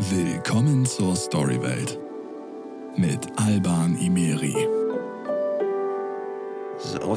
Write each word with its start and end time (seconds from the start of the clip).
Willkommen 0.00 0.86
zur 0.86 1.16
Storywelt 1.16 1.98
mit 2.96 3.18
Alban 3.34 3.98
Imeri. 3.98 4.54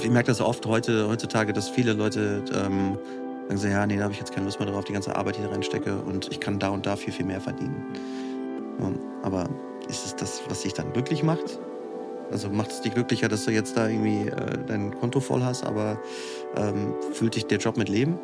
Ich 0.02 0.10
merke 0.10 0.31
das 0.31 0.42
oft 0.42 0.65
heute, 0.65 1.07
heutzutage, 1.07 1.54
dass 1.54 1.70
viele 1.70 1.94
Leute 1.94 2.44
ähm, 2.55 2.97
sagen 3.55 3.71
ja, 3.71 3.86
nee, 3.86 3.97
da 3.97 4.05
habe 4.05 4.13
ich 4.13 4.20
jetzt 4.20 4.33
keine 4.33 4.47
Lust 4.47 4.59
mehr 4.59 4.67
drauf, 4.67 4.83
die 4.83 4.94
ganze 4.94 5.15
Arbeit, 5.15 5.38
da 5.38 5.47
reinstecke 5.47 5.96
und 5.96 6.31
ich 6.31 6.39
kann 6.39 6.57
da 6.57 6.70
und 6.70 6.88
da 6.88 6.96
viel, 6.96 7.13
viel 7.13 7.25
mehr 7.28 7.39
verdienen. 7.39 7.86
aber 9.22 9.48
ist 9.88 10.04
es 10.04 10.16
das, 10.16 10.42
was 10.50 10.63
dich 10.63 10.74
dann 10.74 10.92
glücklich 10.92 11.22
macht? 11.22 11.60
Also 12.32 12.50
macht 12.50 12.72
es 12.72 12.82
dich 12.82 12.96
glücklicher, 12.96 13.28
dass 13.28 13.46
du 13.46 13.52
jetzt 13.52 13.78
da 13.78 13.90
irgendwie 13.90 14.28
äh, 14.28 14.58
dein 14.66 14.98
Konto 15.00 15.20
voll 15.20 15.44
hast, 15.44 15.63
aber 15.63 16.00
ähm, 16.55 16.95
fühlt 17.13 17.36
dich 17.36 17.45
der 17.45 17.59
Job 17.59 17.77
mit 17.77 17.90
Leben? 17.90 18.18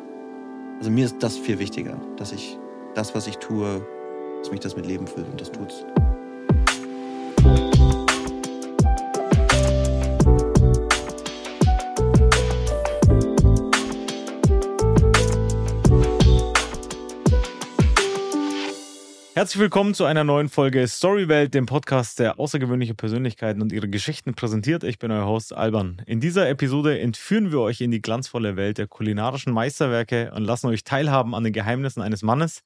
Also 0.80 0.90
mir 0.90 1.04
ist 1.04 1.22
das 1.22 1.38
viel 1.38 1.60
wichtiger, 1.60 1.96
dass 2.16 2.32
ich 2.32 2.58
das, 2.96 3.14
was 3.14 3.28
ich 3.28 3.36
tue, 3.36 3.86
dass 4.38 4.50
mich 4.50 4.60
das 4.60 4.76
mit 4.76 4.86
Leben 4.86 5.06
füllt 5.06 5.28
und 5.28 5.40
das 5.40 5.50
tut's. 5.50 5.84
Herzlich 19.38 19.60
willkommen 19.60 19.94
zu 19.94 20.04
einer 20.04 20.24
neuen 20.24 20.48
Folge 20.48 20.88
Storywelt, 20.88 21.54
dem 21.54 21.66
Podcast, 21.66 22.18
der 22.18 22.40
außergewöhnliche 22.40 22.96
Persönlichkeiten 22.96 23.62
und 23.62 23.72
ihre 23.72 23.88
Geschichten 23.88 24.34
präsentiert. 24.34 24.82
Ich 24.82 24.98
bin 24.98 25.12
euer 25.12 25.26
Host 25.26 25.52
Alban. 25.52 26.02
In 26.06 26.18
dieser 26.18 26.48
Episode 26.48 26.98
entführen 26.98 27.52
wir 27.52 27.60
euch 27.60 27.80
in 27.80 27.92
die 27.92 28.02
glanzvolle 28.02 28.56
Welt 28.56 28.78
der 28.78 28.88
kulinarischen 28.88 29.52
Meisterwerke 29.52 30.32
und 30.34 30.42
lassen 30.42 30.66
euch 30.66 30.82
teilhaben 30.82 31.36
an 31.36 31.44
den 31.44 31.52
Geheimnissen 31.52 32.02
eines 32.02 32.22
Mannes, 32.22 32.64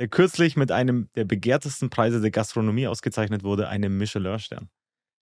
der 0.00 0.08
kürzlich 0.08 0.56
mit 0.56 0.72
einem 0.72 1.10
der 1.14 1.26
begehrtesten 1.26 1.90
Preise 1.90 2.22
der 2.22 2.30
Gastronomie 2.30 2.86
ausgezeichnet 2.86 3.44
wurde, 3.44 3.68
einem 3.68 3.98
Michelin-Stern. 3.98 4.70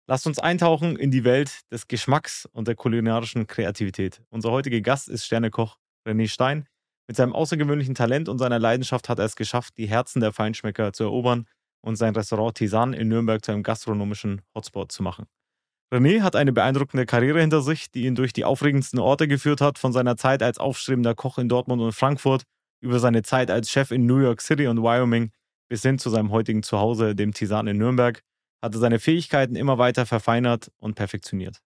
Lasst 0.06 0.28
uns 0.28 0.38
eintauchen 0.38 0.96
in 0.96 1.10
die 1.10 1.24
Welt 1.24 1.62
des 1.72 1.88
Geschmacks 1.88 2.48
und 2.52 2.68
der 2.68 2.76
kulinarischen 2.76 3.48
Kreativität. 3.48 4.22
Unser 4.30 4.52
heutiger 4.52 4.80
Gast 4.80 5.08
ist 5.08 5.26
Sternekoch 5.26 5.78
René 6.06 6.28
Stein. 6.28 6.68
Mit 7.08 7.16
seinem 7.16 7.32
außergewöhnlichen 7.32 7.96
Talent 7.96 8.28
und 8.28 8.38
seiner 8.38 8.60
Leidenschaft 8.60 9.08
hat 9.08 9.18
er 9.18 9.24
es 9.24 9.34
geschafft, 9.34 9.76
die 9.78 9.88
Herzen 9.88 10.20
der 10.20 10.32
Feinschmecker 10.32 10.92
zu 10.92 11.02
erobern 11.02 11.46
und 11.80 11.96
sein 11.96 12.14
Restaurant 12.14 12.56
Tisan 12.56 12.92
in 12.92 13.08
Nürnberg 13.08 13.44
zu 13.44 13.50
einem 13.50 13.64
gastronomischen 13.64 14.42
Hotspot 14.54 14.92
zu 14.92 15.02
machen. 15.02 15.26
René 15.92 16.20
hat 16.20 16.36
eine 16.36 16.52
beeindruckende 16.52 17.04
Karriere 17.04 17.40
hinter 17.40 17.62
sich, 17.62 17.90
die 17.90 18.04
ihn 18.04 18.14
durch 18.14 18.32
die 18.32 18.44
aufregendsten 18.44 19.00
Orte 19.00 19.26
geführt 19.26 19.60
hat, 19.60 19.76
von 19.76 19.92
seiner 19.92 20.16
Zeit 20.16 20.40
als 20.40 20.58
aufstrebender 20.58 21.16
Koch 21.16 21.38
in 21.38 21.48
Dortmund 21.48 21.82
und 21.82 21.92
Frankfurt 21.92 22.44
über 22.80 22.98
seine 22.98 23.22
Zeit 23.22 23.50
als 23.50 23.70
Chef 23.70 23.90
in 23.90 24.06
New 24.06 24.18
York 24.18 24.40
City 24.40 24.66
und 24.66 24.82
Wyoming 24.82 25.30
bis 25.68 25.82
hin 25.82 25.98
zu 25.98 26.10
seinem 26.10 26.30
heutigen 26.30 26.62
Zuhause, 26.62 27.14
dem 27.14 27.34
Tisan 27.34 27.66
in 27.66 27.76
Nürnberg, 27.78 28.22
hat 28.62 28.74
er 28.74 28.80
seine 28.80 28.98
Fähigkeiten 28.98 29.56
immer 29.56 29.78
weiter 29.78 30.06
verfeinert 30.06 30.70
und 30.78 30.94
perfektioniert. 30.94 31.60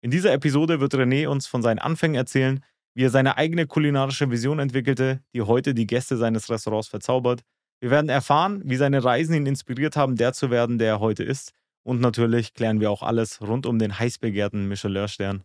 In 0.00 0.10
dieser 0.10 0.32
Episode 0.32 0.80
wird 0.80 0.94
René 0.94 1.28
uns 1.28 1.46
von 1.46 1.62
seinen 1.62 1.78
Anfängen 1.78 2.16
erzählen, 2.16 2.64
wie 2.94 3.04
er 3.04 3.10
seine 3.10 3.36
eigene 3.36 3.66
kulinarische 3.66 4.30
Vision 4.30 4.58
entwickelte, 4.58 5.20
die 5.34 5.42
heute 5.42 5.74
die 5.74 5.86
Gäste 5.86 6.16
seines 6.16 6.50
Restaurants 6.50 6.88
verzaubert. 6.88 7.42
Wir 7.80 7.90
werden 7.90 8.08
erfahren, 8.08 8.62
wie 8.64 8.76
seine 8.76 9.02
Reisen 9.02 9.34
ihn 9.34 9.46
inspiriert 9.46 9.96
haben, 9.96 10.16
der 10.16 10.32
zu 10.32 10.50
werden, 10.50 10.78
der 10.78 10.88
er 10.88 11.00
heute 11.00 11.24
ist. 11.24 11.52
Und 11.82 12.00
natürlich 12.00 12.54
klären 12.54 12.80
wir 12.80 12.90
auch 12.90 13.02
alles 13.02 13.42
rund 13.42 13.66
um 13.66 13.78
den 13.78 13.98
heiß 13.98 14.18
begehrten 14.18 14.68
Michelin-Stern. 14.68 15.44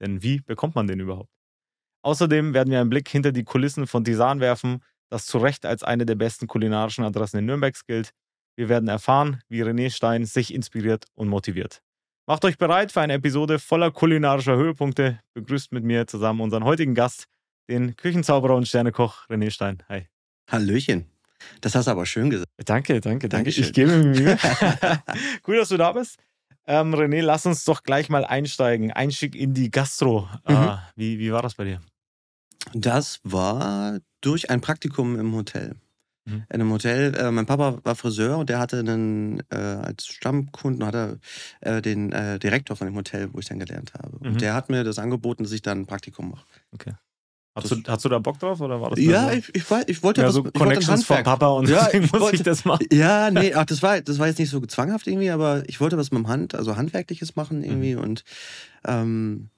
Denn 0.00 0.22
wie 0.22 0.40
bekommt 0.40 0.74
man 0.74 0.86
den 0.86 1.00
überhaupt? 1.00 1.39
Außerdem 2.02 2.54
werden 2.54 2.70
wir 2.70 2.80
einen 2.80 2.90
Blick 2.90 3.08
hinter 3.08 3.32
die 3.32 3.44
Kulissen 3.44 3.86
von 3.86 4.04
Tisan 4.04 4.40
werfen, 4.40 4.82
das 5.10 5.26
zu 5.26 5.38
Recht 5.38 5.66
als 5.66 5.82
eine 5.82 6.06
der 6.06 6.14
besten 6.14 6.46
kulinarischen 6.46 7.04
Adressen 7.04 7.38
in 7.38 7.46
Nürnbergs 7.46 7.84
gilt. 7.86 8.10
Wir 8.56 8.68
werden 8.68 8.88
erfahren, 8.88 9.42
wie 9.48 9.62
René 9.62 9.90
Stein 9.90 10.24
sich 10.24 10.54
inspiriert 10.54 11.06
und 11.14 11.28
motiviert. 11.28 11.82
Macht 12.26 12.44
euch 12.44 12.58
bereit 12.58 12.92
für 12.92 13.00
eine 13.00 13.14
Episode 13.14 13.58
voller 13.58 13.90
kulinarischer 13.90 14.56
Höhepunkte. 14.56 15.18
Begrüßt 15.34 15.72
mit 15.72 15.84
mir 15.84 16.06
zusammen 16.06 16.40
unseren 16.40 16.64
heutigen 16.64 16.94
Gast, 16.94 17.24
den 17.68 17.96
Küchenzauberer 17.96 18.54
und 18.54 18.68
Sternekoch 18.68 19.26
René 19.28 19.50
Stein. 19.50 19.82
Hi. 19.88 20.06
Hallöchen. 20.50 21.06
Das 21.60 21.74
hast 21.74 21.86
du 21.86 21.90
aber 21.90 22.06
schön 22.06 22.30
gesagt. 22.30 22.48
Danke, 22.58 23.00
danke, 23.00 23.28
danke. 23.28 23.28
Dankeschön. 23.28 23.64
Ich 23.64 23.72
gebe 23.72 23.96
mir 23.96 24.04
Mühe. 24.04 24.38
Gut, 25.42 25.56
dass 25.56 25.70
du 25.70 25.76
da 25.76 25.92
bist. 25.92 26.18
Ähm, 26.66 26.94
René, 26.94 27.20
lass 27.20 27.46
uns 27.46 27.64
doch 27.64 27.82
gleich 27.82 28.08
mal 28.08 28.24
einsteigen. 28.24 28.92
Einstieg 28.92 29.34
in 29.34 29.54
die 29.54 29.70
Gastro. 29.70 30.28
Mhm. 30.48 30.54
Äh, 30.54 30.76
wie, 30.96 31.18
wie 31.18 31.32
war 31.32 31.42
das 31.42 31.54
bei 31.54 31.64
dir? 31.64 31.80
Das 32.74 33.20
war 33.24 33.98
durch 34.20 34.50
ein 34.50 34.60
Praktikum 34.60 35.18
im 35.18 35.34
Hotel 35.34 35.76
mhm. 36.30 36.44
in 36.48 36.60
einem 36.60 36.72
Hotel. 36.72 37.14
Äh, 37.14 37.30
mein 37.30 37.46
Papa 37.46 37.78
war 37.82 37.94
Friseur 37.94 38.38
und 38.38 38.48
der 38.48 38.58
hatte 38.58 38.78
einen, 38.78 39.40
äh, 39.50 39.56
als 39.56 40.06
Stammkunden 40.06 40.84
hat 40.84 40.94
er 40.94 41.18
äh, 41.60 41.82
den 41.82 42.12
äh, 42.12 42.38
Direktor 42.38 42.76
von 42.76 42.86
dem 42.86 42.96
Hotel, 42.96 43.32
wo 43.32 43.38
ich 43.38 43.46
dann 43.46 43.58
gelernt 43.58 43.94
habe. 43.94 44.18
Mhm. 44.20 44.32
Und 44.32 44.40
der 44.40 44.54
hat 44.54 44.70
mir 44.70 44.84
das 44.84 44.98
angeboten, 44.98 45.42
dass 45.42 45.52
ich 45.52 45.62
dann 45.62 45.80
ein 45.80 45.86
Praktikum 45.86 46.30
mache. 46.30 46.46
Okay. 46.72 46.94
Hast 47.54 47.70
du, 47.70 47.82
hast 47.88 48.04
du 48.04 48.08
da 48.08 48.18
Bock 48.20 48.38
drauf 48.38 48.60
oder 48.60 48.80
war 48.80 48.90
das? 48.90 49.00
Ja, 49.00 49.32
ich, 49.32 49.48
ich, 49.54 49.64
ich 49.86 50.02
wollte 50.02 50.20
ja, 50.20 50.26
das. 50.28 50.34
so 50.34 50.46
ich 50.46 50.52
Connections 50.52 51.04
von 51.04 51.22
Papa 51.24 51.48
und 51.48 51.68
ja, 51.68 51.84
deswegen 51.86 52.08
muss 52.12 52.20
wollte, 52.20 52.36
ich 52.36 52.42
das 52.42 52.64
machen. 52.64 52.86
Ja, 52.92 53.30
nee, 53.30 53.54
ach, 53.54 53.64
das 53.64 53.82
war, 53.82 54.00
das 54.00 54.18
war 54.18 54.28
jetzt 54.28 54.38
nicht 54.38 54.50
so 54.50 54.60
zwanghaft 54.60 55.08
irgendwie, 55.08 55.30
aber 55.30 55.64
ich 55.66 55.80
wollte 55.80 55.98
was 55.98 56.12
mit 56.12 56.18
dem 56.18 56.28
Hand, 56.28 56.54
also 56.54 56.76
handwerkliches 56.76 57.34
machen 57.34 57.64
irgendwie 57.64 57.96
mhm. 57.96 58.02
und 58.02 58.24
ähm, 58.86 59.50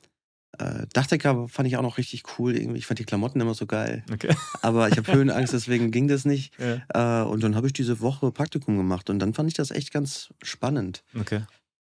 äh, 0.58 0.86
Dachdecker 0.92 1.48
fand 1.48 1.68
ich 1.68 1.76
auch 1.76 1.82
noch 1.82 1.98
richtig 1.98 2.22
cool. 2.38 2.56
Irgendwie. 2.56 2.78
Ich 2.78 2.86
fand 2.86 2.98
die 2.98 3.04
Klamotten 3.04 3.40
immer 3.40 3.54
so 3.54 3.66
geil. 3.66 4.04
Okay. 4.12 4.34
Aber 4.60 4.88
ich 4.88 4.96
habe 4.96 5.12
Höhenangst, 5.12 5.52
deswegen 5.52 5.90
ging 5.90 6.08
das 6.08 6.24
nicht. 6.24 6.52
Ja. 6.62 7.22
Äh, 7.22 7.26
und 7.26 7.42
dann 7.42 7.56
habe 7.56 7.66
ich 7.66 7.72
diese 7.72 8.00
Woche 8.00 8.30
Praktikum 8.30 8.76
gemacht 8.76 9.10
und 9.10 9.18
dann 9.18 9.34
fand 9.34 9.48
ich 9.48 9.54
das 9.54 9.70
echt 9.70 9.92
ganz 9.92 10.28
spannend, 10.42 11.02
okay. 11.18 11.42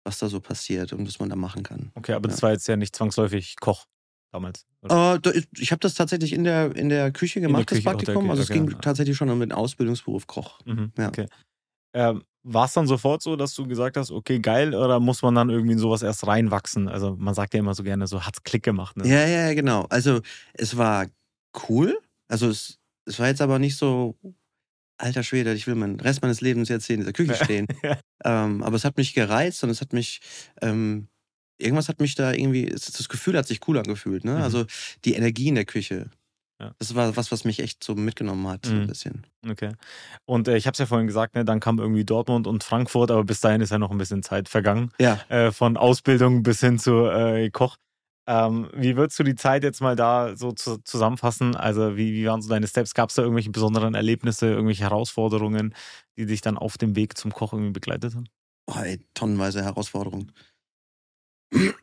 was 0.03 0.17
da 0.17 0.28
so 0.28 0.39
passiert 0.39 0.91
und 0.91 1.07
was 1.07 1.19
man 1.19 1.29
da 1.29 1.35
machen 1.35 1.61
kann. 1.61 1.91
Okay, 1.94 2.13
aber 2.13 2.28
ja. 2.28 2.31
das 2.31 2.41
war 2.41 2.51
jetzt 2.51 2.67
ja 2.67 2.75
nicht 2.75 2.95
zwangsläufig 2.95 3.57
Koch 3.59 3.85
damals. 4.35 4.66
Äh, 4.90 5.41
ich 5.57 5.72
habe 5.72 5.79
das 5.79 5.96
tatsächlich 5.96 6.34
in 6.34 6.44
der, 6.44 6.75
in 6.75 6.90
der 6.90 7.12
Küche 7.12 7.41
gemacht, 7.41 7.69
der 7.69 7.78
Küche, 7.78 7.84
das 7.84 7.94
Praktikum. 7.94 8.23
Okay, 8.23 8.29
also 8.29 8.41
es 8.44 8.50
ging 8.50 8.69
tatsächlich 8.81 9.18
schon 9.18 9.29
um 9.29 9.40
den 9.40 9.51
Ausbildungsberuf 9.51 10.28
Koch. 10.28 10.59
Mhm, 10.66 10.91
ja. 10.97 11.07
Okay. 11.07 11.28
Ähm, 11.94 12.23
war 12.44 12.66
es 12.66 12.73
dann 12.73 12.85
sofort 12.85 13.23
so, 13.23 13.35
dass 13.35 13.56
du 13.56 13.66
gesagt 13.66 13.97
hast, 13.97 14.12
okay, 14.12 14.40
geil, 14.40 14.75
oder 14.75 15.00
muss 15.00 15.23
man 15.23 15.34
dann 15.34 15.50
irgendwie 15.50 15.73
in 15.73 15.79
sowas 15.79 16.03
erst 16.03 16.28
reinwachsen? 16.28 16.88
Also 16.88 17.16
man 17.18 17.34
sagt 17.34 17.53
ja 17.56 17.59
immer 17.59 17.73
so 17.73 17.81
gerne, 17.81 18.06
so 18.06 18.22
hat's 18.22 18.44
Klick 18.44 18.62
gemacht. 18.62 18.97
Ne? 18.97 19.07
Ja, 19.07 19.25
ja, 19.25 19.53
genau. 19.56 19.88
Also 19.90 20.22
es 20.53 20.78
war 20.78 21.07
cool. 21.67 21.97
Also 22.28 22.47
es, 22.47 22.78
es 23.06 23.19
war 23.19 23.28
jetzt 23.28 23.41
aber 23.41 23.57
nicht 23.57 23.78
so, 23.78 24.16
alter 24.97 25.23
Schwede, 25.23 25.53
ich 25.53 25.67
will 25.67 25.75
meinen 25.75 26.00
Rest 26.00 26.22
meines 26.22 26.41
Lebens 26.41 26.69
jetzt 26.69 26.85
hier 26.85 26.96
in 26.96 27.02
dieser 27.02 27.13
Küche 27.13 27.35
stehen. 27.44 27.67
ja. 27.84 27.97
ähm, 28.23 28.62
aber 28.62 28.75
es 28.75 28.85
hat 28.85 28.97
mich 28.97 29.13
gereizt 29.13 29.63
und 29.63 29.69
es 29.69 29.81
hat 29.81 29.94
mich, 29.94 30.22
ähm, 30.62 31.07
irgendwas 31.57 31.89
hat 31.89 31.99
mich 31.99 32.16
da 32.16 32.33
irgendwie, 32.33 32.66
das 32.67 33.09
Gefühl 33.09 33.38
hat 33.38 33.47
sich 33.47 33.67
cool 33.67 33.77
angefühlt. 33.77 34.25
Ne? 34.25 34.35
Mhm. 34.35 34.41
Also 34.41 34.66
die 35.03 35.13
Energie 35.13 35.47
in 35.47 35.55
der 35.55 35.66
Küche. 35.66 36.09
Ja. 36.61 36.73
Das 36.79 36.95
war 36.95 37.17
was, 37.17 37.31
was 37.31 37.43
mich 37.43 37.59
echt 37.59 37.83
so 37.83 37.95
mitgenommen 37.95 38.47
hat, 38.47 38.66
so 38.66 38.71
ein 38.71 38.83
mhm. 38.83 38.88
bisschen. 38.88 39.27
Okay. 39.47 39.73
Und 40.25 40.47
äh, 40.47 40.55
ich 40.55 40.67
habe 40.67 40.73
es 40.73 40.79
ja 40.79 40.85
vorhin 40.85 41.07
gesagt, 41.07 41.35
ne, 41.35 41.43
dann 41.43 41.59
kam 41.59 41.79
irgendwie 41.79 42.05
Dortmund 42.05 42.47
und 42.47 42.63
Frankfurt, 42.63 43.11
aber 43.11 43.25
bis 43.25 43.41
dahin 43.41 43.59
ist 43.59 43.71
ja 43.71 43.77
noch 43.77 43.91
ein 43.91 43.97
bisschen 43.97 44.23
Zeit 44.23 44.47
vergangen. 44.47 44.91
Ja. 44.99 45.19
Äh, 45.27 45.51
von 45.51 45.75
Ausbildung 45.75 46.43
bis 46.43 46.61
hin 46.61 46.79
zu 46.79 47.07
äh, 47.07 47.49
Koch. 47.49 47.75
Ähm, 48.27 48.69
wie 48.73 48.95
würdest 48.95 49.19
du 49.19 49.23
die 49.23 49.35
Zeit 49.35 49.63
jetzt 49.63 49.81
mal 49.81 49.95
da 49.95 50.35
so 50.35 50.51
zu, 50.51 50.77
zusammenfassen? 50.77 51.55
Also, 51.55 51.95
wie, 51.95 52.13
wie 52.13 52.25
waren 52.25 52.41
so 52.41 52.49
deine 52.49 52.67
Steps? 52.67 52.93
Gab 52.93 53.09
es 53.09 53.16
da 53.16 53.22
irgendwelche 53.22 53.51
besonderen 53.51 53.93
Erlebnisse, 53.93 54.47
irgendwelche 54.47 54.83
Herausforderungen, 54.83 55.75
die 56.17 56.25
dich 56.25 56.41
dann 56.41 56.57
auf 56.57 56.77
dem 56.77 56.95
Weg 56.95 57.17
zum 57.17 57.31
Koch 57.31 57.53
irgendwie 57.53 57.73
begleitet 57.73 58.16
haben? 58.16 58.27
Oh, 58.67 58.79
ey, 58.79 58.99
tonnenweise 59.13 59.63
Herausforderungen. 59.63 60.31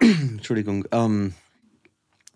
Entschuldigung. 0.00 0.86
Ähm, 0.92 1.34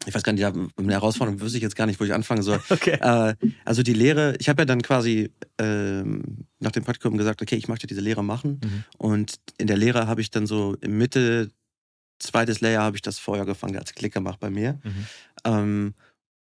ich 0.07 0.15
weiß 0.15 0.23
gar 0.23 0.33
nicht, 0.33 0.45
eine 0.45 0.93
Herausforderung 0.93 1.41
wüsste 1.41 1.59
ich 1.59 1.63
jetzt 1.63 1.75
gar 1.75 1.87
nicht, 1.87 1.99
wo 1.99 2.05
ich 2.05 2.15
anfangen 2.15 2.43
soll. 2.43 2.61
Okay. 2.71 2.99
Äh, 3.01 3.35
also 3.65 3.83
die 3.83 3.93
Lehre, 3.93 4.37
ich 4.39 4.49
habe 4.49 4.63
ja 4.63 4.67
dann 4.67 4.83
quasi 4.83 5.33
ähm, 5.59 6.47
nach 6.61 6.71
dem 6.71 6.85
Praktikum 6.85 7.19
gesagt, 7.19 7.43
okay, 7.43 7.57
ich 7.57 7.69
möchte 7.69 7.87
diese 7.87 8.01
Lehre 8.01 8.23
machen. 8.23 8.61
Mhm. 8.63 8.85
Und 8.99 9.37
in 9.59 9.67
der 9.67 9.77
Lehre 9.77 10.07
habe 10.07 10.21
ich 10.21 10.31
dann 10.31 10.47
so 10.47 10.77
im 10.81 10.99
Mitte, 10.99 11.51
zweites 12.19 12.61
Layer, 12.61 12.83
habe 12.83 12.97
ich 12.97 13.03
das 13.03 13.19
Feuer 13.19 13.45
gefangen, 13.45 13.77
als 13.77 13.95
Klick 13.95 14.13
gemacht 14.13 14.39
bei 14.39 14.51
mir. 14.51 14.79
Mhm. 14.85 15.07
Ähm, 15.45 15.95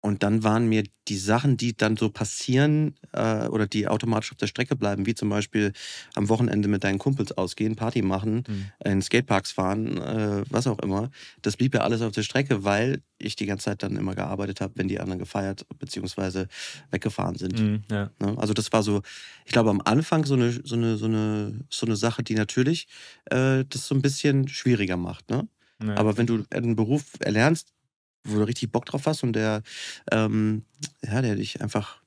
und 0.01 0.24
dann 0.24 0.44
waren 0.44 0.68
mir 0.68 0.83
die 1.07 1.18
Sachen, 1.18 1.57
die 1.57 1.77
dann 1.77 1.95
so 1.95 2.09
passieren 2.09 2.95
äh, 3.13 3.45
oder 3.48 3.68
die 3.68 3.88
automatisch 3.88 4.31
auf 4.31 4.38
der 4.38 4.48
Strecke 4.48 4.75
bleiben, 4.75 5.06
wie 5.06 5.13
zum 5.13 5.30
Beispiel 5.30 5.74
am 6.15 6.27
Wochenende 6.27 6.68
mit 6.68 6.83
deinen 6.83 6.98
Kumpels 6.98 7.31
ausgehen, 7.31 7.75
Party 7.75 8.01
machen, 8.01 8.44
mhm. 8.48 8.71
in 8.83 9.01
Skateparks 9.01 9.51
fahren, 9.51 9.98
äh, 9.98 10.44
was 10.50 10.65
auch 10.65 10.80
immer, 10.80 11.12
das 11.44 11.56
blieb 11.56 11.75
ja 11.75 11.81
alles 11.81 12.01
auf 12.01 12.12
der 12.12 12.24
Strecke, 12.24 12.63
weil 12.63 13.01
ich 13.19 13.36
die 13.36 13.45
ganze 13.45 13.65
Zeit 13.65 13.83
dann 13.83 13.95
immer 13.95 14.15
gearbeitet 14.15 14.59
habe, 14.59 14.74
wenn 14.75 14.88
die 14.88 15.00
anderen 15.00 15.19
gefeiert 15.19 15.68
bzw. 15.77 16.45
weggefahren 16.89 17.36
sind. 17.36 17.59
Mhm, 17.59 17.83
ja. 17.92 18.09
ne? 18.19 18.36
Also 18.38 18.54
das 18.54 18.71
war 18.74 18.81
so, 18.81 19.04
ich 19.45 19.51
glaube 19.51 19.69
am 19.69 19.81
Anfang 19.86 20.25
so 20.25 20.33
eine, 20.33 20.51
so 20.51 20.75
eine, 20.75 20.97
so 20.97 21.06
eine, 21.06 21.59
so 21.69 21.86
eine 21.86 21.95
Sache, 21.95 22.24
die 22.24 22.33
natürlich 22.33 22.88
äh, 23.25 23.65
das 23.69 23.88
so 23.88 23.94
ein 23.94 24.01
bisschen 24.01 24.47
schwieriger 24.47 24.97
macht. 24.97 25.30
Ne? 25.30 25.47
Ja. 25.83 25.95
Aber 25.97 26.18
wenn 26.18 26.25
du 26.25 26.44
einen 26.50 26.75
Beruf 26.75 27.04
erlernst, 27.19 27.74
wo 28.23 28.38
du 28.38 28.44
richtig 28.44 28.71
Bock 28.71 28.85
drauf 28.85 29.06
hast 29.06 29.23
und 29.23 29.33
der, 29.33 29.63
ähm, 30.12 30.65
ja, 31.03 31.21
der 31.21 31.35
dich 31.35 31.62
einfach 31.62 32.01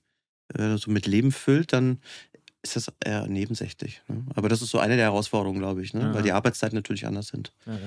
äh, 0.55 0.76
so 0.76 0.90
mit 0.90 1.06
Leben 1.06 1.32
füllt, 1.32 1.72
dann 1.72 2.00
ist 2.62 2.76
das 2.76 2.93
eher 3.05 3.26
nebensächlich. 3.26 4.02
Ne? 4.08 4.25
Aber 4.34 4.49
das 4.49 4.62
ist 4.62 4.70
so 4.70 4.78
eine 4.78 4.96
der 4.96 5.06
Herausforderungen, 5.06 5.58
glaube 5.58 5.82
ich, 5.82 5.93
ne? 5.93 6.00
Ja. 6.00 6.14
weil 6.14 6.22
die 6.22 6.32
Arbeitszeiten 6.32 6.76
natürlich 6.76 7.06
anders 7.06 7.28
sind. 7.28 7.52
Ja, 7.66 7.72
ja. 7.75 7.78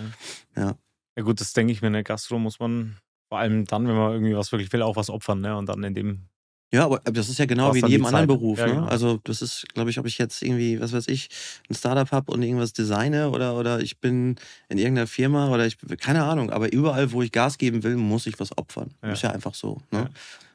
Ja. 0.56 0.78
ja 1.18 1.24
gut, 1.24 1.42
das 1.42 1.54
denke 1.54 1.74
ich 1.74 1.82
mir, 1.82 1.88
in 1.88 1.94
der 1.94 2.04
Gastro 2.04 2.38
muss 2.38 2.60
man 2.60 2.98
vor 3.30 3.40
allem 3.40 3.66
dann, 3.66 3.88
wenn 3.88 3.96
man 3.96 4.14
irgendwie 4.14 4.36
was 4.36 4.52
wirklich 4.52 4.72
will, 4.72 4.84
auch 4.84 4.96
was 4.96 5.10
opfern, 5.10 5.42
ne? 5.42 5.58
Und 5.58 5.68
dann 5.68 5.84
in 5.84 5.96
dem 5.96 6.30
Ja, 6.74 6.86
aber 6.86 7.00
das 7.00 7.30
ist 7.30 7.40
ja 7.40 7.46
genau 7.46 7.74
wie 7.74 7.80
in 7.80 7.88
jedem 7.88 8.06
anderen. 8.06 8.28
Beruf. 8.28 8.60
Ja, 8.60 8.68
ne? 8.68 8.74
genau. 8.74 8.88
Also 8.88 9.20
das 9.24 9.42
ist, 9.42 9.66
glaube 9.74 9.90
ich, 9.90 10.00
ob 10.00 10.06
ich 10.06 10.18
jetzt 10.18 10.42
irgendwie, 10.42 10.80
was 10.82 10.92
weiß 10.92 11.08
ich, 11.08 11.30
ein 11.70 11.76
Startup 11.76 12.12
habe 12.12 12.32
und 12.32 12.44
irgendwas 12.44 12.74
designe 12.74 13.30
oder, 13.30 13.58
oder 13.58 13.80
ich 13.80 14.00
bin 14.00 14.36
in 14.68 14.78
irgendeiner 14.78 15.08
Firma 15.08 15.50
oder 15.50 15.66
ich, 15.66 15.78
keine 16.00 16.24
Ahnung, 16.26 16.52
aber 16.52 16.72
überall, 16.74 17.12
wo 17.14 17.22
ich 17.22 17.32
Gas 17.32 17.58
geben 17.58 17.84
will, 17.84 17.96
muss 17.96 18.28
ich 18.28 18.40
was 18.40 18.58
opfern. 18.58 18.94
Ja. 19.02 19.14
Ist 19.14 19.22
ja 19.24 19.32
einfach 19.32 19.54
so. 19.54 19.82
Ne? 19.92 20.00
Ja. 20.00 20.10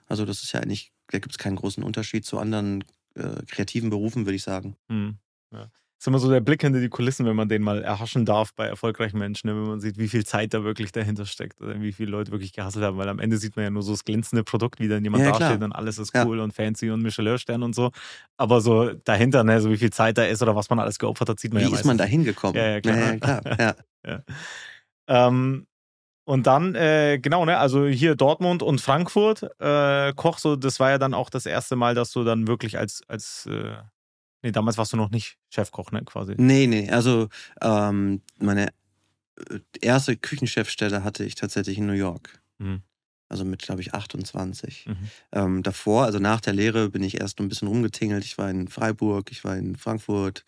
Also 0.07 0.27
das 0.27 0.43
ist 0.43 0.53
ja 0.53 0.61
eigentlich, 0.61 0.93
da 1.09 1.19
gibt 1.19 1.33
es 1.33 1.39
keinen 1.39 1.57
großen 1.57 1.83
Unterschied 1.83 2.27
zu 2.27 2.39
anderen 2.39 2.85
äh, 3.15 3.43
kreativen 3.47 3.89
Berufen, 3.89 4.27
würde 4.27 4.37
ich 4.37 4.43
sagen. 4.43 4.77
Hm. 4.89 5.17
Ja. 5.51 5.71
Ist 6.03 6.09
immer 6.09 6.19
so 6.19 6.29
der 6.29 6.41
Blick 6.41 6.63
hinter 6.63 6.81
die 6.81 6.89
Kulissen, 6.89 7.27
wenn 7.27 7.37
man 7.37 7.49
den 7.49 7.63
mal 7.63 7.81
erhaschen 7.85 8.25
darf 8.25 8.53
bei 8.55 8.67
erfolgreichen 8.67 9.19
Menschen, 9.21 9.47
ne? 9.49 9.55
wenn 9.55 9.69
man 9.69 9.81
sieht, 9.81 9.99
wie 9.99 10.09
viel 10.09 10.27
Zeit 10.27 10.53
da 10.53 10.65
wirklich 10.65 10.91
dahinter 10.91 11.27
steckt 11.27 11.61
oder 11.61 11.81
wie 11.81 11.93
viele 11.93 12.11
Leute 12.11 12.33
wirklich 12.33 12.53
gehasselt 12.53 12.85
haben, 12.85 12.99
weil 12.99 13.09
am 13.09 13.21
Ende 13.21 13.37
sieht 13.37 13.55
man 13.55 13.67
ja 13.67 13.71
nur 13.71 13.85
so 13.85 13.93
das 13.93 14.05
glänzende 14.05 14.43
Produkt, 14.43 14.81
wie 14.81 14.89
dann 14.89 15.05
jemand 15.05 15.23
Ja, 15.25 15.31
klar. 15.31 15.51
dasteht 15.51 15.63
und 15.63 15.71
alles 15.71 15.99
ist 15.99 16.13
Ja. 16.13 16.25
cool 16.25 16.41
und 16.41 16.53
fancy 16.55 16.91
und 16.91 17.03
Michelin-Stern 17.03 17.63
und 17.63 17.77
so. 17.77 17.93
Aber 18.37 18.61
so 18.61 18.93
dahinter, 19.05 19.45
ne, 19.45 19.61
so 19.61 19.71
wie 19.71 19.77
viel 19.77 19.93
Zeit 19.93 20.19
da 20.19 20.25
ist 20.25 20.43
oder 20.43 20.57
was 20.57 20.69
man 20.71 20.81
alles 20.81 20.99
geopfert 20.99 21.29
hat, 21.29 21.39
sieht 21.39 21.55
man 21.55 21.63
Wie 21.65 21.71
ja 21.71 21.79
ist 21.79 21.85
man 21.85 21.97
da 21.99 22.03
hingekommen? 22.05 22.61
Ja, 22.61 22.69
ja, 22.69 22.81
klar. 22.81 22.97
Ja, 22.97 23.13
ja, 23.23 23.41
klar. 23.41 23.77
Ja. 24.05 24.25
Ähm, 25.07 25.69
und 26.25 26.49
dann, 26.49 26.75
äh, 26.75 27.21
genau, 27.23 27.45
ne, 27.45 27.59
also 27.59 27.87
hier 27.87 28.17
Dortmund 28.17 28.65
und 28.65 28.81
Frankfurt, 28.81 29.45
äh, 29.61 30.13
Koch, 30.15 30.39
so, 30.39 30.57
das 30.57 30.81
war 30.81 30.91
ja 30.91 30.99
dann 30.99 31.15
auch 31.15 31.31
das 31.31 31.47
erste 31.47 31.77
Mal, 31.77 31.95
dass 31.95 32.11
du 32.11 32.25
dann 32.25 32.49
wirklich 32.49 32.77
als, 32.77 33.03
als 33.07 33.47
äh, 33.47 33.75
nee, 34.43 34.53
damals 34.53 34.79
warst 34.79 34.93
du 34.93 34.97
noch 34.97 35.11
nicht 35.11 35.39
Chefkoch, 35.51 35.93
ne, 35.93 36.03
quasi. 36.05 36.35
Nee, 36.37 36.67
nee, 36.67 36.91
also 36.91 37.29
ähm, 37.61 38.23
meine 38.39 38.69
äh, 39.49 39.61
erste 39.81 40.17
Küchenchefstelle 40.17 41.05
hatte 41.05 41.25
ich 41.25 41.35
tatsächlich 41.35 41.79
in 41.79 41.87
New 41.87 41.93
York. 41.93 42.41
Mhm. 42.59 42.83
Also 43.29 43.47
mit, 43.47 43.63
glaube 43.63 43.81
ich, 43.81 43.95
28. 43.95 44.87
Mhm. 44.87 44.97
Ähm, 45.33 45.63
davor, 45.63 46.05
also 46.05 46.19
nach 46.19 46.43
der 46.43 46.53
Lehre, 46.53 46.91
bin 46.91 47.03
ich 47.03 47.19
erst 47.19 47.41
ein 47.41 47.49
bisschen 47.49 47.67
rumgetingelt. 47.67 48.27
Ich 48.27 48.37
war 48.37 48.51
in 48.51 48.69
Freiburg, 48.69 49.33
ich 49.33 49.43
war 49.43 49.57
in 49.57 49.75
Frankfurt, 49.77 50.45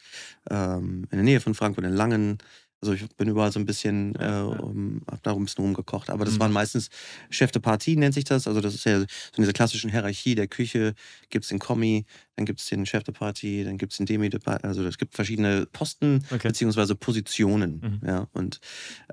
ähm, 0.50 1.06
in 1.10 1.16
der 1.16 1.22
Nähe 1.22 1.40
von 1.40 1.54
Frankfurt, 1.54 1.84
in 1.86 1.94
Langen. 1.94 2.38
Also 2.84 2.92
ich 2.92 3.08
bin 3.16 3.28
überall 3.28 3.50
so 3.50 3.58
ein 3.58 3.64
bisschen, 3.64 4.14
äh, 4.16 4.40
um, 4.42 5.00
hab 5.10 5.22
da 5.22 5.32
ein 5.32 5.42
bisschen 5.44 5.64
rumgekocht. 5.64 6.10
Aber 6.10 6.26
das 6.26 6.34
Mhm. 6.34 6.40
waren 6.40 6.52
meistens 6.52 6.90
Chef 7.30 7.50
de 7.50 7.62
Partie, 7.62 7.96
nennt 7.96 8.12
sich 8.14 8.24
das. 8.24 8.46
Also 8.46 8.60
das 8.60 8.74
ist 8.74 8.84
ja 8.84 8.98
so 8.98 9.04
in 9.04 9.42
dieser 9.42 9.54
klassischen 9.54 9.90
Hierarchie 9.90 10.34
der 10.34 10.48
Küche. 10.48 10.94
Gibt 11.30 11.44
es 11.44 11.48
den 11.48 11.58
Kommi, 11.58 12.04
dann 12.36 12.44
gibt 12.44 12.60
es 12.60 12.66
den 12.68 12.84
Chef 12.84 13.02
de 13.04 13.14
Partie, 13.14 13.64
dann 13.64 13.78
gibt 13.78 13.92
es 13.92 13.96
den 13.96 14.04
Demi 14.06 14.28
de 14.28 14.38
Partie. 14.38 14.64
Also 14.64 14.84
es 14.84 14.98
gibt 14.98 15.14
verschiedene 15.14 15.64
Posten 15.72 16.22
Okay. 16.30 16.48
beziehungsweise 16.48 16.94
Positionen. 16.94 18.00
Mhm. 18.02 18.06
Ja, 18.08 18.28
und 18.32 18.60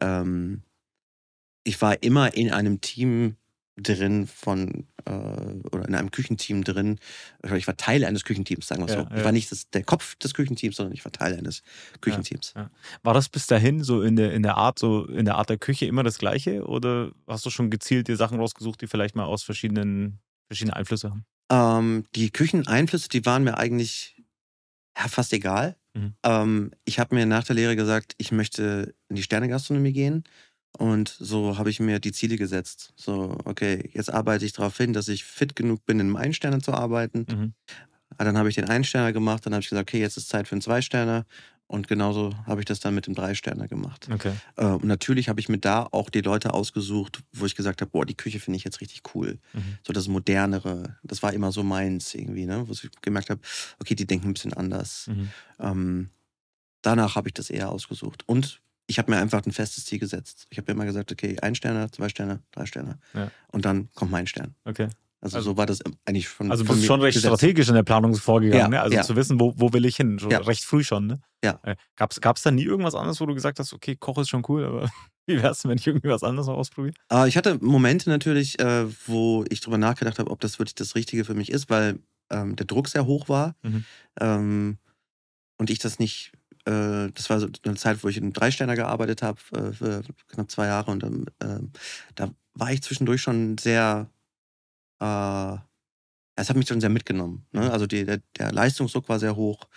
ähm, 0.01 0.63
ich 1.63 1.81
war 1.81 2.01
immer 2.03 2.33
in 2.33 2.51
einem 2.51 2.81
Team 2.81 3.35
drin 3.77 4.27
von 4.27 4.85
äh, 5.05 5.11
oder 5.11 5.87
in 5.87 5.95
einem 5.95 6.11
Küchenteam 6.11 6.63
drin. 6.63 6.99
Ich 7.55 7.67
war 7.67 7.77
Teil 7.77 8.03
eines 8.03 8.23
Küchenteams, 8.25 8.67
sagen 8.67 8.85
wir 8.85 8.93
Ja, 8.93 9.01
so. 9.01 9.09
Ich 9.11 9.19
ja. 9.19 9.25
war 9.25 9.31
nicht 9.31 9.51
das, 9.51 9.69
der 9.69 9.83
Kopf 9.83 10.15
des 10.15 10.33
Küchenteams, 10.33 10.75
sondern 10.75 10.93
ich 10.93 11.03
war 11.05 11.11
Teil 11.11 11.37
eines 11.37 11.63
Küchenteams. 12.01 12.53
War 13.03 13.13
das 13.13 13.29
bis 13.29 13.47
dahin 13.47 13.83
so 13.83 14.01
in 14.01 14.15
der, 14.15 14.33
in 14.33 14.43
der 14.43 14.57
Art, 14.57 14.77
so 14.77 15.05
in 15.05 15.25
der 15.25 15.35
Art 15.35 15.49
der 15.49 15.57
Küche 15.57 15.85
immer 15.85 16.03
das 16.03 16.17
Gleiche? 16.17 16.65
Oder 16.65 17.11
hast 17.27 17.45
du 17.45 17.49
schon 17.49 17.69
gezielt 17.69 18.07
dir 18.07 18.17
Sachen 18.17 18.39
rausgesucht, 18.39 18.81
die 18.81 18.87
vielleicht 18.87 19.15
mal 19.15 19.25
aus 19.25 19.43
verschiedenen, 19.43 20.19
verschiedene 20.47 20.75
Einflüsse 20.75 21.09
haben? 21.09 21.25
Ähm, 21.51 22.05
die 22.15 22.31
Kücheneinflüsse, 22.31 23.09
die 23.09 23.25
waren 23.25 23.43
mir 23.43 23.57
eigentlich 23.57 24.21
ja, 24.97 25.07
fast 25.07 25.33
egal. 25.33 25.77
Mhm. 25.93 26.13
Ähm, 26.23 26.71
ich 26.85 26.99
habe 26.99 27.15
mir 27.15 27.25
nach 27.25 27.43
der 27.43 27.55
Lehre 27.55 27.75
gesagt, 27.75 28.13
ich 28.17 28.31
möchte 28.31 28.93
in 29.09 29.15
die 29.15 29.23
Sternegastronomie 29.23 29.93
gehen. 29.93 30.23
Und 30.77 31.09
so 31.19 31.57
habe 31.57 31.69
ich 31.69 31.79
mir 31.79 31.99
die 31.99 32.11
Ziele 32.11 32.37
gesetzt. 32.37 32.93
So, 32.95 33.37
okay, 33.45 33.89
jetzt 33.93 34.11
arbeite 34.11 34.45
ich 34.45 34.53
darauf 34.53 34.77
hin, 34.77 34.93
dass 34.93 35.07
ich 35.09 35.23
fit 35.23 35.55
genug 35.55 35.85
bin, 35.85 35.99
in 35.99 36.07
einem 36.07 36.15
Einsterner 36.15 36.59
zu 36.59 36.73
arbeiten. 36.73 37.25
Mhm. 37.29 37.53
Ah, 38.17 38.23
Dann 38.23 38.37
habe 38.37 38.49
ich 38.49 38.55
den 38.55 38.69
Einsterner 38.69 39.13
gemacht, 39.13 39.45
dann 39.45 39.53
habe 39.53 39.61
ich 39.61 39.69
gesagt, 39.69 39.89
okay, 39.89 39.99
jetzt 39.99 40.17
ist 40.17 40.29
Zeit 40.29 40.47
für 40.47 40.53
einen 40.53 40.61
Zweisterner. 40.61 41.25
Und 41.67 41.87
genauso 41.87 42.35
habe 42.47 42.59
ich 42.59 42.65
das 42.65 42.81
dann 42.81 42.93
mit 42.93 43.07
dem 43.07 43.15
Dreisterner 43.15 43.69
gemacht. 43.69 44.09
Okay. 44.11 44.33
Äh, 44.57 44.65
Und 44.65 44.83
natürlich 44.83 45.29
habe 45.29 45.39
ich 45.39 45.47
mir 45.47 45.57
da 45.57 45.87
auch 45.91 46.09
die 46.09 46.19
Leute 46.19 46.53
ausgesucht, 46.53 47.23
wo 47.31 47.45
ich 47.45 47.55
gesagt 47.55 47.79
habe, 47.79 47.91
boah, 47.91 48.05
die 48.05 48.15
Küche 48.15 48.41
finde 48.41 48.57
ich 48.57 48.65
jetzt 48.65 48.81
richtig 48.81 49.03
cool. 49.15 49.39
Mhm. 49.53 49.77
So 49.87 49.93
das 49.93 50.09
Modernere, 50.09 50.97
das 51.03 51.23
war 51.23 51.31
immer 51.31 51.53
so 51.53 51.63
meins 51.63 52.13
irgendwie, 52.13 52.45
ne? 52.45 52.67
Wo 52.67 52.73
ich 52.73 52.89
gemerkt 53.01 53.29
habe, 53.29 53.39
okay, 53.79 53.95
die 53.95 54.05
denken 54.05 54.27
ein 54.29 54.33
bisschen 54.33 54.53
anders. 54.53 55.07
Mhm. 55.07 55.29
Ähm, 55.59 56.09
danach 56.81 57.15
habe 57.15 57.29
ich 57.29 57.33
das 57.33 57.49
eher 57.49 57.69
ausgesucht. 57.69 58.23
Und 58.27 58.60
ich 58.91 58.99
habe 58.99 59.09
mir 59.09 59.17
einfach 59.17 59.43
ein 59.45 59.51
festes 59.51 59.85
Ziel 59.85 59.97
gesetzt. 59.99 60.45
Ich 60.51 60.57
habe 60.59 60.71
mir 60.71 60.75
immer 60.75 60.85
gesagt, 60.85 61.11
okay, 61.11 61.37
ein 61.41 61.55
Sterner, 61.55 61.91
zwei 61.91 62.09
Sterne, 62.09 62.41
drei 62.51 62.65
Sterne. 62.67 62.99
Ja. 63.13 63.31
Und 63.47 63.65
dann 63.65 63.89
kommt 63.95 64.11
mein 64.11 64.27
Stern. 64.27 64.53
Okay. 64.65 64.87
Also, 65.21 65.37
Also- 65.37 65.51
so 65.51 65.57
war 65.57 65.65
das 65.65 65.79
eigentlich 66.05 66.27
schon. 66.29 66.51
Also 66.51 66.65
von 66.65 66.75
bist 66.75 66.79
du 66.79 66.81
mir 66.83 66.87
schon 66.87 67.01
recht 67.01 67.15
gesetzt. 67.15 67.27
strategisch 67.35 67.67
in 67.69 67.75
der 67.75 67.83
Planung 67.83 68.13
vorgegangen, 68.15 68.61
Ja, 68.61 68.67
ne? 68.67 68.81
Also 68.81 68.95
ja. 68.95 69.03
zu 69.03 69.15
wissen, 69.15 69.39
wo, 69.39 69.53
wo 69.55 69.71
will 69.73 69.85
ich 69.85 69.95
hin? 69.95 70.19
Schon 70.19 70.31
Ja. 70.31 70.39
recht 70.39 70.63
früh 70.65 70.83
schon, 70.83 71.07
ne? 71.07 71.21
Ja. 71.43 71.59
Äh, 71.63 71.75
Gab's, 71.95 72.19
gab's 72.21 72.41
da 72.43 72.51
nie 72.51 72.63
irgendwas 72.63 72.95
anderes, 72.95 73.19
wo 73.21 73.25
du 73.25 73.33
gesagt 73.33 73.59
hast, 73.59 73.71
okay, 73.73 73.95
Koch 73.95 74.17
ist 74.19 74.29
schon 74.29 74.43
cool, 74.49 74.65
aber 74.65 74.81
wie 75.27 75.41
wär's, 75.41 75.63
wenn 75.65 75.77
ich 75.77 75.85
irgendwie 75.87 76.09
was 76.09 76.23
anderes 76.23 76.47
noch 76.47 76.55
ausprobiere? 76.57 76.93
Äh, 77.11 77.27
ich 77.27 77.37
hatte 77.37 77.57
Momente 77.63 78.09
natürlich, 78.09 78.59
äh, 78.59 78.85
wo 79.07 79.45
ich 79.49 79.61
drüber 79.61 79.77
nachgedacht 79.77 80.17
habe, 80.19 80.31
ob 80.31 80.39
das 80.41 80.57
wirklich 80.59 80.75
das 80.75 80.95
Richtige 80.95 81.23
für 81.23 81.35
mich 81.35 81.51
ist, 81.51 81.69
weil 81.69 81.99
ähm, 82.31 82.55
der 82.55 82.65
Druck 82.65 82.87
sehr 82.87 83.05
hoch 83.05 83.29
war. 83.29 83.55
Mhm. 83.61 83.85
Ähm, 84.19 84.77
und 85.57 85.69
ich 85.69 85.77
das 85.79 85.99
nicht, 85.99 86.31
äh, 86.71 87.11
das 87.13 87.29
war 87.29 87.39
so 87.39 87.47
eine 87.63 87.75
Zeit, 87.75 88.03
wo 88.03 88.07
ich 88.07 88.17
in 88.17 88.33
Dreisterner 88.33 88.75
gearbeitet 88.75 89.21
habe, 89.21 89.39
äh, 89.53 89.71
für 89.73 90.03
knapp 90.27 90.49
zwei 90.49 90.67
Jahre. 90.67 90.91
Und 90.91 91.03
ähm, 91.03 91.71
da 92.15 92.31
war 92.53 92.71
ich 92.71 92.81
zwischendurch 92.81 93.21
schon 93.21 93.57
sehr, 93.57 94.09
äh, 94.99 95.55
es 96.35 96.49
hat 96.49 96.55
mich 96.55 96.67
schon 96.67 96.81
sehr 96.81 96.89
mitgenommen. 96.89 97.45
Ne? 97.51 97.71
Also 97.71 97.87
die, 97.87 98.05
der, 98.05 98.21
der 98.37 98.51
Leistungsdruck 98.51 99.09
war 99.09 99.19
sehr 99.19 99.35
hoch. 99.35 99.67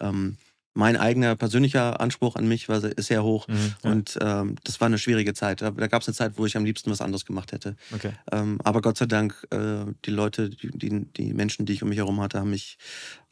Ähm, 0.00 0.36
mein 0.74 0.96
eigener 0.96 1.36
persönlicher 1.36 2.00
Anspruch 2.00 2.36
an 2.36 2.46
mich 2.46 2.68
war 2.68 2.80
sehr, 2.80 2.96
ist 2.98 3.06
sehr 3.06 3.22
hoch. 3.22 3.48
Mhm. 3.48 3.74
Ja. 3.82 3.90
Und 3.90 4.18
ähm, 4.20 4.56
das 4.64 4.80
war 4.80 4.86
eine 4.86 4.98
schwierige 4.98 5.32
Zeit. 5.32 5.62
Da, 5.62 5.70
da 5.70 5.86
gab 5.86 6.02
es 6.02 6.08
eine 6.08 6.14
Zeit, 6.14 6.32
wo 6.36 6.44
ich 6.46 6.56
am 6.56 6.64
liebsten 6.64 6.90
was 6.90 7.00
anderes 7.00 7.24
gemacht 7.24 7.52
hätte. 7.52 7.76
Okay. 7.94 8.12
Ähm, 8.32 8.58
aber 8.64 8.82
Gott 8.82 8.98
sei 8.98 9.06
Dank, 9.06 9.46
äh, 9.50 9.84
die 10.04 10.10
Leute, 10.10 10.50
die, 10.50 10.70
die, 10.70 11.06
die 11.12 11.32
Menschen, 11.32 11.64
die 11.64 11.72
ich 11.72 11.82
um 11.82 11.88
mich 11.88 11.98
herum 11.98 12.20
hatte, 12.20 12.40
haben 12.40 12.50
mich 12.50 12.76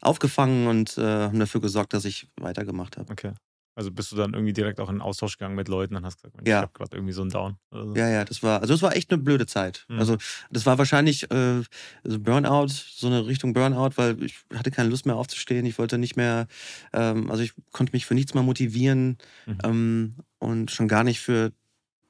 aufgefangen 0.01 0.67
und 0.67 0.97
äh, 0.97 1.01
haben 1.01 1.39
dafür 1.39 1.61
gesorgt, 1.61 1.93
dass 1.93 2.05
ich 2.05 2.27
weitergemacht 2.37 2.97
habe. 2.97 3.11
Okay. 3.11 3.33
Also 3.75 3.91
bist 3.91 4.11
du 4.11 4.15
dann 4.15 4.33
irgendwie 4.33 4.53
direkt 4.53 4.79
auch 4.79 4.89
in 4.89 4.95
den 4.97 5.01
Austausch 5.01 5.37
gegangen 5.37 5.55
mit 5.55 5.67
Leuten 5.67 5.95
und 5.95 6.05
hast 6.05 6.17
gesagt, 6.17 6.35
Mensch, 6.35 6.47
Ja. 6.47 6.59
ich 6.59 6.61
habe 6.63 6.73
gerade 6.73 6.95
irgendwie 6.95 7.13
so 7.13 7.21
einen 7.21 7.31
Down. 7.31 7.57
Oder 7.71 7.85
so. 7.87 7.95
Ja, 7.95 8.07
ja, 8.07 8.23
das 8.23 8.43
war, 8.43 8.61
also 8.61 8.73
es 8.75 8.81
war 8.83 8.95
echt 8.95 9.11
eine 9.11 9.21
blöde 9.21 9.47
Zeit. 9.47 9.85
Mhm. 9.89 9.99
Also 9.99 10.17
das 10.51 10.65
war 10.67 10.77
wahrscheinlich 10.77 11.29
äh, 11.31 11.63
so 12.03 12.19
Burnout, 12.19 12.67
so 12.67 13.07
eine 13.07 13.25
Richtung 13.25 13.53
Burnout, 13.53 13.91
weil 13.95 14.21
ich 14.23 14.35
hatte 14.53 14.69
keine 14.69 14.89
Lust 14.89 15.05
mehr 15.07 15.15
aufzustehen. 15.15 15.65
Ich 15.65 15.79
wollte 15.79 15.97
nicht 15.97 16.15
mehr, 16.15 16.47
ähm, 16.93 17.31
also 17.31 17.41
ich 17.41 17.53
konnte 17.71 17.93
mich 17.93 18.05
für 18.05 18.13
nichts 18.13 18.33
mehr 18.35 18.43
motivieren 18.43 19.17
Mhm. 19.47 19.57
ähm, 19.63 20.15
und 20.39 20.69
schon 20.71 20.87
gar 20.87 21.03
nicht 21.03 21.19
für 21.19 21.51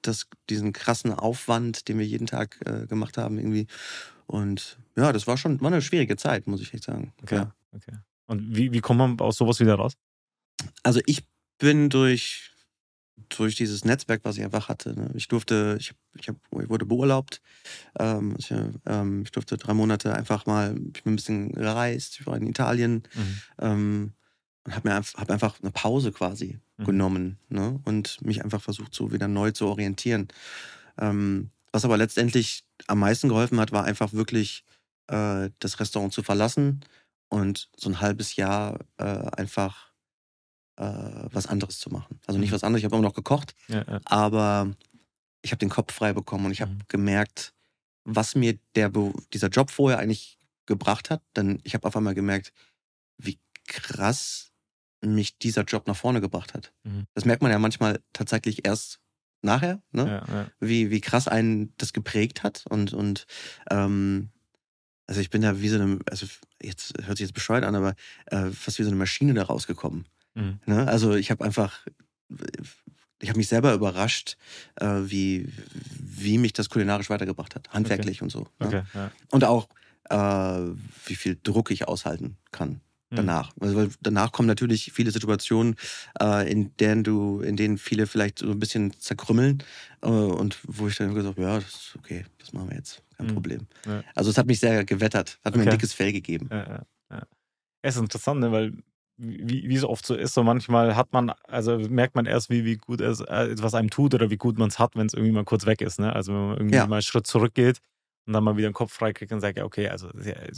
das, 0.02 0.28
diesen 0.50 0.74
krassen 0.74 1.14
Aufwand, 1.14 1.88
den 1.88 1.98
wir 1.98 2.06
jeden 2.06 2.28
Tag 2.28 2.60
äh, 2.66 2.88
gemacht 2.88 3.18
haben 3.18 3.38
irgendwie. 3.38 3.68
Und 4.26 4.78
ja, 4.98 5.14
das 5.14 5.28
war 5.28 5.38
schon 5.38 5.62
war 5.62 5.72
eine 5.72 5.82
schwierige 5.82 6.18
Zeit, 6.18 6.46
muss 6.46 6.62
ich 6.62 6.74
echt 6.74 6.84
sagen. 6.84 7.14
Okay. 7.22 7.36
Ja. 7.36 7.56
okay. 7.72 7.94
Und 8.26 8.56
wie, 8.56 8.74
wie 8.74 8.82
kommt 8.82 8.98
man 9.00 9.18
aus 9.22 9.38
sowas 9.38 9.60
wieder 9.62 9.76
raus? 9.76 9.94
Also 10.82 11.00
ich 11.06 11.24
bin 11.64 11.90
durch, 11.90 12.52
durch 13.30 13.56
dieses 13.56 13.86
Netzwerk, 13.86 14.26
was 14.26 14.38
ich 14.38 14.44
einfach 14.44 14.68
hatte. 14.68 15.00
Ne? 15.00 15.12
Ich 15.16 15.30
durfte, 15.30 15.78
ich, 15.80 15.94
ich, 16.20 16.28
hab, 16.28 16.36
ich 16.62 16.70
wurde 16.70 16.86
beurlaubt. 16.86 17.42
Ähm, 17.98 18.36
ich, 18.38 18.54
ähm, 18.86 19.22
ich 19.24 19.32
durfte 19.32 19.56
drei 19.58 19.74
Monate 19.74 20.14
einfach 20.14 20.46
mal, 20.46 20.76
ich 20.94 21.04
bin 21.04 21.14
ein 21.14 21.16
bisschen 21.16 21.54
gereist, 21.54 22.18
ich 22.20 22.28
war 22.28 22.36
in 22.36 22.48
Italien 22.48 23.04
Mhm. 23.16 23.42
ähm, 23.60 24.14
und 24.66 24.76
habe 24.76 24.90
mir 24.90 24.96
einfach, 24.96 25.22
hab 25.22 25.32
einfach 25.32 25.62
eine 25.62 25.72
Pause 25.72 26.12
quasi 26.12 26.60
Mhm. 26.78 26.86
genommen 26.86 27.40
ne? 27.48 27.80
und 27.86 28.22
mich 28.22 28.44
einfach 28.44 28.62
versucht, 28.62 28.94
so 28.94 29.14
wieder 29.14 29.30
neu 29.30 29.52
zu 29.52 29.68
orientieren. 29.68 30.28
Ähm, 30.98 31.50
was 31.72 31.86
aber 31.86 31.96
letztendlich 31.98 32.66
am 32.88 33.00
meisten 33.00 33.30
geholfen 33.30 33.60
hat, 33.62 33.72
war 33.72 33.86
einfach 33.86 34.12
wirklich 34.12 34.66
äh, 35.08 35.50
das 35.60 35.80
Restaurant 35.80 36.12
zu 36.12 36.24
verlassen 36.24 36.82
und 37.30 37.70
so 37.78 37.90
ein 37.90 38.02
halbes 38.02 38.36
Jahr 38.36 38.80
äh, 38.98 39.06
einfach 39.06 39.93
äh, 40.78 40.84
was 41.32 41.48
anderes 41.48 41.80
zu 41.80 41.90
machen. 41.90 42.20
Also 42.26 42.40
nicht 42.40 42.50
Mhm. 42.52 42.56
was 42.56 42.64
anderes, 42.64 42.80
ich 42.82 42.86
habe 42.86 42.96
immer 42.96 43.08
noch 43.08 43.14
gekocht, 43.16 43.56
Ja, 43.68 43.84
ja. 43.88 44.00
aber 44.06 44.74
ich 45.42 45.52
habe 45.52 45.60
den 45.60 45.70
Kopf 45.70 45.94
frei 45.94 46.14
bekommen 46.14 46.46
und 46.46 46.52
ich 46.52 46.62
habe 46.62 46.72
Mhm. 46.72 46.80
gemerkt, 46.88 47.54
was 48.06 48.36
mir 48.36 48.58
der, 48.76 48.92
dieser 49.34 49.50
Job 49.50 49.70
vorher 49.72 50.00
eigentlich 50.00 50.40
gebracht 50.66 51.10
hat. 51.10 51.22
Denn 51.36 51.60
ich 51.64 51.74
habe 51.74 51.88
auf 51.88 51.96
einmal 51.96 52.16
gemerkt, 52.16 52.52
wie 53.18 53.40
krass 53.68 54.52
mich 55.02 55.38
dieser 55.38 55.64
Job 55.64 55.88
nach 55.88 55.96
vorne 55.98 56.22
gebracht 56.22 56.54
hat. 56.54 56.74
Mhm. 56.84 57.06
Das 57.14 57.26
merkt 57.26 57.42
man 57.42 57.52
ja 57.52 57.60
manchmal 57.60 58.00
tatsächlich 58.14 58.66
erst 58.66 59.00
nachher, 59.42 59.82
ne? 59.92 60.24
Ja, 60.28 60.34
ja. 60.34 60.48
wie, 60.62 60.90
wie 60.90 61.02
krass 61.02 61.28
einen 61.28 61.74
das 61.78 61.92
geprägt 61.92 62.44
hat 62.44 62.64
und, 62.70 62.94
und 62.94 63.26
ähm, 63.70 64.30
Also 65.06 65.20
ich 65.20 65.30
bin 65.30 65.42
da 65.42 65.60
wie 65.60 65.68
so 65.68 65.76
eine, 65.76 66.00
also 66.10 66.26
jetzt 66.62 66.94
hört 67.04 67.18
sich 67.18 67.26
jetzt 67.28 67.34
bescheuert 67.34 67.66
an, 67.66 67.76
aber 67.76 67.96
äh, 68.28 68.52
fast 68.52 68.80
wie 68.80 68.84
so 68.84 68.90
eine 68.90 68.96
Maschine 68.98 69.34
da 69.34 69.44
rausgekommen. 69.44 70.08
Mhm. 70.36 70.60
Ne? 70.66 70.88
Also 70.88 71.14
ich 71.16 71.32
habe 71.32 71.44
einfach, 71.46 71.86
ich 73.20 73.30
habe 73.30 73.38
mich 73.38 73.48
selber 73.48 73.74
überrascht, 73.74 74.38
äh, 74.76 74.86
wie, 75.06 75.48
wie 76.00 76.38
mich 76.38 76.54
das 76.54 76.70
kulinarisch 76.70 77.10
weitergebracht 77.10 77.56
hat, 77.56 77.70
handwerklich 77.74 78.22
und 78.22 78.32
so. 78.32 78.48
Ne? 78.60 78.68
Okay, 78.68 78.84
ja. 78.94 79.12
Und 79.32 79.44
auch, 79.44 79.68
äh, 80.10 80.16
wie 81.06 81.16
viel 81.16 81.38
Druck 81.42 81.72
ich 81.72 81.88
aushalten 81.88 82.38
kann 82.52 82.82
Mhm. 83.12 83.16
danach. 83.18 83.54
Also, 83.60 83.76
weil 83.76 83.90
danach 84.02 84.32
kommen 84.32 84.48
natürlich 84.48 84.92
viele 84.92 85.12
Situationen, 85.12 85.76
äh, 86.20 86.52
in 86.52 86.76
denen 86.78 87.04
du, 87.04 87.42
in 87.42 87.56
denen 87.56 87.78
viele 87.78 88.08
vielleicht 88.08 88.40
so 88.40 88.50
ein 88.50 88.60
bisschen 88.60 88.92
zerkrümmeln 89.00 89.62
äh, 90.02 90.08
und 90.08 90.58
wo 90.64 90.88
ich 90.88 90.96
dann 90.98 91.14
gesagt 91.14 91.28
habe, 91.38 91.42
ja, 91.42 91.56
das 91.60 91.66
ist 91.70 91.96
okay, 91.98 92.26
das 92.40 92.54
machen 92.54 92.70
wir 92.72 92.78
jetzt, 92.78 93.04
kein 93.16 93.28
Mhm. 93.28 93.34
Problem. 93.34 93.68
Ja. 93.86 94.04
Also 94.16 94.32
es 94.32 94.38
hat 94.40 94.48
mich 94.48 94.60
sehr 94.60 94.84
gewettert, 94.84 95.38
hat 95.46 95.54
mir 95.56 95.62
Okay. 95.62 95.70
ein 95.70 95.72
dickes 95.78 95.94
Fell 95.94 96.12
gegeben. 96.12 96.50
Ja, 96.52 96.68
ja, 96.68 96.86
ja. 97.12 97.28
Es 97.84 97.96
ist 97.96 98.02
interessant, 98.02 98.40
ne? 98.40 98.52
weil 98.52 98.74
wie, 99.18 99.70
wie 99.70 99.76
es 99.76 99.84
oft 99.84 100.06
so 100.06 100.16
ist, 100.16 100.34
so 100.34 100.44
manchmal 100.44 100.96
hat 100.96 101.14
man, 101.14 101.32
also 101.48 101.78
merkt 101.78 102.16
man 102.16 102.26
erst, 102.26 102.50
wie, 102.50 102.66
wie 102.66 102.78
gut 102.78 103.00
es 103.02 103.20
äh, 103.22 103.52
etwas 103.52 103.74
einem 103.76 103.90
tut 103.90 104.14
oder 104.14 104.30
wie 104.30 104.38
gut 104.38 104.58
man 104.58 104.70
es 104.70 104.80
hat, 104.80 104.96
wenn 104.96 105.06
es 105.06 105.14
irgendwie 105.14 105.32
mal 105.34 105.44
kurz 105.46 105.66
weg 105.66 105.82
ist. 105.82 106.00
Ne? 106.00 106.14
Also 106.14 106.34
wenn 106.34 106.48
man 106.48 106.58
irgendwie 106.58 106.76
Ja. 106.76 106.88
mal 106.88 106.96
einen 106.96 107.02
Schritt 107.04 107.28
zurückgeht 107.28 107.80
und 108.26 108.34
dann 108.34 108.44
mal 108.44 108.58
wieder 108.58 108.70
den 108.70 108.74
Kopf 108.74 108.92
freikriegt 108.94 109.32
und 109.32 109.40
sagt, 109.42 109.58
ja, 109.58 109.66
okay, 109.66 109.88
also 109.90 110.10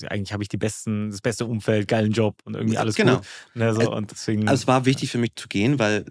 eigentlich 0.08 0.32
habe 0.34 0.44
ich 0.44 0.50
die 0.50 0.58
besten, 0.58 1.10
das 1.12 1.22
beste 1.22 1.46
Umfeld, 1.46 1.88
geilen 1.88 2.12
Job 2.12 2.38
und 2.46 2.56
irgendwie 2.56 2.78
alles 2.78 2.96
genau. 2.96 3.18
gut. 3.18 3.28
Ne? 3.56 3.74
So, 3.74 3.92
und 3.92 4.12
deswegen, 4.12 4.48
Also 4.48 4.62
es 4.62 4.68
war 4.68 4.86
wichtig 4.86 5.12
für 5.12 5.18
mich 5.18 5.36
zu 5.36 5.48
gehen, 5.48 5.78
weil 5.80 6.06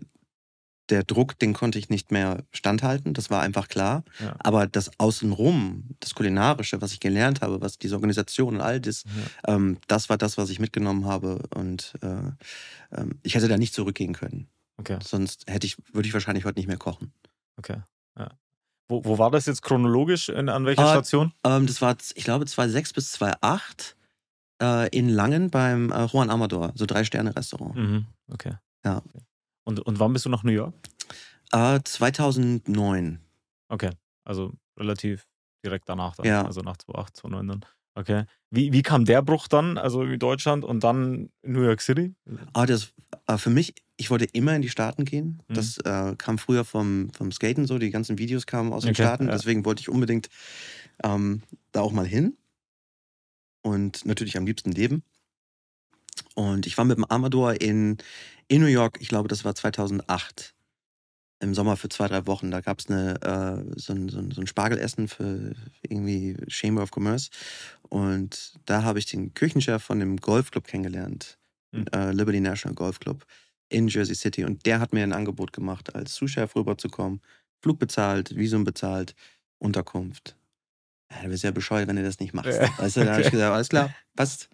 der 0.90 1.02
Druck, 1.02 1.38
den 1.38 1.54
konnte 1.54 1.78
ich 1.78 1.88
nicht 1.88 2.10
mehr 2.12 2.44
standhalten, 2.52 3.14
das 3.14 3.30
war 3.30 3.40
einfach 3.42 3.68
klar. 3.68 4.04
Ja. 4.20 4.36
Aber 4.38 4.66
das 4.66 4.90
Außenrum, 4.98 5.84
das 6.00 6.14
Kulinarische, 6.14 6.80
was 6.82 6.92
ich 6.92 7.00
gelernt 7.00 7.40
habe, 7.40 7.60
was 7.60 7.78
diese 7.78 7.94
Organisation 7.94 8.56
und 8.56 8.60
all 8.60 8.80
das, 8.80 9.04
ja. 9.44 9.54
ähm, 9.54 9.78
das 9.88 10.08
war 10.10 10.18
das, 10.18 10.36
was 10.36 10.50
ich 10.50 10.60
mitgenommen 10.60 11.06
habe. 11.06 11.42
Und 11.54 11.94
äh, 12.02 12.06
ähm, 12.92 13.18
ich 13.22 13.34
hätte 13.34 13.48
da 13.48 13.56
nicht 13.56 13.72
zurückgehen 13.74 14.12
können. 14.14 14.48
okay, 14.76 14.98
Sonst 15.02 15.44
hätte 15.48 15.66
ich, 15.66 15.76
würde 15.92 16.06
ich 16.06 16.12
wahrscheinlich 16.14 16.44
heute 16.44 16.58
nicht 16.58 16.68
mehr 16.68 16.76
kochen. 16.78 17.12
okay. 17.56 17.78
Ja. 18.18 18.30
Wo, 18.88 19.02
wo 19.06 19.16
war 19.18 19.30
das 19.30 19.46
jetzt 19.46 19.62
chronologisch? 19.62 20.28
In, 20.28 20.50
an 20.50 20.66
welcher 20.66 20.84
Ah, 20.84 20.90
Station? 20.92 21.32
Ähm, 21.44 21.66
das 21.66 21.80
war, 21.80 21.96
ich 22.14 22.24
glaube, 22.24 22.44
2006 22.44 22.92
bis 22.92 23.12
2008 23.12 23.96
äh, 24.62 24.88
in 24.96 25.08
Langen 25.08 25.48
beim 25.50 25.90
äh, 25.90 26.04
Juan 26.04 26.28
Amador, 26.28 26.72
so 26.74 26.84
Drei-Sterne-Restaurant. 26.84 27.74
Mhm. 27.74 28.06
Okay. 28.30 28.52
Ja. 28.84 28.98
Okay. 28.98 29.24
Und, 29.64 29.80
und 29.80 29.98
wann 29.98 30.12
bist 30.12 30.24
du 30.24 30.30
nach 30.30 30.42
New 30.42 30.52
York? 30.52 30.74
Äh, 31.52 31.80
2009. 31.82 33.20
Okay, 33.68 33.90
also 34.24 34.52
relativ 34.78 35.26
direkt 35.64 35.88
danach 35.88 36.16
dann. 36.16 36.26
Ja. 36.26 36.44
Also 36.44 36.60
nach 36.60 36.76
2008, 36.76 37.16
2009 37.16 37.48
dann. 37.48 37.70
Okay. 37.96 38.24
Wie, 38.50 38.72
wie 38.72 38.82
kam 38.82 39.04
der 39.04 39.22
Bruch 39.22 39.46
dann, 39.46 39.78
also 39.78 40.02
in 40.02 40.18
Deutschland 40.18 40.64
und 40.64 40.82
dann 40.82 41.30
in 41.42 41.52
New 41.52 41.62
York 41.62 41.80
City? 41.80 42.14
Ah, 42.52 42.66
das 42.66 42.92
äh, 43.28 43.38
für 43.38 43.50
mich, 43.50 43.74
ich 43.96 44.10
wollte 44.10 44.24
immer 44.24 44.54
in 44.56 44.62
die 44.62 44.68
Staaten 44.68 45.04
gehen. 45.04 45.42
Mhm. 45.48 45.54
Das 45.54 45.78
äh, 45.78 46.14
kam 46.18 46.38
früher 46.38 46.64
vom, 46.64 47.10
vom 47.10 47.30
Skaten 47.30 47.66
so, 47.66 47.78
die 47.78 47.90
ganzen 47.90 48.18
Videos 48.18 48.46
kamen 48.46 48.72
aus 48.72 48.82
den 48.82 48.90
Okay, 48.90 49.02
Staaten. 49.04 49.26
ja. 49.26 49.32
Deswegen 49.32 49.64
wollte 49.64 49.80
ich 49.80 49.88
unbedingt 49.88 50.28
ähm, 51.04 51.42
da 51.70 51.82
auch 51.82 51.92
mal 51.92 52.06
hin. 52.06 52.36
Und 53.62 54.04
natürlich 54.04 54.36
am 54.36 54.44
liebsten 54.44 54.72
leben. 54.72 55.04
Und 56.34 56.66
ich 56.66 56.76
war 56.78 56.84
mit 56.84 56.96
dem 56.96 57.04
Amador 57.04 57.60
in, 57.60 57.98
in 58.48 58.60
New 58.60 58.68
York, 58.68 58.98
ich 59.00 59.08
glaube, 59.08 59.28
das 59.28 59.44
war 59.44 59.54
2008. 59.54 60.54
Im 61.40 61.54
Sommer 61.54 61.76
für 61.76 61.88
zwei, 61.88 62.08
drei 62.08 62.26
Wochen. 62.26 62.50
Da 62.50 62.60
gab 62.60 62.78
es 62.78 62.88
eine, 62.88 63.20
äh, 63.20 63.78
so, 63.78 63.92
ein, 63.92 64.08
so, 64.08 64.18
ein, 64.18 64.30
so 64.30 64.40
ein 64.40 64.46
Spargelessen 64.46 65.08
für 65.08 65.54
irgendwie 65.82 66.36
Chamber 66.48 66.82
of 66.82 66.90
Commerce. 66.96 67.30
Und 67.82 68.54
da 68.64 68.82
habe 68.82 68.98
ich 68.98 69.06
den 69.06 69.34
Küchenchef 69.34 69.82
von 69.82 70.00
dem 70.00 70.16
Golfclub 70.16 70.66
kennengelernt. 70.66 71.38
Mhm. 71.72 71.86
Äh, 71.92 72.12
Liberty 72.12 72.40
National 72.40 72.74
Golf 72.74 73.00
Club 73.00 73.26
in 73.68 73.88
Jersey 73.88 74.14
City. 74.14 74.44
Und 74.44 74.64
der 74.64 74.80
hat 74.80 74.92
mir 74.92 75.02
ein 75.02 75.12
Angebot 75.12 75.52
gemacht, 75.52 75.94
als 75.94 76.14
Sous-Chef 76.14 76.54
rüberzukommen. 76.54 77.20
Flug 77.60 77.78
bezahlt, 77.78 78.36
Visum 78.36 78.64
bezahlt, 78.64 79.14
Unterkunft. 79.58 80.36
Ja, 81.10 81.22
du 81.22 81.28
bist 81.28 81.44
ja 81.44 81.50
bescheuert, 81.50 81.88
wenn 81.88 81.96
du 81.96 82.02
das 82.02 82.20
nicht 82.20 82.34
machst. 82.34 82.60
Ja, 82.60 82.78
Weißt 82.78 82.96
du, 82.96 83.04
da 83.04 83.12
habe 83.12 83.20
ich 83.20 83.26
okay. 83.28 83.36
gesagt, 83.36 83.54
alles 83.54 83.68
klar, 83.68 83.94
passt. 84.16 84.48